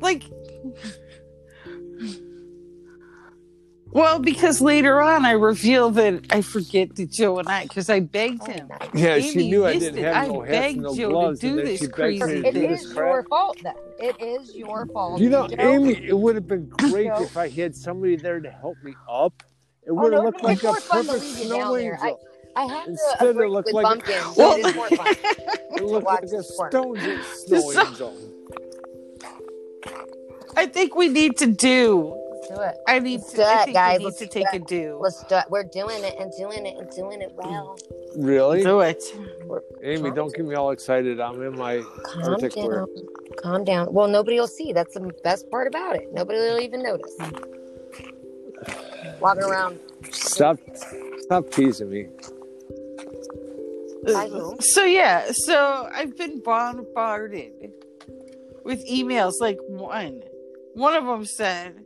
[0.00, 0.24] like
[3.92, 8.00] well because later on i revealed that i forget that joe and i because i
[8.00, 8.68] begged Oh, him.
[8.94, 10.04] Yeah, Amy she knew I didn't it.
[10.04, 11.86] have I no hats begged and no Joe to gloves, do and then this she
[11.86, 12.70] begged crazy me to It do thing.
[12.70, 13.12] this is crap.
[13.14, 13.74] your fault then.
[13.98, 15.20] It is your fault.
[15.20, 15.56] You know, Joe.
[15.58, 17.22] Amy, it would have been great Joe.
[17.22, 19.42] if I had somebody there to help me up.
[19.86, 21.74] It Oh, would have no, looked like a more fun perfect snow down.
[21.74, 22.20] I- angel.
[22.56, 24.36] I have Instead to it agree looked with like- bumpkins.
[24.36, 25.14] Well, so it is more fun.
[25.76, 26.72] It looked watch like a this work.
[26.72, 26.98] stone
[27.46, 28.14] snow So- angel.
[30.56, 32.14] i think we need to do
[32.48, 32.76] Let's do it.
[32.86, 33.92] i need Let's to do i it, think guys.
[33.92, 34.62] we need Let's to take it.
[34.62, 35.44] a do Let's do it.
[35.50, 37.44] We're doing it and doing it and doing it mm.
[37.44, 37.78] well.
[38.16, 38.62] Really?
[38.62, 39.02] do it
[39.82, 41.20] Amy, don't get me all excited.
[41.20, 42.66] I'm in my Calm Arctic down.
[42.66, 42.86] wear.
[43.38, 43.92] Calm down.
[43.92, 44.72] Well, nobody will see.
[44.72, 46.12] That's the best part about it.
[46.12, 47.14] Nobody will even notice.
[47.20, 47.56] Mm.
[49.20, 49.78] Walking around.
[50.10, 50.58] Stop,
[51.20, 52.08] stop teasing me.
[54.08, 57.72] Uh, so yeah, so I've been bombarded
[58.64, 59.34] with emails.
[59.40, 60.22] Like one,
[60.74, 61.85] one of them said,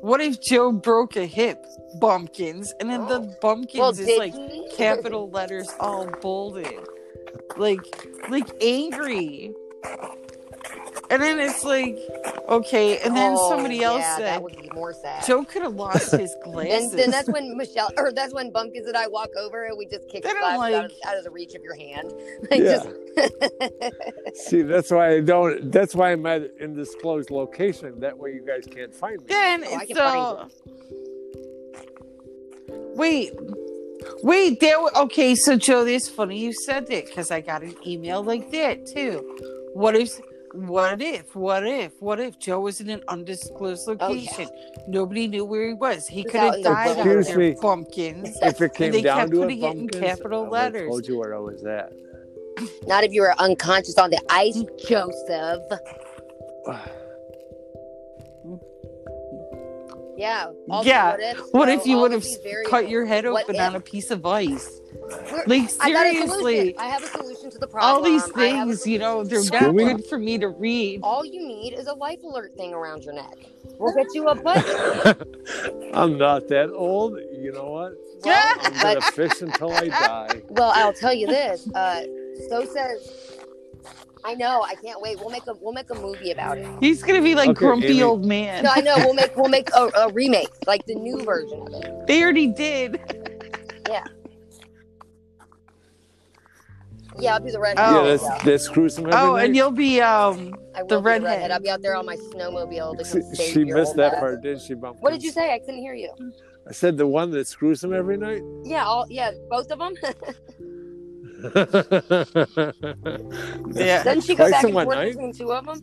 [0.00, 1.64] "What if Joe broke a hip?"
[1.98, 3.34] Bumpkins, and then the oh.
[3.40, 4.68] bumpkins Well, is like he?
[4.76, 6.74] capital letters, all bolded,
[7.56, 7.80] like
[8.28, 9.54] like angry.
[11.10, 11.96] And then it's like,
[12.48, 15.24] okay, and then Oh, somebody else yeah, said, that would be more sad.
[15.24, 16.90] Joe could have lost his glasses.
[16.92, 19.86] And then that's when Michelle, or that's when Bumpkins and I walk over and we
[19.86, 21.76] just kick the Then I'm glasses out, of, like- out of the reach of your
[21.76, 22.12] hand.
[22.50, 22.82] Like Yeah.
[22.82, 25.70] just, See, that's why I don't.
[25.72, 28.00] That's why I'm at an undisclosed location.
[28.00, 29.24] That way, you guys can't find me.
[29.28, 30.46] Then Oh, it's can find uh
[32.94, 33.32] wait,
[34.22, 34.60] wait.
[34.60, 34.80] There.
[34.80, 38.50] wa- Okay, so Joe, this funny you said that because I got an email like
[38.52, 39.70] that too.
[39.74, 40.10] What if?
[40.56, 41.36] What if?
[41.36, 41.92] What if?
[42.00, 44.06] What if Joe was in an undisclosed Oh, yeah.
[44.08, 44.48] location?
[44.88, 46.06] Nobody knew where he was.
[46.08, 47.56] He could have out in the died out Excuse there, me.
[47.60, 48.38] bumpkins.
[48.42, 50.88] If it came they down kept to it, putting it in bumpkins, capital I letters.
[50.88, 51.92] Told you where I was at.
[52.86, 54.88] not if you were unconscious on the ice, mm.
[54.88, 55.62] Joseph.
[60.18, 60.50] Yeah.
[60.82, 62.24] Yeah, What, ifs, What bro, if you would have
[62.70, 63.60] cut your head What open if?
[63.60, 64.80] on a piece of ice?
[65.08, 66.56] We're- Like I got a seriously.
[66.56, 66.74] solution.
[66.78, 67.94] I have a solution to the problem.
[67.94, 70.48] all these I have a things, you know, they're Screw not good for me to
[70.48, 71.00] read.
[71.02, 73.34] All you need is a life alert thing around your neck.
[73.78, 75.92] We'll get you a button.
[75.94, 77.18] I'm not that old.
[77.32, 77.94] You know what?
[78.24, 80.42] Well, I'm gonna fish until I die.
[80.48, 81.68] well, I'll tell you this.
[81.74, 82.02] Uh,
[82.48, 83.22] so says.
[84.24, 84.62] I know.
[84.62, 85.20] I can't wait.
[85.20, 86.66] We'll make a we'll make a movie about it.
[86.80, 88.02] He's gonna be like Okay, grumpy Amy.
[88.02, 88.64] old man.
[88.64, 88.96] No, I know.
[88.96, 92.06] We'll make we'll make a, a remake, like the new version of it.
[92.08, 93.00] They already did.
[93.88, 94.02] Yeah,
[97.24, 97.86] I'll be the redhead.
[97.88, 98.04] Oh.
[98.04, 99.06] Yeah, that's that's gruesome.
[99.06, 99.46] Every Oh, night.
[99.46, 101.50] and you'll be um I will the be redhead.
[101.50, 104.20] I'll be out there on my snowmobile to she, come save she missed that ass.
[104.20, 105.02] part, didn't she, Bumpkins?
[105.02, 105.54] What did you say?
[105.54, 106.10] I couldn't hear you.
[106.68, 108.42] I said the one that screws him every night.
[108.64, 109.94] Yeah, all yeah, both of them.
[113.72, 114.02] yeah.
[114.02, 115.08] Doesn't she go Twice back and forth night?
[115.12, 115.80] between two of them?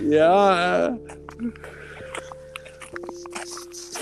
[0.00, 0.96] yeah.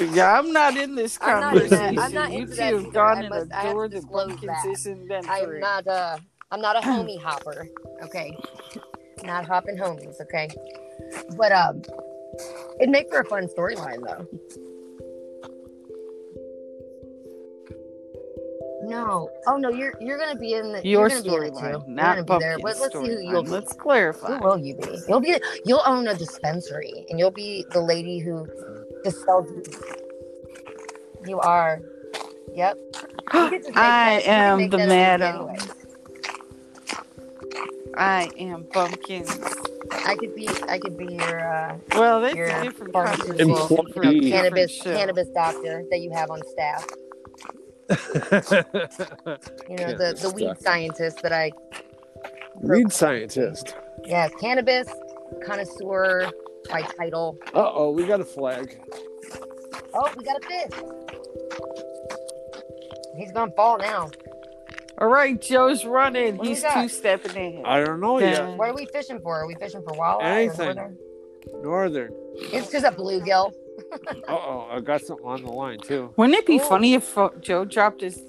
[0.01, 1.99] Yeah, I'm not in this I'm not conversation.
[1.99, 4.71] I'm not you two have gone and must- I have adored the disclose Bumpkins that.
[4.71, 6.17] isn't been I'm not uh
[6.51, 7.69] I'm not a homie hopper.
[8.03, 8.37] Okay.
[9.25, 10.49] Not hopping homies, okay?
[11.37, 11.83] But um
[12.81, 14.27] it'd make for a fun storyline though.
[18.85, 19.31] No.
[19.47, 21.55] Oh no, you're you're gonna be in the Your you're gonna be in it too.
[21.61, 22.59] storyline, You're not gonna be there.
[22.59, 23.51] Bumpkin's Let, let's see who you'll be.
[23.51, 24.27] Let's clarify.
[24.39, 24.99] Who will you be?
[25.09, 28.47] You'll be you'll own a dispensary and you'll be the lady who
[29.05, 29.47] just sells
[31.27, 31.81] you are.
[32.55, 32.79] Yep.
[33.35, 35.37] You get to take I that- am the that madam.
[35.37, 35.59] anyway.
[37.97, 39.39] I am Bumpkins.
[40.07, 43.69] I could be I could be your uh Well, that's Your a different pharmaceutical conversation
[43.93, 44.21] for a Employee.
[44.21, 44.95] different cannabis show.
[44.97, 46.87] cannabis doctor that you have on staff.
[49.69, 50.63] You know, the, the weed Doctor.
[50.63, 51.53] scientist that I
[52.61, 53.75] Weed scientist.
[54.05, 54.89] yeah, cannabis
[55.45, 56.31] connoisseur
[56.71, 57.39] by title.
[57.55, 58.79] Uh oh, we got a flag.
[59.95, 60.81] Oh, we got a fish.
[63.17, 64.11] He's gonna fall now.
[64.99, 66.37] All right, Joe's running.
[66.37, 66.83] What do you He's got?
[66.83, 67.67] two stepping in.
[67.67, 68.49] I don't know Yeah.
[68.49, 68.57] yet.
[68.59, 69.41] What are we fishing for?
[69.41, 70.21] Are we fishing for walleye?
[70.21, 70.65] or Anything.
[70.77, 70.99] northern?
[71.63, 72.13] Northern.
[72.37, 73.53] It's just a bluegill.
[74.29, 76.13] Uh oh, I got something on the line too.
[76.17, 76.69] Wouldn't it be Oh.
[76.69, 78.23] funny if uh, Joe dropped his?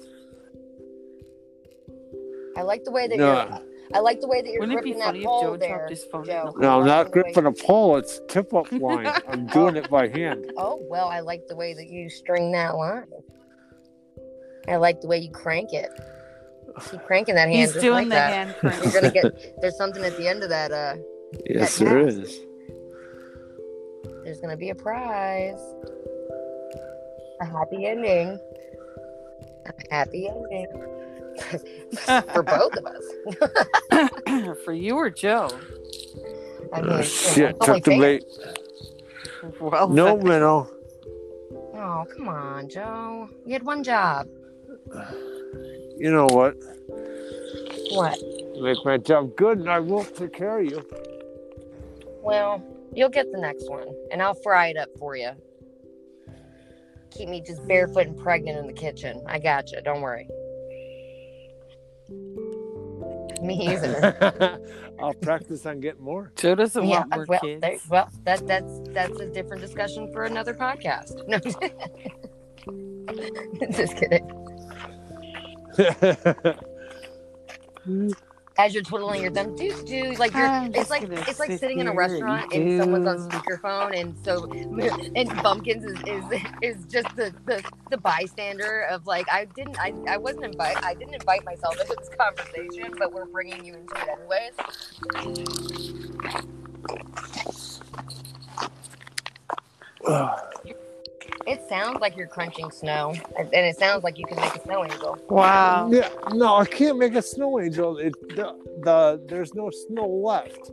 [2.56, 3.26] I like the way that No.
[3.48, 3.73] you're.
[3.94, 5.56] I like the way that you're Wouldn't it be gripping that funny if pole Joe
[5.56, 5.86] there.
[5.88, 6.24] his phone?
[6.24, 6.54] Joe.
[6.58, 7.96] No, I'm not I the gripping a pole.
[7.96, 9.06] It's tip up line.
[9.28, 10.52] I'm doing it by hand.
[10.56, 13.04] Oh well, I like the way that you string that line.
[14.68, 15.90] I like the way you crank it.
[16.90, 18.56] Keep cranking that hand He's just doing like the that.
[18.62, 19.56] hand You're gonna get.
[19.60, 20.72] There's something at the end of that.
[20.72, 20.96] Uh,
[21.46, 22.40] Yes, That there has- is.
[24.24, 25.58] there's gonna be a prize.
[27.40, 28.38] A happy ending.
[29.66, 30.66] A happy ending
[32.32, 33.04] for both of us.
[34.64, 35.48] For you or Joe?
[36.72, 38.00] I uh, mean, Oh, shit, it's only took the fair.
[38.00, 38.24] bait.
[39.60, 40.70] Well, No, minnow.
[41.74, 43.28] Oh come on, Joe.
[43.44, 44.26] You had one job.
[45.98, 46.56] You know what?
[47.90, 48.18] What?
[48.60, 50.86] Make my job good, and I will take care of you.
[52.22, 52.62] Well,
[52.94, 55.32] you'll get the next one, and I'll fry it up for you.
[57.10, 59.22] Keep me just barefoot and pregnant in the kitchen.
[59.26, 59.80] I got you.
[59.82, 60.26] Don't worry.
[63.44, 64.58] Me either.
[64.98, 66.32] I'll practice on getting more.
[66.36, 67.00] Joe doesn't yeah.
[67.00, 67.60] want more Well, kids.
[67.60, 71.26] there, well, that that's that's a different discussion for another podcast.
[71.28, 71.38] No,
[73.70, 74.30] just kidding.
[78.58, 80.52] As you're twiddling your thumb, do do like you're.
[80.52, 83.98] I'm It's like it's like sitting in a here and restaurant and someone's on speakerphone,
[84.00, 84.46] and so
[85.16, 86.30] and Bumpkins is is,
[86.62, 90.94] is just the, the the bystander of like I didn't I, I wasn't invite I
[90.94, 94.52] didn't invite myself into this conversation, but we're bringing you into it anyways.
[101.46, 104.60] It sounds like you're crunching snow, and and it sounds like you can make a
[104.62, 105.18] snow angel.
[105.28, 105.90] Wow.
[105.92, 107.98] yeah, no, I can't make a snow angel.
[107.98, 110.70] It, the, the there's no snow left.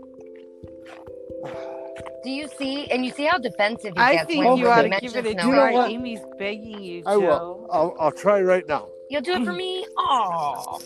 [2.23, 2.89] Do you see?
[2.91, 4.99] And you see how defensive he I gets think when you when ought he to
[4.99, 7.19] give it a snow You know Amy's begging you, I Joe.
[7.19, 7.67] will.
[7.71, 8.87] I'll, I'll try right now.
[9.09, 9.85] You'll do it for me?
[9.97, 10.79] Aw.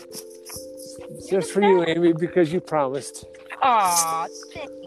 [1.30, 3.26] Just for you, Amy, because you promised.
[3.62, 4.85] Aw, thank you.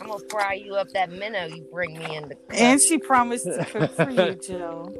[0.00, 3.44] I'm gonna fry you up that minnow you bring me in the And she promised
[3.46, 4.94] to cook for you, Joe.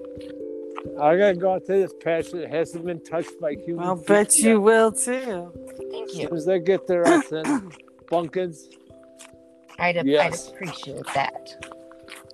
[1.01, 3.87] I gotta go out to this patch that hasn't been touched by humans.
[3.89, 4.47] I'll feet bet yet.
[4.49, 5.53] you will too.
[5.91, 6.29] Thank As you.
[6.29, 7.77] soon as I get there, I'll send
[8.11, 8.69] Bumpkins.
[9.79, 10.49] I'd, Yes.
[10.49, 11.65] I'd appreciate that.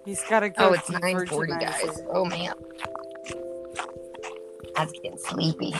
[0.04, 0.70] He's got to go.
[0.70, 2.02] Oh, it's 9:40, guys.
[2.12, 2.52] Oh man.
[4.76, 5.74] I was getting sleepy.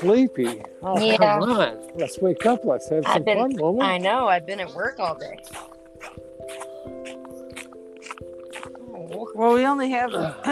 [0.00, 0.62] Sleepy.
[0.82, 1.16] Oh, Yeah.
[1.18, 1.78] come on.
[1.94, 2.64] Let's wake up.
[2.64, 3.82] Let's have some I've been fun, woman.
[3.82, 5.38] I know, I've been at work all day.
[8.94, 10.12] Oh, Well, we only have.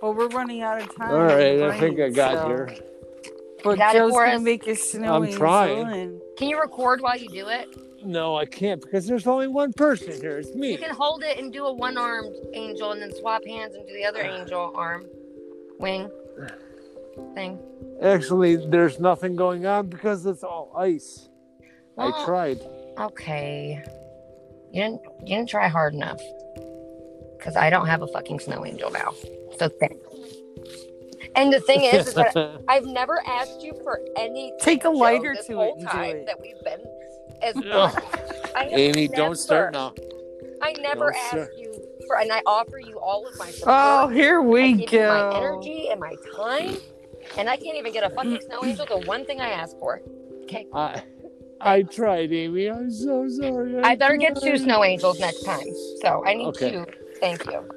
[0.00, 1.10] well, we're running out of time.
[1.10, 1.60] All right.
[1.60, 2.74] on I think I got so- here.
[3.64, 5.84] But Got Joe's gonna make a snow I'm trying.
[5.92, 7.66] and Can you record while you do it?
[8.04, 10.38] No, I can't because there's only one person here.
[10.38, 10.70] It's me.
[10.70, 13.84] You can hold it and do a one armed angel and then swap hands and
[13.84, 15.06] do the other angel arm
[15.80, 16.08] wing
[17.34, 17.58] thing.
[18.02, 21.28] Actually, there's nothing going on because it's all ice.
[21.96, 22.60] I tried.
[22.98, 23.82] Okay.
[24.72, 26.20] You didn't you didn't try hard enough.
[27.40, 29.14] Cause I don't have a fucking snow angel now.
[29.58, 29.96] So thanks.
[31.36, 32.36] And the thing is, is that
[32.68, 35.86] I've never asked you for any Take a lighter this to whole it and do
[35.86, 36.26] time it.
[36.26, 36.80] that we've been
[37.42, 38.02] as Ugh.
[38.56, 39.94] I Amy, never, don't start now.
[40.62, 41.52] I never Don't asked start.
[41.56, 41.72] you
[42.06, 43.76] for and I offer you all of my support.
[43.78, 45.30] oh, here I we give you my go.
[45.36, 46.76] energy and my time,
[47.36, 48.86] and I can't even get a fucking snow angel.
[48.86, 50.00] The one thing I ask for.
[50.44, 51.02] Okay, I,
[51.60, 52.68] I tried, Amy.
[52.70, 53.76] I'm so sorry.
[53.82, 55.66] I better get two snow angels next time.
[56.02, 56.70] So I need Okay.
[56.72, 56.86] two.
[57.20, 57.68] Thank you.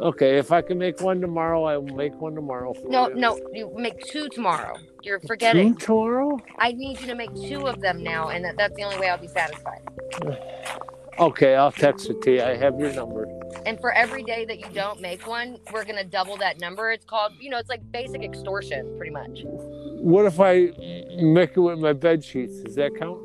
[0.00, 2.74] Okay, if I can make one tomorrow, I will make one tomorrow.
[2.74, 3.14] For No, you.
[3.14, 4.80] no, you make two tomorrow.
[5.02, 5.76] You're Two forgetting.
[5.76, 6.38] tomorrow?
[6.58, 9.08] I need you to make two of them now, and that, that's the only way
[9.08, 9.80] I'll be satisfied.
[11.18, 12.42] Okay, I'll text it to you.
[12.42, 13.26] I have your number.
[13.66, 16.92] And for every day that you don't make one, we're gonna double that number.
[16.92, 19.40] It's called, you know, it's like basic extortion, pretty much.
[19.44, 20.70] What if I
[21.20, 22.60] make it with my bed sheets?
[22.60, 23.18] Does that count?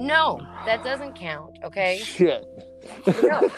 [0.00, 1.58] No, that doesn't count.
[1.64, 2.00] Okay.
[2.02, 2.46] Shit.
[3.22, 3.48] No.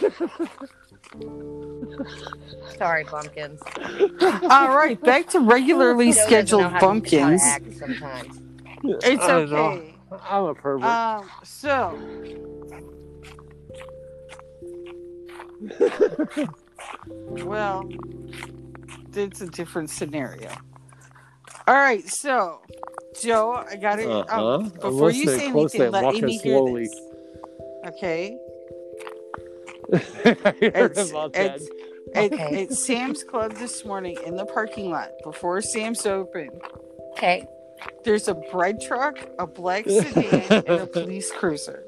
[2.77, 3.61] Sorry, bumpkins.
[4.21, 7.41] All right, back to regularly Joe doesn't know scheduled how to- how to bumpkins.
[7.43, 8.41] act sometimes.
[8.83, 9.57] It's I don't know.
[9.65, 9.95] okay.
[10.29, 10.83] I'm a pervert.
[10.85, 11.97] Um, so.
[17.07, 17.89] well,
[19.13, 20.51] it's a different scenario.
[21.67, 22.61] All right, so
[23.21, 24.07] Joe, I got it.
[24.07, 24.55] Uh-huh.
[24.55, 25.79] um, I'm before you say closely.
[25.81, 26.83] anything, let walking Amy hear slowly.
[26.83, 27.01] this.
[27.87, 28.37] Okay.
[29.93, 31.71] I It's, about it's, it-
[32.17, 32.61] Okay.
[32.61, 36.49] it's Sam's Club this morning in the parking lot before Sam's open.
[37.11, 37.45] Okay.
[38.05, 41.83] There's a bread truck, a black sedan, and a police cruiser.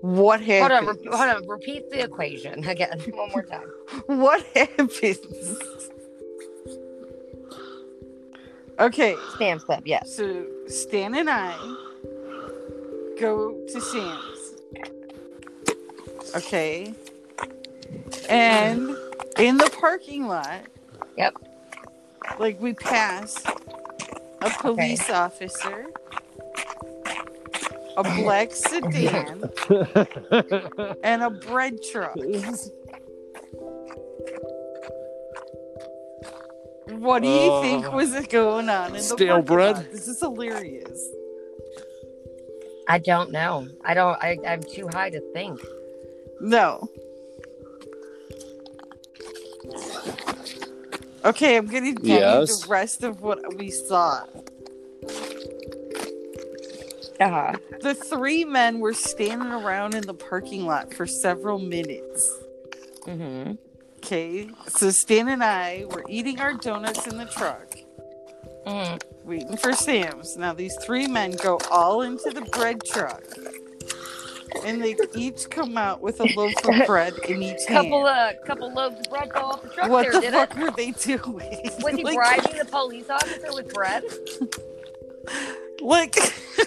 [0.00, 0.70] What Hold on.
[0.70, 0.98] happens?
[1.06, 1.46] Re- hold on.
[1.48, 2.98] Repeat the equation again.
[3.14, 3.68] One more time.
[4.06, 5.18] What happens?
[8.78, 9.82] Okay, Sam's Club.
[9.86, 10.14] Yes.
[10.14, 11.52] so Stan and I
[13.18, 14.54] go to Sam's.
[16.36, 16.94] Okay.
[18.28, 18.96] And
[19.38, 20.60] in the parking lot,
[21.16, 21.34] Yep.
[22.38, 23.42] like we pass
[24.42, 25.86] a police officer,
[27.98, 29.50] a black sedan,
[31.02, 32.16] and a bread truck.
[36.90, 39.76] What do you think Uh, was going on in the stale bread?
[39.76, 39.90] lot?
[39.92, 41.06] This is hilarious.
[42.88, 43.68] I don't know.
[43.84, 44.16] I don't.
[44.22, 45.60] I, I'm too high to think.
[46.40, 46.88] No.
[51.24, 52.48] Okay, I'm gonna tell Yes.
[52.48, 54.24] you the rest of what we saw.
[57.20, 57.52] Uh huh.
[57.80, 62.32] The three men were standing around in the parking lot for several minutes.
[63.06, 63.52] Mm-hmm.
[63.96, 67.74] Okay, so Stan and I were eating our donuts in the truck,
[68.66, 70.36] hmm waiting for Sam's.
[70.36, 73.22] Now these three men go all into the bread truck,
[74.64, 78.36] and they each come out with a loaf of bread in each Couple hand.
[78.38, 80.62] of couple loaves of bread fell off the truck What there, the fuck it?
[80.62, 81.60] were they doing?
[81.82, 84.04] Was he like, bribing the police officer with bread?
[85.82, 86.16] like,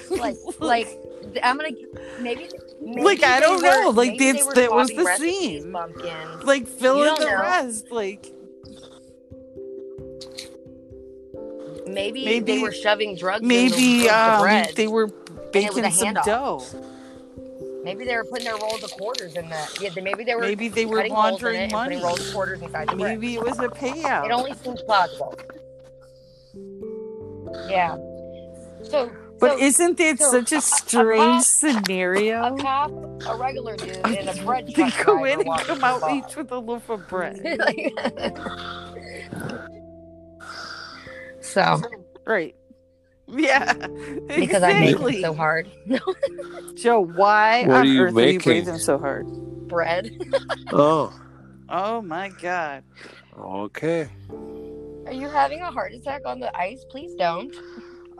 [0.09, 0.87] Like, like
[1.43, 1.69] I'm gonna
[2.19, 2.49] maybe.
[2.81, 5.71] maybe Like, I don't were- know, like, that's- that was the scene.
[6.43, 7.41] Like fill in the know.
[7.41, 7.91] rest.
[7.91, 8.25] Like,
[11.87, 13.43] maybe, maybe- they were shoving drugs.
[13.43, 14.73] maybe the, the um, bread.
[14.75, 15.07] they were
[15.51, 16.63] baking some dough.
[17.83, 19.77] Maybe they were putting their rolls of quarters in the.
[19.81, 20.41] Yeah, they- maybe they were.
[20.41, 22.01] Maybe they were cutting holes in laundering it money.
[22.01, 23.19] rolls of quarters inside the bread.
[23.19, 24.25] Maybe it was a payout.
[24.25, 25.35] It only seems plausible.
[27.69, 27.97] Yeah.
[28.83, 32.55] So, But so isn't that so such a a strange cop- scenario?
[32.55, 32.91] a cop,
[33.27, 36.15] a regular dude, and a bread They go in and come out bar.
[36.15, 37.39] each with a loaf of bread.
[41.41, 41.81] so,
[42.25, 42.55] right.
[43.27, 43.73] Yeah.
[44.27, 45.17] because I make exactly.
[45.17, 45.69] it so hard.
[46.75, 49.25] Joe, why What on are you earth are you breathing so hard?
[49.67, 50.11] Bread.
[50.73, 51.13] oh,
[51.69, 52.83] Oh my god.
[53.39, 54.09] okay.
[55.05, 56.83] Are you having a heart attack on the ice?
[56.89, 57.55] Please don't.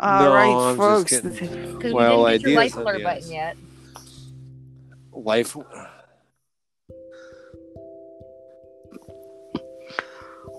[0.02, 1.12] All No, right, I'm folks.
[1.12, 1.32] kidding.
[1.78, 3.26] Because Well, we didn't get your life ideas, alert ideas.
[3.26, 3.58] button yet.
[5.14, 5.56] Life.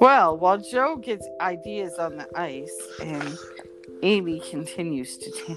[0.01, 3.37] Well, while Joe gets ideas on the ice and
[4.03, 5.57] Amy continues to t-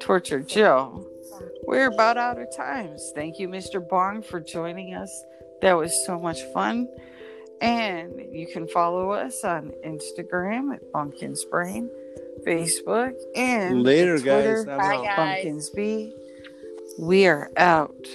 [0.00, 1.06] torture Joe,
[1.66, 3.12] we're about out of times.
[3.14, 3.86] Thank you, Mr.
[3.86, 5.24] Bong, for joining us.
[5.62, 6.88] That was so much fun.
[7.62, 11.88] And you can follow us on Instagram at Bumpkins Brain,
[12.46, 14.78] Facebook, and Later, Twitter, guys.
[14.78, 15.16] Bye, guys.
[15.16, 16.14] Bumpkins B.
[16.98, 18.08] We are out.